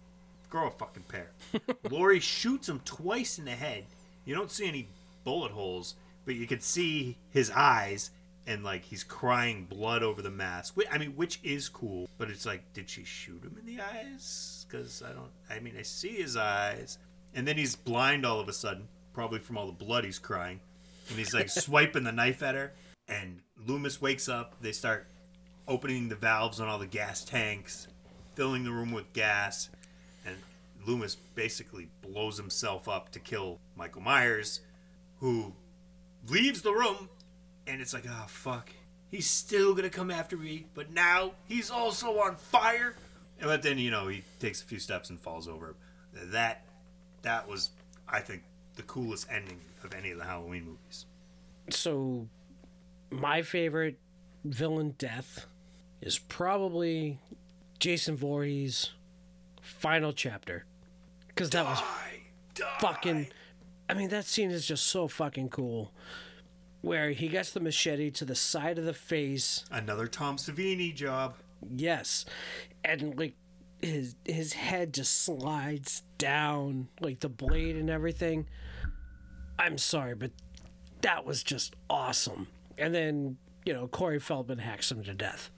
grow 0.50 0.68
a 0.68 0.70
fucking 0.70 1.04
pair. 1.08 1.30
Laurie 1.90 2.20
shoots 2.20 2.68
him 2.68 2.80
twice 2.84 3.38
in 3.38 3.44
the 3.44 3.52
head. 3.52 3.84
You 4.24 4.34
don't 4.34 4.50
see 4.50 4.66
any 4.66 4.88
bullet 5.24 5.52
holes, 5.52 5.94
but 6.24 6.34
you 6.34 6.46
can 6.46 6.60
see 6.60 7.16
his 7.30 7.50
eyes 7.50 8.10
and 8.46 8.62
like 8.62 8.84
he's 8.84 9.04
crying 9.04 9.64
blood 9.64 10.02
over 10.02 10.22
the 10.22 10.30
mask. 10.30 10.76
I 10.90 10.98
mean, 10.98 11.16
which 11.16 11.40
is 11.42 11.68
cool, 11.68 12.08
but 12.18 12.30
it's 12.30 12.46
like, 12.46 12.60
did 12.72 12.88
she 12.88 13.04
shoot 13.04 13.42
him 13.42 13.56
in 13.58 13.66
the 13.66 13.82
eyes? 13.82 14.66
Because 14.68 15.02
I 15.02 15.12
don't. 15.12 15.30
I 15.50 15.60
mean, 15.60 15.74
I 15.78 15.82
see 15.82 16.16
his 16.16 16.36
eyes, 16.36 16.98
and 17.34 17.46
then 17.46 17.56
he's 17.56 17.76
blind 17.76 18.26
all 18.26 18.40
of 18.40 18.48
a 18.48 18.52
sudden, 18.52 18.88
probably 19.12 19.38
from 19.38 19.56
all 19.56 19.66
the 19.66 19.72
blood 19.72 20.04
he's 20.04 20.18
crying, 20.18 20.60
and 21.08 21.18
he's 21.18 21.34
like 21.34 21.48
swiping 21.48 22.04
the 22.04 22.12
knife 22.12 22.42
at 22.42 22.54
her. 22.54 22.72
And 23.08 23.40
Loomis 23.66 24.00
wakes 24.00 24.28
up. 24.28 24.54
They 24.60 24.72
start 24.72 25.06
opening 25.66 26.08
the 26.08 26.14
valves 26.14 26.60
on 26.60 26.68
all 26.68 26.78
the 26.78 26.86
gas 26.86 27.24
tanks, 27.24 27.88
filling 28.34 28.64
the 28.64 28.70
room 28.70 28.92
with 28.92 29.12
gas, 29.12 29.70
and 30.26 30.36
Loomis 30.86 31.16
basically 31.34 31.88
blows 32.02 32.36
himself 32.36 32.88
up 32.88 33.10
to 33.12 33.18
kill 33.18 33.58
Michael 33.76 34.02
Myers, 34.02 34.60
who 35.20 35.54
leaves 36.28 36.62
the 36.62 36.72
room, 36.72 37.08
and 37.66 37.80
it's 37.80 37.94
like, 37.94 38.04
oh 38.08 38.24
fuck, 38.28 38.70
he's 39.10 39.28
still 39.28 39.74
gonna 39.74 39.90
come 39.90 40.10
after 40.10 40.36
me, 40.36 40.66
but 40.74 40.90
now 40.90 41.32
he's 41.46 41.70
also 41.70 42.18
on 42.20 42.36
fire. 42.36 42.94
But 43.40 43.62
then 43.62 43.78
you 43.78 43.90
know 43.90 44.08
he 44.08 44.22
takes 44.38 44.62
a 44.62 44.64
few 44.64 44.78
steps 44.78 45.10
and 45.10 45.18
falls 45.18 45.48
over. 45.48 45.74
That 46.12 46.64
that 47.22 47.48
was, 47.48 47.70
I 48.08 48.20
think, 48.20 48.42
the 48.76 48.82
coolest 48.82 49.26
ending 49.30 49.60
of 49.82 49.94
any 49.94 50.10
of 50.10 50.18
the 50.18 50.24
Halloween 50.24 50.64
movies. 50.64 51.06
So, 51.70 52.28
my 53.10 53.42
favorite 53.42 53.98
villain 54.44 54.94
death 54.98 55.46
is 56.00 56.18
probably 56.18 57.18
Jason 57.78 58.16
Voorhees' 58.16 58.90
final 59.60 60.12
chapter. 60.12 60.64
Because 61.28 61.50
that 61.50 61.64
was 61.64 61.82
fucking. 62.78 63.28
I 63.88 63.94
mean, 63.94 64.08
that 64.10 64.24
scene 64.24 64.50
is 64.50 64.66
just 64.66 64.86
so 64.86 65.08
fucking 65.08 65.48
cool. 65.50 65.92
Where 66.80 67.10
he 67.10 67.28
gets 67.28 67.50
the 67.50 67.60
machete 67.60 68.10
to 68.12 68.24
the 68.24 68.34
side 68.34 68.78
of 68.78 68.84
the 68.84 68.94
face. 68.94 69.64
Another 69.70 70.06
Tom 70.06 70.36
Savini 70.36 70.94
job. 70.94 71.34
Yes. 71.74 72.26
And, 72.84 73.18
like, 73.18 73.34
his 73.80 74.16
his 74.24 74.52
head 74.54 74.94
just 74.94 75.22
slides 75.22 76.02
down, 76.18 76.88
like 77.00 77.20
the 77.20 77.28
blade 77.28 77.76
and 77.76 77.90
everything. 77.90 78.46
I'm 79.58 79.78
sorry, 79.78 80.14
but 80.14 80.30
that 81.02 81.24
was 81.24 81.42
just 81.42 81.74
awesome. 81.88 82.48
And 82.78 82.94
then, 82.94 83.36
you 83.64 83.72
know, 83.72 83.86
Corey 83.86 84.18
Feldman 84.18 84.58
hacks 84.58 84.90
him 84.90 85.02
to 85.04 85.14
death. 85.14 85.50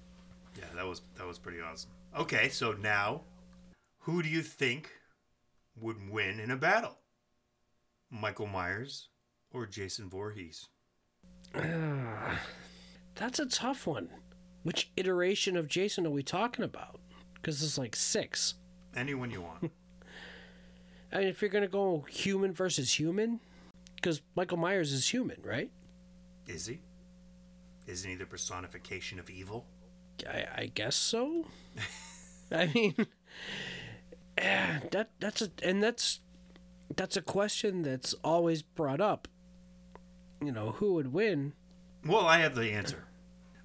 Yeah, 0.58 0.64
that 0.74 0.86
was 0.86 1.02
that 1.16 1.26
was 1.26 1.38
pretty 1.38 1.60
awesome. 1.60 1.90
Okay, 2.16 2.48
so 2.48 2.72
now, 2.72 3.22
who 4.00 4.22
do 4.22 4.28
you 4.28 4.42
think 4.42 4.90
would 5.78 6.10
win 6.10 6.40
in 6.40 6.50
a 6.50 6.56
battle? 6.56 6.98
Michael 8.10 8.46
Myers 8.46 9.08
or 9.52 9.66
Jason 9.66 10.08
Voorhees? 10.08 10.68
That's 13.14 13.38
a 13.38 13.46
tough 13.46 13.86
one. 13.86 14.08
Which 14.62 14.90
iteration 14.96 15.56
of 15.56 15.68
Jason 15.68 16.06
are 16.06 16.10
we 16.10 16.22
talking 16.22 16.64
about? 16.64 17.00
Because 17.34 17.60
there's 17.60 17.78
like 17.78 17.94
six. 17.94 18.54
Anyone 18.96 19.30
you 19.30 19.42
want. 19.42 19.70
I 21.12 21.18
mean, 21.18 21.28
if 21.28 21.40
you're 21.40 21.50
going 21.50 21.62
to 21.62 21.68
go 21.68 22.04
human 22.08 22.52
versus 22.52 22.98
human, 22.98 23.40
because 23.94 24.22
Michael 24.34 24.56
Myers 24.56 24.92
is 24.92 25.08
human, 25.08 25.40
right? 25.42 25.70
Is 26.46 26.66
he? 26.66 26.80
Isn't 27.87 28.11
he 28.11 28.16
the 28.16 28.26
personification 28.26 29.18
of 29.18 29.30
evil? 29.30 29.66
I, 30.28 30.47
I 30.57 30.70
guess 30.74 30.97
so. 30.97 31.47
I 32.51 32.66
mean, 32.74 32.95
that 34.37 35.11
that's 35.20 35.43
a 35.43 35.51
and 35.62 35.82
that's 35.82 36.20
that's 36.95 37.16
a 37.16 37.22
question 37.22 37.82
that's 37.82 38.14
always 38.24 38.62
brought 38.62 39.01
up. 39.01 39.28
You 40.43 40.53
know, 40.53 40.72
who 40.72 40.95
would 40.95 41.12
win? 41.12 41.55
Well, 42.05 42.26
I 42.26 42.39
have 42.39 42.55
the 42.55 42.70
answer. 42.70 43.05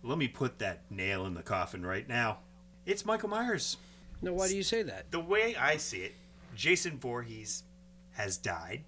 Let 0.03 0.17
me 0.17 0.28
put 0.28 0.59
that 0.59 0.89
nail 0.89 1.26
in 1.26 1.34
the 1.34 1.43
coffin 1.43 1.86
right 1.86 2.07
now. 2.07 2.39
It's 2.86 3.05
Michael 3.05 3.30
Myers. 3.30 3.78
Now, 4.22 4.34
why 4.34 4.47
do 4.47 4.55
you 4.55 4.63
say 4.63 4.82
that? 4.84 5.11
The 5.11 5.19
way 5.19 5.55
I 5.55 5.78
see 5.78 5.99
it, 5.99 6.15
Jason 6.55 6.97
Voorhees 6.97 7.63
has 8.11 8.38
died, 8.38 8.84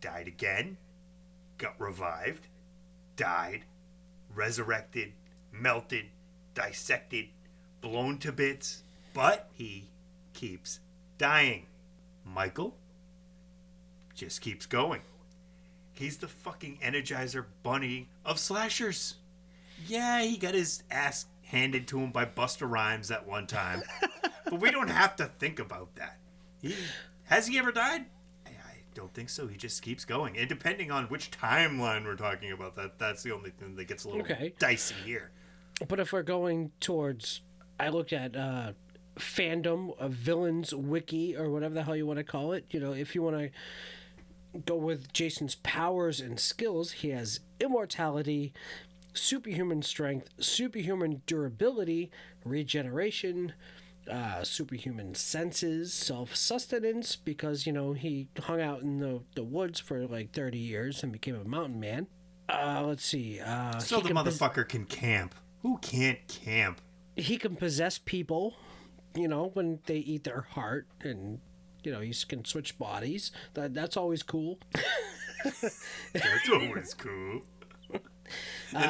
died 0.00 0.28
again, 0.28 0.78
got 1.58 1.78
revived, 1.78 2.46
died, 3.16 3.64
resurrected, 4.34 5.12
melted, 5.50 6.06
dissected, 6.54 7.26
blown 7.80 8.18
to 8.18 8.32
bits, 8.32 8.82
but 9.14 9.48
he 9.52 9.88
keeps 10.32 10.80
dying. 11.18 11.66
Michael 12.24 12.76
just 14.14 14.40
keeps 14.40 14.66
going. 14.66 15.02
He's 15.92 16.18
the 16.18 16.28
fucking 16.28 16.78
Energizer 16.82 17.44
Bunny 17.62 18.08
of 18.24 18.38
slashers. 18.38 19.16
Yeah, 19.86 20.22
he 20.22 20.36
got 20.36 20.54
his 20.54 20.82
ass 20.90 21.26
handed 21.42 21.86
to 21.88 21.98
him 21.98 22.12
by 22.12 22.24
Busta 22.24 22.68
Rhymes 22.68 23.10
at 23.10 23.26
one 23.26 23.46
time, 23.46 23.82
but 24.44 24.60
we 24.60 24.70
don't 24.70 24.88
have 24.88 25.16
to 25.16 25.26
think 25.26 25.58
about 25.58 25.94
that. 25.96 26.18
He 26.60 26.76
has 27.24 27.46
he 27.46 27.58
ever 27.58 27.72
died? 27.72 28.06
Don't 28.94 29.12
think 29.14 29.30
so. 29.30 29.46
He 29.46 29.56
just 29.56 29.82
keeps 29.82 30.04
going, 30.04 30.36
and 30.36 30.48
depending 30.48 30.90
on 30.90 31.04
which 31.06 31.30
timeline 31.30 32.04
we're 32.04 32.16
talking 32.16 32.52
about, 32.52 32.76
that 32.76 32.98
that's 32.98 33.22
the 33.22 33.32
only 33.34 33.50
thing 33.50 33.74
that 33.76 33.84
gets 33.86 34.04
a 34.04 34.08
little 34.08 34.22
Okay. 34.22 34.52
dicey 34.58 34.94
here. 35.04 35.30
But 35.88 35.98
if 35.98 36.12
we're 36.12 36.22
going 36.22 36.72
towards, 36.80 37.40
I 37.80 37.88
looked 37.88 38.12
at 38.12 38.36
uh, 38.36 38.72
fandom 39.16 39.98
of 39.98 40.12
villains 40.12 40.74
wiki 40.74 41.34
or 41.36 41.50
whatever 41.50 41.74
the 41.74 41.82
hell 41.82 41.96
you 41.96 42.06
want 42.06 42.18
to 42.18 42.24
call 42.24 42.52
it. 42.52 42.66
You 42.70 42.80
know, 42.80 42.92
if 42.92 43.14
you 43.14 43.22
want 43.22 43.36
to 43.38 44.60
go 44.66 44.76
with 44.76 45.12
Jason's 45.14 45.54
powers 45.56 46.20
and 46.20 46.38
skills, 46.38 46.92
he 46.92 47.08
has 47.10 47.40
immortality, 47.60 48.52
superhuman 49.14 49.80
strength, 49.82 50.28
superhuman 50.38 51.22
durability, 51.26 52.10
regeneration. 52.44 53.54
Uh, 54.10 54.42
superhuman 54.42 55.14
senses, 55.14 55.92
self 55.94 56.34
sustenance, 56.34 57.14
because 57.14 57.66
you 57.66 57.72
know 57.72 57.92
he 57.92 58.26
hung 58.40 58.60
out 58.60 58.82
in 58.82 58.98
the, 58.98 59.20
the 59.36 59.44
woods 59.44 59.78
for 59.78 60.06
like 60.08 60.32
30 60.32 60.58
years 60.58 61.02
and 61.04 61.12
became 61.12 61.36
a 61.36 61.44
mountain 61.44 61.78
man. 61.78 62.08
Uh, 62.48 62.82
let's 62.84 63.04
see. 63.04 63.38
Uh, 63.38 63.78
So 63.78 64.00
the 64.00 64.08
can 64.08 64.16
pos- 64.16 64.38
motherfucker 64.38 64.68
can 64.68 64.86
camp. 64.86 65.34
Who 65.62 65.78
can't 65.78 66.18
camp? 66.26 66.80
he 67.14 67.36
can 67.38 67.54
possess 67.56 67.96
people, 67.98 68.54
you 69.14 69.28
know, 69.28 69.50
when 69.54 69.78
they 69.86 69.98
eat 69.98 70.24
their 70.24 70.40
heart, 70.40 70.88
and 71.02 71.38
you 71.84 71.92
know 71.92 72.00
he 72.00 72.12
can 72.28 72.44
switch 72.44 72.76
bodies. 72.78 73.30
That 73.54 73.72
that's 73.72 73.96
always 73.96 74.22
cool. 74.24 74.58
That's 76.12 76.48
always 76.52 76.94
cool. 76.94 77.42
In 77.92 78.00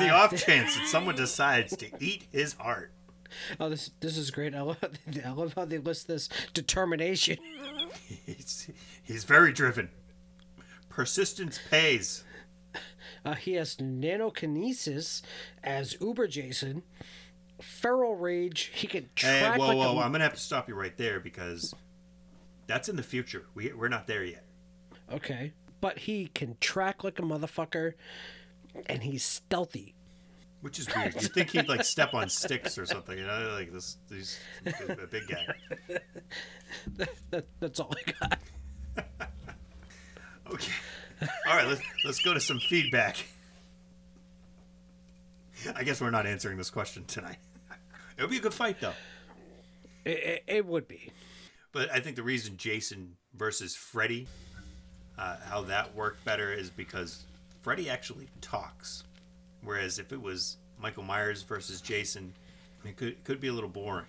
the 0.00 0.10
off 0.10 0.30
chance 0.36 0.76
that 0.76 0.86
someone 0.86 1.16
decides 1.16 1.76
to 1.78 1.90
eat 1.98 2.26
his 2.30 2.52
heart, 2.54 2.92
Oh, 3.58 3.68
this 3.68 3.90
this 4.00 4.16
is 4.16 4.30
great. 4.30 4.54
I 4.54 4.62
love, 4.62 4.78
I 5.24 5.30
love 5.30 5.54
how 5.54 5.64
they 5.64 5.78
list 5.78 6.08
this 6.08 6.28
determination. 6.54 7.38
he's, 8.26 8.70
he's 9.02 9.24
very 9.24 9.52
driven. 9.52 9.90
Persistence 10.88 11.58
pays. 11.70 12.24
Uh, 13.24 13.34
he 13.34 13.54
has 13.54 13.76
nanokinesis 13.76 15.22
as 15.62 15.96
Uber 16.00 16.26
Jason. 16.26 16.82
Feral 17.60 18.16
rage. 18.16 18.70
He 18.74 18.86
can 18.86 19.08
track. 19.14 19.52
Hey, 19.54 19.58
whoa, 19.58 19.68
like 19.68 19.76
whoa! 19.76 19.98
a. 19.98 20.00
I'm 20.00 20.12
gonna 20.12 20.24
have 20.24 20.34
to 20.34 20.40
stop 20.40 20.68
you 20.68 20.74
right 20.74 20.96
there 20.96 21.20
because 21.20 21.74
that's 22.66 22.88
in 22.88 22.96
the 22.96 23.02
future. 23.02 23.44
We 23.54 23.72
we're 23.72 23.88
not 23.88 24.06
there 24.06 24.24
yet. 24.24 24.44
Okay, 25.12 25.52
but 25.80 26.00
he 26.00 26.28
can 26.28 26.56
track 26.60 27.04
like 27.04 27.18
a 27.18 27.22
motherfucker, 27.22 27.94
and 28.86 29.02
he's 29.04 29.24
stealthy. 29.24 29.94
Which 30.62 30.78
is 30.78 30.88
weird. 30.94 31.14
You 31.20 31.28
think 31.28 31.50
he'd 31.50 31.68
like 31.68 31.84
step 31.84 32.14
on 32.14 32.28
sticks 32.28 32.78
or 32.78 32.86
something, 32.86 33.18
you 33.18 33.26
know? 33.26 33.50
Like 33.58 33.72
this, 33.72 33.96
he's 34.08 34.38
a 34.64 35.06
big 35.06 35.24
guy. 35.28 35.98
That, 36.96 37.44
that's 37.60 37.80
all 37.80 37.92
I 38.06 38.12
got. 38.12 38.38
Okay. 40.52 40.72
All 41.48 41.56
right, 41.56 41.66
let's 41.66 41.80
let's 42.04 42.20
go 42.20 42.34
to 42.34 42.40
some 42.40 42.58
feedback. 42.58 43.16
I 45.74 45.82
guess 45.82 45.98
we're 46.00 46.10
not 46.10 46.26
answering 46.26 46.58
this 46.58 46.70
question 46.70 47.04
tonight. 47.06 47.38
It 48.18 48.20
would 48.20 48.30
be 48.30 48.36
a 48.36 48.40
good 48.40 48.52
fight 48.52 48.78
though. 48.78 48.92
It, 50.04 50.10
it, 50.18 50.44
it 50.46 50.66
would 50.66 50.86
be. 50.86 51.10
But 51.72 51.90
I 51.90 52.00
think 52.00 52.16
the 52.16 52.22
reason 52.22 52.58
Jason 52.58 53.16
versus 53.34 53.74
Freddy, 53.74 54.28
uh, 55.18 55.36
how 55.48 55.62
that 55.62 55.94
worked 55.94 56.22
better 56.24 56.52
is 56.52 56.68
because 56.68 57.24
Freddy 57.62 57.88
actually 57.88 58.28
talks, 58.42 59.04
whereas 59.62 59.98
if 59.98 60.12
it 60.12 60.20
was 60.20 60.56
Michael 60.80 61.02
Myers 61.02 61.42
versus 61.42 61.80
Jason, 61.80 62.32
it 62.84 62.96
could 62.96 63.08
it 63.08 63.24
could 63.24 63.40
be 63.40 63.48
a 63.48 63.52
little 63.52 63.70
boring. 63.70 64.06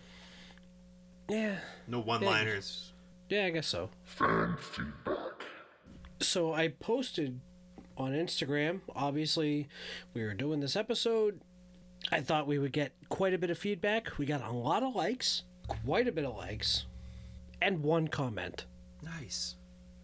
Yeah. 1.30 1.56
No 1.88 2.00
one-liners. 2.00 2.92
Yeah, 3.30 3.46
I 3.46 3.50
guess 3.52 3.68
so. 3.68 3.90
Fan 4.04 4.58
feedback. 4.60 5.46
So 6.20 6.54
I 6.54 6.68
posted 6.68 7.40
on 7.98 8.12
Instagram. 8.12 8.82
Obviously, 8.96 9.68
we 10.14 10.24
were 10.24 10.34
doing 10.34 10.60
this 10.60 10.76
episode. 10.76 11.42
I 12.12 12.20
thought 12.22 12.48
we 12.48 12.60
would 12.60 12.74
get 12.74 12.92
quite 13.10 13.34
a 13.34 13.38
bit 13.38 13.50
of 13.50 13.58
feedback. 13.58 14.18
We 14.18 14.26
got 14.26 14.44
a 14.44 14.52
lot 14.52 14.84
of 14.84 14.96
likes, 14.96 15.44
quite 15.68 16.08
a 16.08 16.12
bit 16.12 16.26
of 16.26 16.36
likes, 16.36 16.86
and 17.62 17.82
one 17.82 18.10
comment. 18.10 18.66
Nice. 19.02 19.56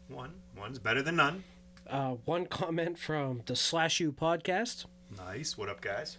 One 0.07 0.35
one's 0.57 0.79
better 0.79 1.01
than 1.01 1.17
none. 1.17 1.43
Uh, 1.87 2.15
one 2.25 2.45
comment 2.45 2.97
from 2.97 3.41
the 3.45 3.55
Slash 3.55 3.99
U 3.99 4.11
podcast 4.11 4.85
Nice. 5.25 5.57
What 5.57 5.69
up, 5.69 5.81
guys? 5.81 6.17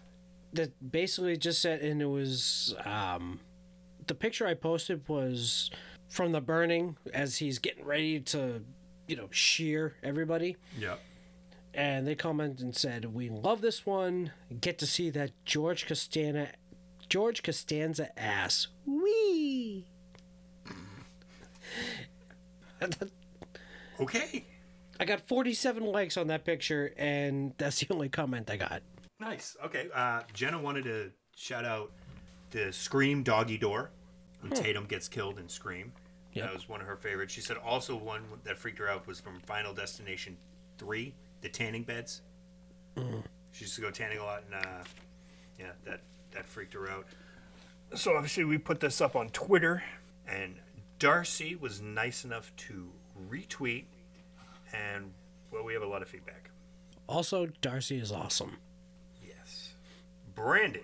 that 0.53 0.73
basically 0.91 1.37
just 1.37 1.63
said, 1.63 1.81
and 1.81 2.03
it 2.03 2.07
was 2.07 2.75
um, 2.85 3.39
the 4.09 4.15
picture 4.17 4.49
I 4.49 4.55
posted 4.55 5.07
was 5.09 5.71
from 6.09 6.33
the 6.33 6.41
burning 6.41 6.97
as 7.15 7.37
he's 7.37 7.61
getting 7.61 7.85
ready 7.85 8.19
to, 8.21 8.65
you 9.07 9.15
know, 9.15 9.29
shear 9.31 9.95
everybody. 10.03 10.57
Yep. 10.77 11.01
and 11.73 12.05
they 12.05 12.17
commented 12.17 12.65
and 12.65 12.75
said, 12.77 13.15
"We 13.15 13.29
love 13.29 13.61
this 13.61 13.87
one. 13.87 14.33
Get 14.61 14.77
to 14.79 14.87
see 14.89 15.09
that 15.11 15.31
George 15.45 15.87
Costanza, 15.87 16.49
George 17.09 17.45
Costanza 17.45 18.19
ass. 18.19 18.67
Wee." 18.87 19.87
Okay. 24.01 24.45
I 25.01 25.07
got 25.07 25.23
47 25.23 25.83
likes 25.83 26.19
on 26.19 26.27
that 26.27 26.45
picture, 26.45 26.93
and 26.99 27.55
that's 27.57 27.81
the 27.81 27.87
only 27.91 28.11
comment 28.11 28.51
I 28.51 28.57
got. 28.57 28.83
Nice. 29.19 29.57
Okay. 29.65 29.89
Uh, 29.95 30.21
Jenna 30.35 30.61
wanted 30.61 30.85
to 30.85 31.11
shout 31.35 31.65
out 31.65 31.91
the 32.51 32.71
Scream 32.73 33.23
doggy 33.23 33.57
door 33.57 33.91
when 34.41 34.53
Tatum 34.53 34.85
gets 34.85 35.09
killed 35.09 35.39
in 35.39 35.49
Scream. 35.49 35.93
Yep. 36.35 36.45
That 36.45 36.55
was 36.55 36.69
one 36.69 36.81
of 36.83 36.87
her 36.87 36.97
favorites. 36.97 37.33
She 37.33 37.41
said 37.41 37.57
also 37.57 37.97
one 37.97 38.25
that 38.45 38.59
freaked 38.59 38.79
her 38.79 38.89
out 38.89 39.07
was 39.07 39.21
from 39.21 39.41
Final 39.41 39.73
Destination 39.73 40.37
3, 40.79 41.15
the 41.41 41.49
tanning 41.49 41.83
beds. 41.83 42.21
She 43.53 43.65
used 43.65 43.75
to 43.77 43.81
go 43.81 43.91
tanning 43.91 44.19
a 44.19 44.25
lot, 44.25 44.43
and 44.47 44.67
uh, 44.67 44.85
yeah, 45.59 45.73
that, 45.87 46.03
that 46.33 46.47
freaked 46.47 46.75
her 46.75 46.91
out. 46.91 47.07
So 47.95 48.15
obviously, 48.15 48.45
we 48.45 48.59
put 48.59 48.81
this 48.81 49.01
up 49.01 49.17
on 49.17 49.31
Twitter, 49.31 49.83
and 50.29 50.57
Darcy 50.99 51.57
was 51.57 51.81
nice 51.81 52.25
enough 52.25 52.53
to 52.69 52.91
retweet, 53.31 53.85
and 54.73 55.13
well, 55.51 55.65
we 55.65 55.73
have 55.75 55.83
a 55.83 55.87
lot 55.87 56.03
of 56.03 56.09
feedback. 56.09 56.51
Also, 57.07 57.47
Darcy 57.61 57.99
is 57.99 58.13
awesome. 58.13 58.59
Yes. 59.21 59.73
Brandon 60.35 60.83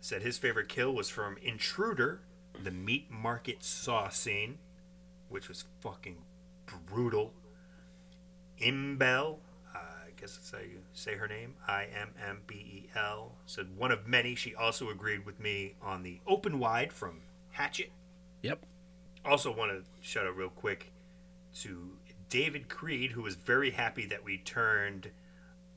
said 0.00 0.22
his 0.22 0.38
favorite 0.38 0.68
kill 0.68 0.92
was 0.94 1.08
from 1.08 1.36
Intruder, 1.42 2.20
the 2.62 2.70
meat 2.70 3.10
market 3.10 3.64
saw 3.64 4.08
scene, 4.08 4.58
which 5.28 5.48
was 5.48 5.64
fucking 5.80 6.18
brutal. 6.86 7.32
Imbel, 8.60 9.38
uh, 9.74 9.78
I 9.78 10.10
guess 10.18 10.36
that's 10.36 10.50
how 10.50 10.58
you 10.58 10.78
say 10.94 11.16
her 11.16 11.26
name, 11.26 11.54
I 11.66 11.86
M 11.92 12.10
M 12.24 12.42
B 12.46 12.54
E 12.54 12.90
L, 12.94 13.32
said 13.44 13.76
one 13.76 13.90
of 13.90 14.06
many. 14.06 14.34
She 14.34 14.54
also 14.54 14.88
agreed 14.88 15.26
with 15.26 15.40
me 15.40 15.74
on 15.82 16.02
the 16.04 16.20
open 16.26 16.58
wide 16.58 16.92
from 16.92 17.20
Hatchet. 17.50 17.90
Yep. 18.42 18.64
Also, 19.24 19.52
want 19.52 19.72
to 19.72 19.82
shout 20.00 20.26
out 20.26 20.36
real 20.36 20.48
quick 20.48 20.92
to 21.62 21.95
David 22.28 22.68
Creed, 22.68 23.12
who 23.12 23.22
was 23.22 23.36
very 23.36 23.70
happy 23.70 24.06
that 24.06 24.24
we 24.24 24.38
turned 24.38 25.10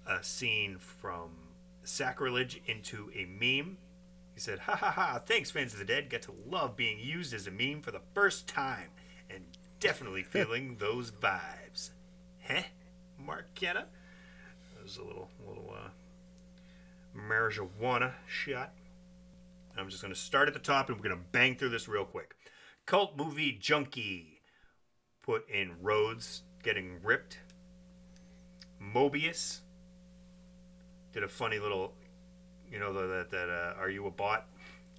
a 0.07 0.23
scene 0.23 0.77
from 0.77 1.29
Sacrilege 1.83 2.61
into 2.65 3.11
a 3.15 3.25
meme. 3.25 3.77
He 4.33 4.39
said, 4.39 4.59
Ha 4.59 4.75
ha 4.75 4.91
ha, 4.91 5.21
thanks, 5.25 5.51
fans 5.51 5.73
of 5.73 5.79
the 5.79 5.85
dead. 5.85 6.09
Get 6.09 6.23
to 6.23 6.33
love 6.47 6.75
being 6.75 6.99
used 6.99 7.33
as 7.33 7.47
a 7.47 7.51
meme 7.51 7.81
for 7.81 7.91
the 7.91 8.01
first 8.13 8.47
time 8.47 8.89
and 9.29 9.43
definitely 9.79 10.23
feeling 10.23 10.77
those 10.79 11.11
vibes. 11.11 11.91
Heh, 12.39 12.63
Mark 13.17 13.53
Kenna? 13.53 13.85
That 14.75 14.83
was 14.83 14.97
a 14.97 15.03
little, 15.03 15.29
little, 15.47 15.73
uh, 15.75 15.89
marijuana 17.15 18.13
shot. 18.27 18.73
I'm 19.77 19.89
just 19.89 20.01
going 20.01 20.13
to 20.13 20.19
start 20.19 20.47
at 20.47 20.53
the 20.53 20.59
top 20.59 20.89
and 20.89 20.97
we're 20.97 21.09
going 21.09 21.17
to 21.17 21.27
bang 21.31 21.55
through 21.55 21.69
this 21.69 21.87
real 21.87 22.05
quick. 22.05 22.35
Cult 22.85 23.15
movie 23.15 23.57
junkie 23.59 24.38
put 25.29 25.47
in 25.47 25.75
Rhodes 25.79 26.41
getting 26.63 26.97
ripped. 27.03 27.37
Mobius 28.81 29.59
did 31.13 31.21
a 31.23 31.27
funny 31.27 31.59
little, 31.59 31.93
you 32.71 32.79
know, 32.79 32.93
that 32.93 33.29
that 33.29 33.49
uh, 33.49 33.79
"Are 33.79 33.91
you 33.91 34.07
a 34.07 34.11
bot?" 34.11 34.47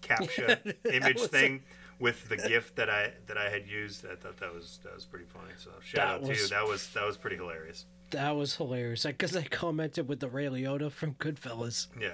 captcha 0.03 0.75
image 0.93 1.15
was 1.17 1.25
a- 1.25 1.29
thing 1.29 1.63
with 1.99 2.29
the 2.29 2.37
gift 2.37 2.77
that 2.77 2.89
I 2.89 3.13
that 3.27 3.37
I 3.37 3.51
had 3.51 3.67
used. 3.67 4.07
I 4.07 4.15
thought 4.15 4.37
that 4.37 4.55
was 4.55 4.79
that 4.85 4.95
was 4.95 5.05
pretty 5.05 5.25
funny. 5.25 5.51
So 5.59 5.71
shout 5.83 6.23
That 6.23 6.29
out 6.29 6.35
to 6.35 6.41
you. 6.41 6.49
That 6.49 6.65
was 6.65 6.87
that 6.91 7.05
was 7.05 7.17
pretty 7.17 7.37
hilarious. 7.37 7.87
That 8.11 8.37
was 8.37 8.55
hilarious. 8.57 9.03
Because 9.05 9.37
I 9.37 9.43
commented 9.43 10.09
with 10.09 10.21
the 10.21 10.29
Ray 10.29 10.47
Liotta 10.47 10.93
from 10.93 11.15
Goodfellas. 11.15 11.89
Yeah. 12.01 12.11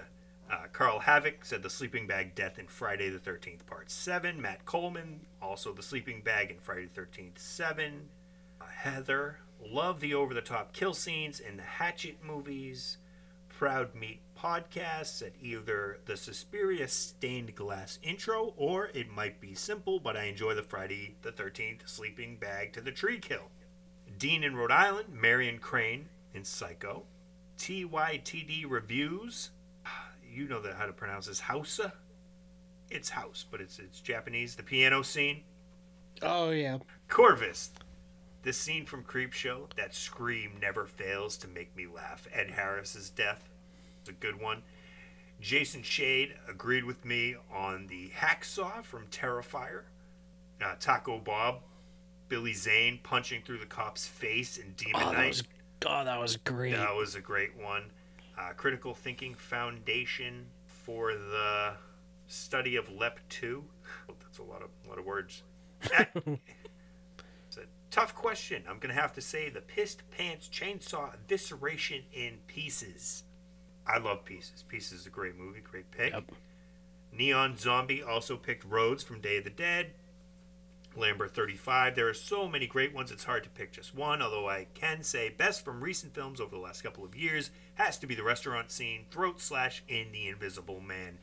Uh, 0.51 0.67
Carl 0.73 1.01
Havoc 1.01 1.45
said 1.45 1.63
the 1.63 1.71
sleeping 1.71 2.07
bag 2.07 2.35
death 2.35 2.59
in 2.59 2.69
Friday 2.69 3.09
the 3.09 3.19
13th, 3.19 3.67
part 3.67 3.91
7. 3.91 4.41
Matt 4.41 4.65
Coleman, 4.65 5.27
also 5.43 5.73
the 5.73 5.83
sleeping 5.83 6.23
bag 6.23 6.51
in 6.51 6.59
Friday 6.61 6.89
the 6.93 7.01
13th, 7.01 7.39
7. 7.39 8.09
Uh, 8.61 8.65
Heather, 8.65 9.41
love 9.61 10.01
the 10.01 10.15
over 10.15 10.35
the 10.35 10.41
top 10.41 10.73
kill 10.73 10.95
scenes 10.95 11.41
in 11.41 11.57
the 11.57 11.63
Hatchet 11.63 12.19
movies. 12.25 12.99
Proud 13.49 13.95
Meat 13.95 14.21
podcast 14.39 15.07
said 15.07 15.33
either 15.41 15.99
the 16.05 16.17
Suspiria 16.17 16.87
stained 16.89 17.55
glass 17.55 17.99
intro 18.03 18.53
or 18.57 18.91
it 18.93 19.11
might 19.11 19.41
be 19.41 19.55
simple, 19.55 19.99
but 19.99 20.17
I 20.17 20.25
enjoy 20.25 20.55
the 20.55 20.63
Friday 20.63 21.17
the 21.23 21.33
13th 21.33 21.89
sleeping 21.89 22.37
bag 22.37 22.73
to 22.75 22.81
the 22.81 22.93
tree 22.93 23.19
kill. 23.19 23.51
Dean 24.19 24.45
in 24.45 24.57
Rhode 24.57 24.71
Island, 24.71 25.09
Marion 25.11 25.59
Crane 25.59 26.11
in 26.35 26.45
Psycho. 26.45 27.05
TYTD 27.59 28.67
reviews. 28.69 29.51
You 30.37 30.47
know 30.47 30.61
that 30.61 30.75
how 30.75 30.85
to 30.85 30.93
pronounce 30.93 31.29
this. 31.29 31.41
Hausu. 31.41 31.91
It's 32.91 33.09
house, 33.09 33.47
but 33.51 33.63
it's 33.63 33.79
it's 33.79 34.01
Japanese. 34.01 34.55
The 34.55 34.63
piano 34.63 35.01
scene. 35.01 35.45
Oh, 36.21 36.51
yeah. 36.51 36.77
Corvus. 37.09 37.71
This 38.43 38.59
scene 38.59 38.85
from 38.85 39.03
Creepshow, 39.03 39.75
that 39.77 39.95
scream 39.95 40.59
never 40.61 40.85
fails 40.85 41.39
to 41.39 41.49
make 41.49 41.75
me 41.75 41.87
laugh. 41.87 42.29
Ed 42.35 42.51
Harris's 42.51 43.09
death. 43.09 43.49
It's 44.01 44.11
a 44.11 44.13
good 44.13 44.39
one. 44.39 44.63
Jason 45.41 45.83
Shade 45.83 46.35
agreed 46.47 46.85
with 46.85 47.03
me 47.03 47.37
on 47.51 47.87
the 47.87 48.11
hacksaw 48.11 48.85
from 48.85 49.07
Terrifier. 49.07 49.85
Uh, 50.63 50.75
Taco 50.79 51.19
Bob, 51.19 51.63
Billy 52.29 52.53
Zane 52.53 53.01
punching 53.03 53.43
through 53.43 53.59
the 53.59 53.67
cop's 53.67 54.07
face 54.07 54.59
in 54.59 54.75
Demon 54.77 55.03
Oh, 55.03 55.13
that 55.13 55.29
was, 55.29 55.43
oh, 55.87 56.05
that 56.05 56.21
was 56.21 56.37
great. 56.37 56.77
That 56.77 56.95
was 56.95 57.15
a 57.15 57.21
great 57.21 57.57
one. 57.57 57.91
Uh, 58.39 58.53
Critical 58.57 58.95
Thinking 58.95 59.35
Foundation 59.35 60.47
for 60.67 61.15
the 61.15 61.73
study 62.27 62.77
of 62.77 62.91
LEP 62.91 63.19
2. 63.29 63.65
That's 64.21 64.39
a 64.39 64.43
lot 64.43 64.63
of 64.63 64.71
a 64.85 64.89
lot 64.89 64.99
of 64.99 65.05
words. 65.05 65.43
it's 65.83 65.97
a 67.57 67.61
tough 67.91 68.15
question. 68.15 68.63
I'm 68.69 68.79
gonna 68.79 68.95
have 68.95 69.13
to 69.15 69.21
say 69.21 69.49
the 69.49 69.61
Pissed 69.61 70.03
Pants 70.11 70.49
Chainsaw 70.49 71.15
Evisceration 71.17 72.03
in 72.13 72.39
Pieces. 72.47 73.25
I 73.87 73.99
love 73.99 74.25
Pieces. 74.25 74.65
Pieces 74.69 75.01
is 75.01 75.07
a 75.07 75.11
great 75.11 75.37
movie, 75.37 75.61
great 75.61 75.91
pick. 75.91 76.13
Yep. 76.13 76.33
Neon 77.13 77.57
Zombie 77.57 78.03
also 78.03 78.37
picked 78.37 78.65
Rhodes 78.65 79.03
from 79.03 79.21
Day 79.21 79.39
of 79.39 79.45
the 79.45 79.51
Dead. 79.51 79.93
Lambert 80.97 81.35
35. 81.35 81.95
There 81.95 82.09
are 82.09 82.15
so 82.15 82.49
many 82.49 82.67
great 82.67 82.95
ones, 82.95 83.11
it's 83.11 83.25
hard 83.25 83.45
to 83.45 83.51
pick 83.51 83.73
just 83.73 83.95
one, 83.95 84.23
although 84.23 84.49
I 84.49 84.67
can 84.75 85.03
say 85.03 85.29
best 85.29 85.65
from 85.65 85.83
recent 85.83 86.15
films 86.15 86.41
over 86.41 86.55
the 86.55 86.61
last 86.61 86.83
couple 86.83 87.05
of 87.05 87.15
years 87.17 87.51
has 87.75 87.99
to 87.99 88.07
be 88.07 88.15
the 88.15 88.23
restaurant 88.23 88.71
scene, 88.71 89.05
Throat 89.11 89.41
Slash 89.41 89.83
in 89.89 90.13
The 90.13 90.29
Invisible 90.29 90.81
Man. 90.81 91.19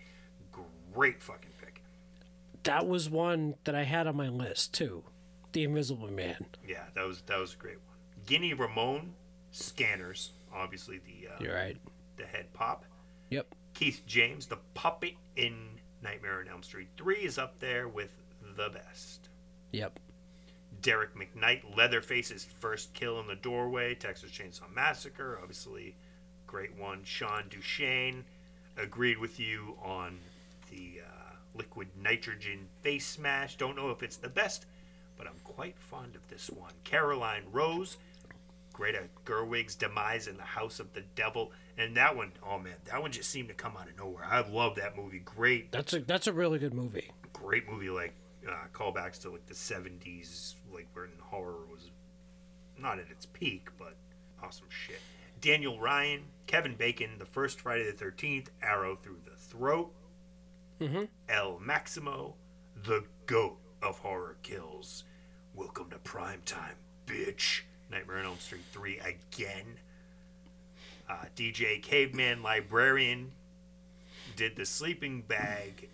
Great 0.93 1.23
fucking 1.23 1.49
pick. 1.59 1.81
That 2.63 2.85
was 2.87 3.09
one 3.09 3.55
that 3.63 3.73
I 3.73 3.83
had 3.83 4.05
on 4.05 4.15
my 4.15 4.29
list 4.29 4.73
too. 4.73 5.03
The 5.53 5.63
Invisible 5.63 6.11
Man. 6.11 6.45
Yeah, 6.67 6.83
that 6.93 7.05
was 7.05 7.21
that 7.23 7.39
was 7.39 7.53
a 7.53 7.57
great 7.57 7.77
one. 7.77 7.97
Guinea 8.27 8.53
Ramon, 8.53 9.13
Scanners, 9.51 10.31
obviously 10.53 10.99
the 10.99 11.29
uh, 11.29 11.43
You're 11.43 11.55
right. 11.55 11.77
the 12.17 12.25
head 12.25 12.53
pop. 12.53 12.85
Yep. 13.31 13.47
Keith 13.73 14.03
James, 14.05 14.45
the 14.45 14.59
puppet 14.75 15.15
in 15.35 15.79
Nightmare 16.03 16.39
on 16.41 16.47
Elm 16.47 16.61
Street 16.63 16.89
3 16.97 17.15
is 17.15 17.37
up 17.39 17.59
there 17.59 17.87
with 17.87 18.11
the 18.55 18.69
best. 18.69 19.22
Yep. 19.73 19.99
Derek 20.81 21.11
McKnight, 21.15 21.75
Leatherface's 21.77 22.45
first 22.59 22.93
kill 22.93 23.19
in 23.19 23.27
the 23.27 23.35
doorway, 23.35 23.95
Texas 23.95 24.31
Chainsaw 24.31 24.73
Massacre, 24.73 25.37
obviously 25.41 25.95
great 26.47 26.77
one. 26.77 27.03
Sean 27.03 27.45
Duchesne, 27.49 28.23
agreed 28.77 29.17
with 29.17 29.39
you 29.39 29.75
on 29.83 30.19
the 30.69 31.01
uh, 31.05 31.35
liquid 31.55 31.87
nitrogen 31.99 32.67
face 32.81 33.05
smash. 33.07 33.55
Don't 33.57 33.75
know 33.75 33.89
if 33.91 34.03
it's 34.03 34.17
the 34.17 34.29
best, 34.29 34.65
but 35.17 35.25
I'm 35.25 35.39
quite 35.43 35.77
fond 35.79 36.15
of 36.15 36.27
this 36.27 36.49
one. 36.49 36.73
Caroline 36.83 37.43
Rose, 37.51 37.97
Greta 38.73 39.03
Gerwig's 39.25 39.75
demise 39.75 40.27
in 40.27 40.37
the 40.37 40.43
House 40.43 40.79
of 40.79 40.93
the 40.93 41.03
Devil, 41.15 41.51
and 41.77 41.95
that 41.97 42.15
one, 42.15 42.33
oh 42.47 42.59
man, 42.59 42.73
that 42.85 43.01
one 43.01 43.11
just 43.11 43.29
seemed 43.29 43.47
to 43.47 43.53
come 43.55 43.75
out 43.77 43.87
of 43.87 43.97
nowhere. 43.97 44.25
I 44.29 44.41
love 44.47 44.75
that 44.75 44.95
movie. 44.97 45.19
Great, 45.19 45.71
That's 45.71 45.93
a 45.93 45.99
that's 46.01 46.27
a 46.27 46.33
really 46.33 46.59
good 46.59 46.73
movie. 46.73 47.09
great 47.31 47.69
movie. 47.69 47.89
Like 47.89 48.13
uh, 48.47 48.67
callbacks 48.73 49.19
to 49.21 49.29
like 49.29 49.45
the 49.45 49.53
'70s, 49.53 50.55
like 50.73 50.87
when 50.93 51.09
horror 51.19 51.65
was 51.71 51.89
not 52.77 52.99
at 52.99 53.09
its 53.09 53.25
peak, 53.25 53.69
but 53.77 53.95
awesome 54.41 54.67
shit. 54.69 54.99
Daniel 55.41 55.79
Ryan, 55.79 56.23
Kevin 56.47 56.75
Bacon, 56.75 57.11
the 57.19 57.25
first 57.25 57.59
Friday 57.59 57.89
the 57.89 58.05
13th, 58.05 58.47
Arrow 58.61 58.95
Through 58.95 59.19
the 59.25 59.35
Throat, 59.35 59.93
El 61.29 61.59
Maximo, 61.59 62.35
the 62.81 63.03
goat 63.25 63.57
of 63.81 63.99
horror 63.99 64.37
kills. 64.41 65.03
Welcome 65.53 65.89
to 65.91 65.97
prime 65.97 66.41
time, 66.45 66.75
bitch. 67.05 67.61
Nightmare 67.91 68.19
on 68.19 68.25
Elm 68.25 68.39
Street 68.39 68.63
3 68.71 68.99
again. 68.99 69.77
Uh, 71.09 71.25
DJ 71.35 71.81
Caveman 71.81 72.41
Librarian 72.41 73.31
did 74.35 74.55
the 74.55 74.65
sleeping 74.65 75.21
bag 75.21 75.89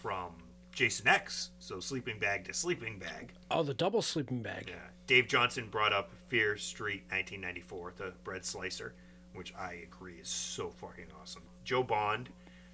from 0.00 0.32
Jason 0.78 1.08
X. 1.08 1.50
So 1.58 1.80
sleeping 1.80 2.20
bag 2.20 2.44
to 2.44 2.54
sleeping 2.54 3.00
bag. 3.00 3.32
Oh, 3.50 3.64
the 3.64 3.74
double 3.74 4.00
sleeping 4.00 4.42
bag. 4.42 4.66
Yeah. 4.68 4.76
Dave 5.08 5.26
Johnson 5.26 5.66
brought 5.68 5.92
up 5.92 6.12
Fear 6.28 6.56
Street 6.56 7.02
1994, 7.08 7.94
the 7.96 8.12
bread 8.22 8.44
slicer, 8.44 8.94
which 9.34 9.52
I 9.58 9.82
agree 9.82 10.18
is 10.20 10.28
so 10.28 10.70
fucking 10.70 11.06
awesome. 11.20 11.42
Joe 11.64 11.82
Bond, 11.82 12.28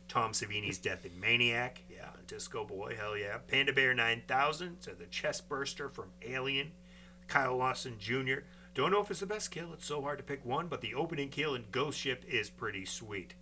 Tom 0.06 0.32
Savini's 0.32 0.76
Death 0.76 1.06
in 1.06 1.18
Maniac, 1.18 1.82
yeah, 1.88 2.10
Disco 2.26 2.66
Boy, 2.66 2.94
hell 2.94 3.16
yeah. 3.16 3.38
Panda 3.48 3.72
Bear 3.72 3.94
9000, 3.94 4.76
so 4.80 4.90
the 4.90 5.06
chest 5.06 5.48
burster 5.48 5.88
from 5.88 6.10
Alien. 6.20 6.72
Kyle 7.26 7.56
Lawson 7.56 7.96
Jr. 7.98 8.40
Don't 8.74 8.90
know 8.90 9.00
if 9.00 9.10
it's 9.10 9.20
the 9.20 9.26
best 9.26 9.50
kill, 9.50 9.72
it's 9.72 9.86
so 9.86 10.02
hard 10.02 10.18
to 10.18 10.24
pick 10.24 10.44
one, 10.44 10.68
but 10.68 10.82
the 10.82 10.92
opening 10.92 11.30
kill 11.30 11.54
in 11.54 11.64
Ghost 11.70 11.98
Ship 11.98 12.22
is 12.28 12.50
pretty 12.50 12.84
sweet. 12.84 13.34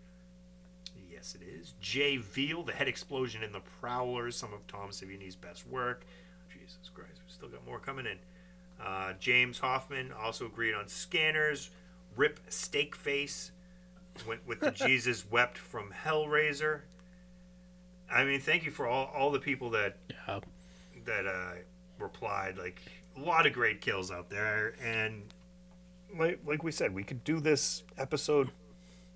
Yes, 1.22 1.36
it 1.40 1.44
is. 1.46 1.74
Jay 1.80 2.16
Veal, 2.16 2.64
the 2.64 2.72
head 2.72 2.88
explosion 2.88 3.44
in 3.44 3.52
the 3.52 3.60
Prowlers, 3.80 4.34
some 4.34 4.52
of 4.52 4.66
Tom 4.66 4.90
Savini's 4.90 5.36
best 5.36 5.64
work. 5.68 6.04
Jesus 6.52 6.90
Christ, 6.92 7.20
we've 7.24 7.32
still 7.32 7.48
got 7.48 7.64
more 7.64 7.78
coming 7.78 8.06
in. 8.06 8.18
Uh, 8.84 9.12
James 9.20 9.60
Hoffman 9.60 10.10
also 10.12 10.46
agreed 10.46 10.74
on 10.74 10.88
Scanners. 10.88 11.70
Rip 12.16 12.40
Steakface 12.50 13.52
went 14.26 14.44
with 14.48 14.58
the 14.58 14.70
Jesus 14.72 15.24
Wept 15.30 15.56
from 15.58 15.92
Hellraiser. 16.04 16.80
I 18.10 18.24
mean, 18.24 18.40
thank 18.40 18.64
you 18.64 18.72
for 18.72 18.88
all, 18.88 19.06
all 19.16 19.30
the 19.30 19.38
people 19.38 19.70
that 19.70 19.98
Yeah. 20.26 20.40
that 21.04 21.26
uh, 21.28 21.52
replied. 22.00 22.58
Like 22.58 22.82
a 23.16 23.20
lot 23.20 23.46
of 23.46 23.52
great 23.52 23.80
kills 23.80 24.10
out 24.10 24.28
there, 24.28 24.74
and 24.82 25.32
like 26.18 26.40
like 26.44 26.64
we 26.64 26.72
said, 26.72 26.92
we 26.92 27.04
could 27.04 27.22
do 27.22 27.38
this 27.38 27.84
episode 27.96 28.50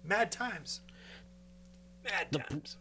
mad 0.04 0.30
times. 0.30 0.82
Mad 2.06 2.32
times. 2.48 2.76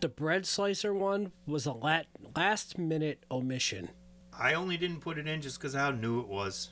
The 0.00 0.08
bread 0.08 0.46
slicer 0.46 0.92
one 0.92 1.32
was 1.46 1.66
a 1.66 1.72
lat- 1.72 2.06
last 2.36 2.78
minute 2.78 3.24
omission. 3.30 3.90
I 4.36 4.54
only 4.54 4.76
didn't 4.76 5.00
put 5.00 5.18
it 5.18 5.26
in 5.26 5.40
just 5.40 5.58
because 5.58 5.74
how 5.74 5.90
new 5.90 6.20
it 6.20 6.28
was. 6.28 6.70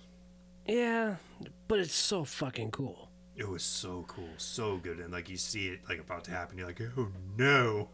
Yeah, 0.66 1.16
but 1.68 1.78
it's 1.78 1.94
so 1.94 2.24
fucking 2.24 2.70
cool. 2.72 3.10
It 3.36 3.48
was 3.48 3.62
so 3.62 4.04
cool, 4.08 4.30
so 4.36 4.78
good, 4.78 4.98
and 4.98 5.12
like 5.12 5.28
you 5.28 5.36
see 5.36 5.68
it 5.68 5.80
like 5.88 6.00
about 6.00 6.24
to 6.24 6.30
happen, 6.30 6.58
you're 6.58 6.66
like, 6.66 6.80
oh 6.96 7.08
no. 7.36 7.90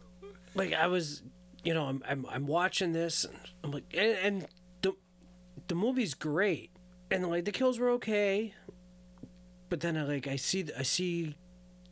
Like 0.55 0.73
I 0.73 0.87
was, 0.87 1.21
you 1.63 1.73
know, 1.73 1.85
I'm 1.85 2.01
I'm, 2.07 2.25
I'm 2.29 2.47
watching 2.47 2.93
this, 2.93 3.25
and 3.25 3.37
I'm 3.63 3.71
like, 3.71 3.83
and, 3.93 4.17
and 4.17 4.47
the 4.81 4.93
the 5.67 5.75
movie's 5.75 6.13
great, 6.13 6.71
and 7.11 7.27
like 7.29 7.45
the 7.45 7.51
kills 7.51 7.77
were 7.77 7.89
okay, 7.91 8.53
but 9.69 9.81
then 9.81 9.97
I 9.97 10.03
like 10.03 10.27
I 10.27 10.37
see 10.37 10.65
I 10.77 10.83
see 10.83 11.35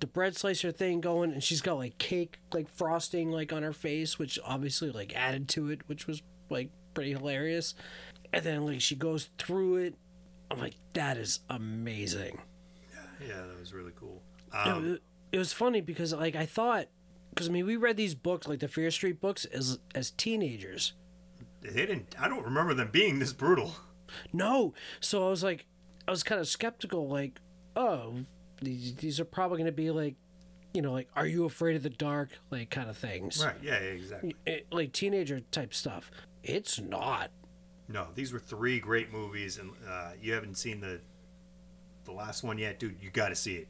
the 0.01 0.07
bread 0.07 0.35
slicer 0.35 0.71
thing 0.71 0.99
going, 0.99 1.31
and 1.31 1.43
she's 1.43 1.61
got 1.61 1.77
like 1.77 1.97
cake 1.97 2.39
like 2.51 2.67
frosting 2.67 3.31
like 3.31 3.53
on 3.53 3.63
her 3.63 3.71
face, 3.71 4.19
which 4.19 4.37
obviously 4.43 4.91
like 4.91 5.15
added 5.15 5.47
to 5.49 5.69
it, 5.69 5.81
which 5.87 6.07
was 6.07 6.21
like 6.49 6.69
pretty 6.93 7.11
hilarious, 7.11 7.75
and 8.33 8.43
then 8.43 8.65
like 8.65 8.81
she 8.81 8.95
goes 8.95 9.29
through 9.37 9.77
it. 9.77 9.95
I'm 10.49 10.59
like, 10.59 10.75
that 10.93 11.17
is 11.17 11.39
amazing. 11.49 12.41
Yeah, 12.93 13.27
yeah 13.27 13.41
that 13.47 13.59
was 13.59 13.73
really 13.73 13.93
cool. 13.97 14.21
Um, 14.51 14.93
it, 14.93 15.01
it 15.33 15.37
was 15.37 15.53
funny 15.53 15.79
because 15.79 16.13
like 16.13 16.35
I 16.35 16.45
thought, 16.45 16.87
because 17.29 17.47
I 17.47 17.51
mean 17.51 17.65
we 17.65 17.77
read 17.77 17.95
these 17.95 18.15
books 18.15 18.47
like 18.47 18.59
the 18.59 18.67
Fear 18.67 18.91
Street 18.91 19.21
books 19.21 19.45
as 19.45 19.79
as 19.95 20.11
teenagers. 20.11 20.93
they 21.61 21.85
didn't. 21.85 22.15
I 22.19 22.27
don't 22.27 22.43
remember 22.43 22.73
them 22.73 22.89
being 22.91 23.19
this 23.19 23.33
brutal. 23.33 23.75
No, 24.33 24.73
so 24.99 25.25
I 25.25 25.29
was 25.29 25.43
like, 25.43 25.67
I 26.07 26.11
was 26.11 26.23
kind 26.23 26.41
of 26.41 26.47
skeptical. 26.47 27.07
Like, 27.07 27.39
oh, 27.77 28.25
these 28.61 28.95
these 28.95 29.19
are 29.19 29.25
probably 29.25 29.57
gonna 29.57 29.71
be 29.71 29.91
like, 29.91 30.15
you 30.73 30.81
know, 30.81 30.91
like 30.93 31.09
Are 31.15 31.27
You 31.27 31.45
Afraid 31.45 31.75
of 31.75 31.83
the 31.83 31.89
Dark, 31.89 32.29
like 32.49 32.69
kind 32.69 32.89
of 32.89 32.97
things, 32.97 33.43
Right? 33.43 33.55
Yeah, 33.61 33.73
yeah, 33.81 33.89
exactly. 33.89 34.35
It- 34.45 34.67
like 34.71 34.93
teenager 34.93 35.39
type 35.51 35.73
stuff. 35.73 36.11
It's 36.43 36.79
not. 36.79 37.31
No, 37.87 38.07
these 38.15 38.31
were 38.31 38.39
three 38.39 38.79
great 38.79 39.11
movies, 39.11 39.57
and 39.57 39.71
uh, 39.87 40.11
you 40.21 40.33
haven't 40.33 40.55
seen 40.57 40.79
the 40.79 41.01
the 42.05 42.11
last 42.11 42.43
one 42.43 42.57
yet, 42.57 42.79
dude. 42.79 42.95
You 43.01 43.09
got 43.09 43.29
to 43.29 43.35
see 43.35 43.55
it. 43.57 43.67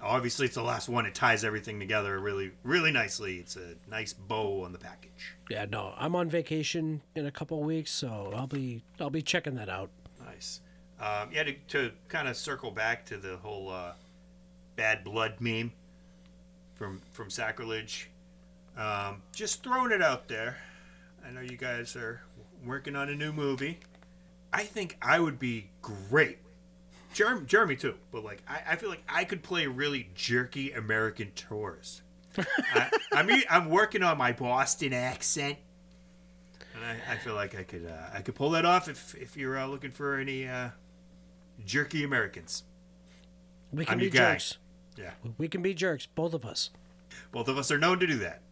Obviously, 0.00 0.46
it's 0.46 0.54
the 0.54 0.62
last 0.62 0.88
one. 0.88 1.06
It 1.06 1.14
ties 1.14 1.44
everything 1.44 1.80
together 1.80 2.18
really, 2.20 2.52
really 2.62 2.92
nicely. 2.92 3.38
It's 3.38 3.56
a 3.56 3.74
nice 3.90 4.12
bow 4.12 4.62
on 4.64 4.72
the 4.72 4.78
package. 4.78 5.34
Yeah, 5.50 5.66
no. 5.68 5.92
I'm 5.96 6.14
on 6.14 6.28
vacation 6.30 7.02
in 7.16 7.26
a 7.26 7.30
couple 7.32 7.60
weeks, 7.62 7.90
so 7.90 8.32
I'll 8.34 8.46
be 8.46 8.82
I'll 9.00 9.10
be 9.10 9.22
checking 9.22 9.56
that 9.56 9.68
out. 9.68 9.90
Nice. 10.24 10.60
Um, 11.00 11.30
yeah, 11.32 11.44
to, 11.44 11.52
to 11.68 11.92
kind 12.08 12.26
of 12.28 12.36
circle 12.36 12.70
back 12.70 13.04
to 13.06 13.16
the 13.16 13.36
whole 13.38 13.70
uh, 13.70 13.92
bad 14.78 15.02
blood 15.02 15.34
meme 15.40 15.72
from 16.76 17.02
from 17.12 17.28
sacrilege. 17.28 18.08
Um, 18.76 19.22
just 19.34 19.64
throwing 19.64 19.90
it 19.90 20.00
out 20.00 20.28
there. 20.28 20.56
I 21.26 21.30
know 21.30 21.40
you 21.40 21.56
guys 21.56 21.96
are 21.96 22.22
working 22.64 22.94
on 22.94 23.08
a 23.08 23.14
new 23.14 23.32
movie. 23.32 23.80
I 24.52 24.62
think 24.62 24.96
I 25.02 25.18
would 25.18 25.38
be 25.38 25.70
great. 25.82 26.38
Jeremy, 27.12 27.44
Jeremy 27.46 27.74
too, 27.74 27.96
but 28.12 28.22
like 28.22 28.40
I, 28.48 28.60
I 28.70 28.76
feel 28.76 28.88
like 28.88 29.02
I 29.08 29.24
could 29.24 29.42
play 29.42 29.66
really 29.66 30.10
jerky 30.14 30.70
American 30.72 31.32
tourist. 31.34 32.02
I, 32.38 32.90
I 33.12 33.22
mean, 33.24 33.42
I'm 33.50 33.68
working 33.70 34.04
on 34.04 34.16
my 34.16 34.30
Boston 34.30 34.92
accent, 34.92 35.58
and 36.76 36.84
I, 36.84 37.14
I 37.14 37.16
feel 37.16 37.34
like 37.34 37.56
I 37.56 37.64
could 37.64 37.84
uh, 37.84 38.14
I 38.14 38.20
could 38.20 38.36
pull 38.36 38.50
that 38.50 38.64
off 38.64 38.88
if 38.88 39.16
if 39.16 39.36
you're 39.36 39.58
uh, 39.58 39.66
looking 39.66 39.90
for 39.90 40.16
any 40.16 40.46
uh, 40.46 40.68
jerky 41.66 42.04
Americans. 42.04 42.62
We 43.72 43.84
can 43.84 43.94
I'm 43.94 43.98
be 43.98 44.10
jerks. 44.10 44.58
Yeah, 44.98 45.10
We 45.38 45.46
can 45.48 45.62
be 45.62 45.74
jerks, 45.74 46.06
both 46.06 46.34
of 46.34 46.44
us. 46.44 46.70
both 47.30 47.46
of 47.48 47.56
us 47.56 47.70
are 47.70 47.78
known 47.78 48.00
to 48.00 48.06
do 48.06 48.18
that. 48.18 48.42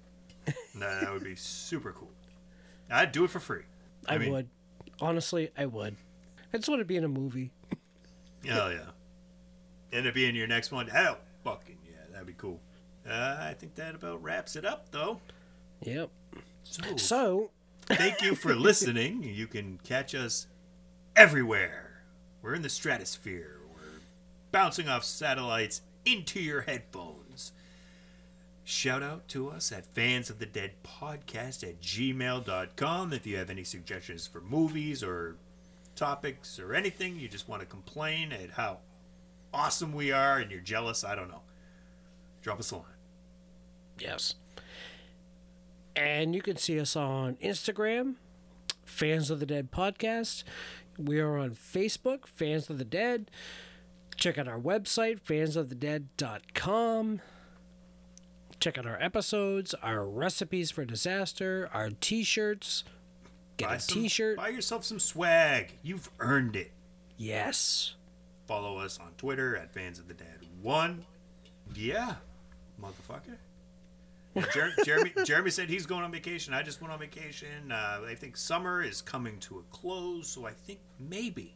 No, 0.74 1.00
that 1.00 1.10
would 1.12 1.24
be 1.24 1.34
super 1.34 1.90
cool. 1.92 2.10
I'd 2.90 3.10
do 3.10 3.24
it 3.24 3.30
for 3.30 3.40
free. 3.40 3.62
I, 4.06 4.18
mean- 4.18 4.30
would. 4.30 4.48
Honestly, 5.00 5.50
I 5.56 5.64
would. 5.66 5.96
I 6.52 6.58
just 6.58 6.68
want 6.68 6.80
to 6.80 6.84
be 6.84 6.96
in 6.96 7.02
a 7.04 7.08
movie. 7.08 7.50
Hell 8.46 8.70
yeah. 8.72 8.90
End 9.92 10.06
up 10.06 10.14
being 10.14 10.36
your 10.36 10.46
next 10.46 10.70
one. 10.72 10.86
Hell, 10.86 11.18
fucking 11.44 11.78
yeah, 11.86 11.96
that'd 12.12 12.26
be 12.26 12.34
cool. 12.34 12.60
Uh, 13.08 13.36
I 13.40 13.54
think 13.58 13.74
that 13.76 13.94
about 13.94 14.22
wraps 14.22 14.54
it 14.56 14.64
up, 14.64 14.90
though. 14.92 15.18
Yep. 15.82 16.10
So, 16.64 16.96
So, 16.96 17.50
thank 17.86 18.20
you 18.22 18.34
for 18.34 18.54
listening. 18.54 19.22
You 19.22 19.46
can 19.46 19.78
catch 19.82 20.14
us 20.14 20.46
everywhere. 21.16 22.02
We're 22.42 22.54
in 22.54 22.62
the 22.62 22.68
stratosphere. 22.68 23.58
We're 23.74 24.00
bouncing 24.52 24.88
off 24.88 25.04
satellites 25.04 25.80
into 26.06 26.40
your 26.40 26.62
headphones. 26.62 27.52
shout 28.64 29.02
out 29.02 29.28
to 29.28 29.48
us 29.50 29.70
at 29.72 29.84
fans 29.94 30.30
of 30.30 30.38
the 30.38 30.46
dead 30.46 30.72
podcast 30.82 31.62
at 31.62 31.80
gmail.com 31.80 33.12
if 33.12 33.26
you 33.26 33.36
have 33.36 33.50
any 33.50 33.62
suggestions 33.64 34.26
for 34.26 34.40
movies 34.40 35.02
or 35.02 35.36
topics 35.94 36.58
or 36.58 36.74
anything 36.74 37.16
you 37.18 37.28
just 37.28 37.48
want 37.48 37.60
to 37.60 37.66
complain 37.66 38.32
at 38.32 38.50
how 38.50 38.78
awesome 39.54 39.92
we 39.94 40.10
are 40.12 40.38
and 40.38 40.50
you're 40.50 40.60
jealous 40.60 41.04
i 41.04 41.14
don't 41.14 41.28
know 41.28 41.42
drop 42.42 42.58
us 42.58 42.70
a 42.70 42.76
line 42.76 42.84
Yes. 43.98 44.34
And 45.94 46.34
you 46.34 46.42
can 46.42 46.56
see 46.58 46.78
us 46.78 46.96
on 46.96 47.36
Instagram, 47.36 48.16
Fans 48.84 49.30
of 49.30 49.40
the 49.40 49.46
Dead 49.46 49.70
Podcast. 49.72 50.44
We 50.98 51.18
are 51.18 51.38
on 51.38 51.52
Facebook, 51.52 52.26
Fans 52.26 52.68
of 52.68 52.76
the 52.76 52.84
Dead. 52.84 53.30
Check 54.16 54.38
out 54.38 54.48
our 54.48 54.58
website, 54.58 55.20
fansofthedead.com. 55.20 57.20
Check 58.58 58.78
out 58.78 58.86
our 58.86 59.00
episodes, 59.02 59.74
our 59.82 60.06
recipes 60.06 60.70
for 60.70 60.84
disaster, 60.84 61.68
our 61.74 61.90
t 61.90 62.24
shirts. 62.24 62.84
Get 63.58 63.68
buy 63.68 63.74
a 63.76 63.78
t 63.78 64.08
shirt. 64.08 64.36
buy 64.36 64.48
yourself 64.48 64.84
some 64.84 64.98
swag 64.98 65.72
you've 65.82 66.10
earned 66.20 66.56
it 66.56 66.72
Yes. 67.16 67.94
follow 68.46 68.76
us 68.76 68.98
on 69.00 69.12
twitter 69.16 69.56
at 69.56 69.72
fans 69.72 69.98
of 69.98 70.08
the 70.08 70.12
dead 70.14 70.40
one 70.60 71.06
yeah 71.74 72.16
motherfucker 72.78 73.38
Jer- 74.52 74.74
Jeremy 74.84 75.12
Jeremy 75.24 75.48
said 75.50 75.70
he's 75.70 75.86
going 75.86 76.04
on 76.04 76.12
vacation. 76.12 76.52
I 76.52 76.62
just 76.62 76.82
went 76.82 76.92
on 76.92 76.98
vacation. 76.98 77.72
Uh, 77.72 78.00
I 78.06 78.14
think 78.14 78.36
summer 78.36 78.82
is 78.82 79.00
coming 79.00 79.38
to 79.40 79.60
a 79.60 79.62
close, 79.74 80.28
so 80.28 80.46
I 80.46 80.52
think 80.52 80.80
maybe, 81.00 81.54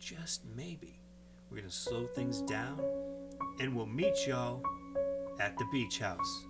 just 0.00 0.40
maybe, 0.56 0.95
we're 1.50 1.58
gonna 1.58 1.70
slow 1.70 2.06
things 2.06 2.42
down, 2.42 2.80
and 3.60 3.74
we'll 3.74 3.86
meet 3.86 4.26
y'all 4.26 4.62
at 5.40 5.56
the 5.58 5.64
beach 5.72 5.98
house. 5.98 6.46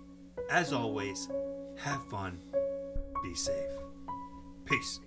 As 0.49 0.73
always, 0.73 1.29
have 1.77 2.01
fun, 2.09 2.39
be 3.23 3.33
safe, 3.35 3.71
peace. 4.65 4.99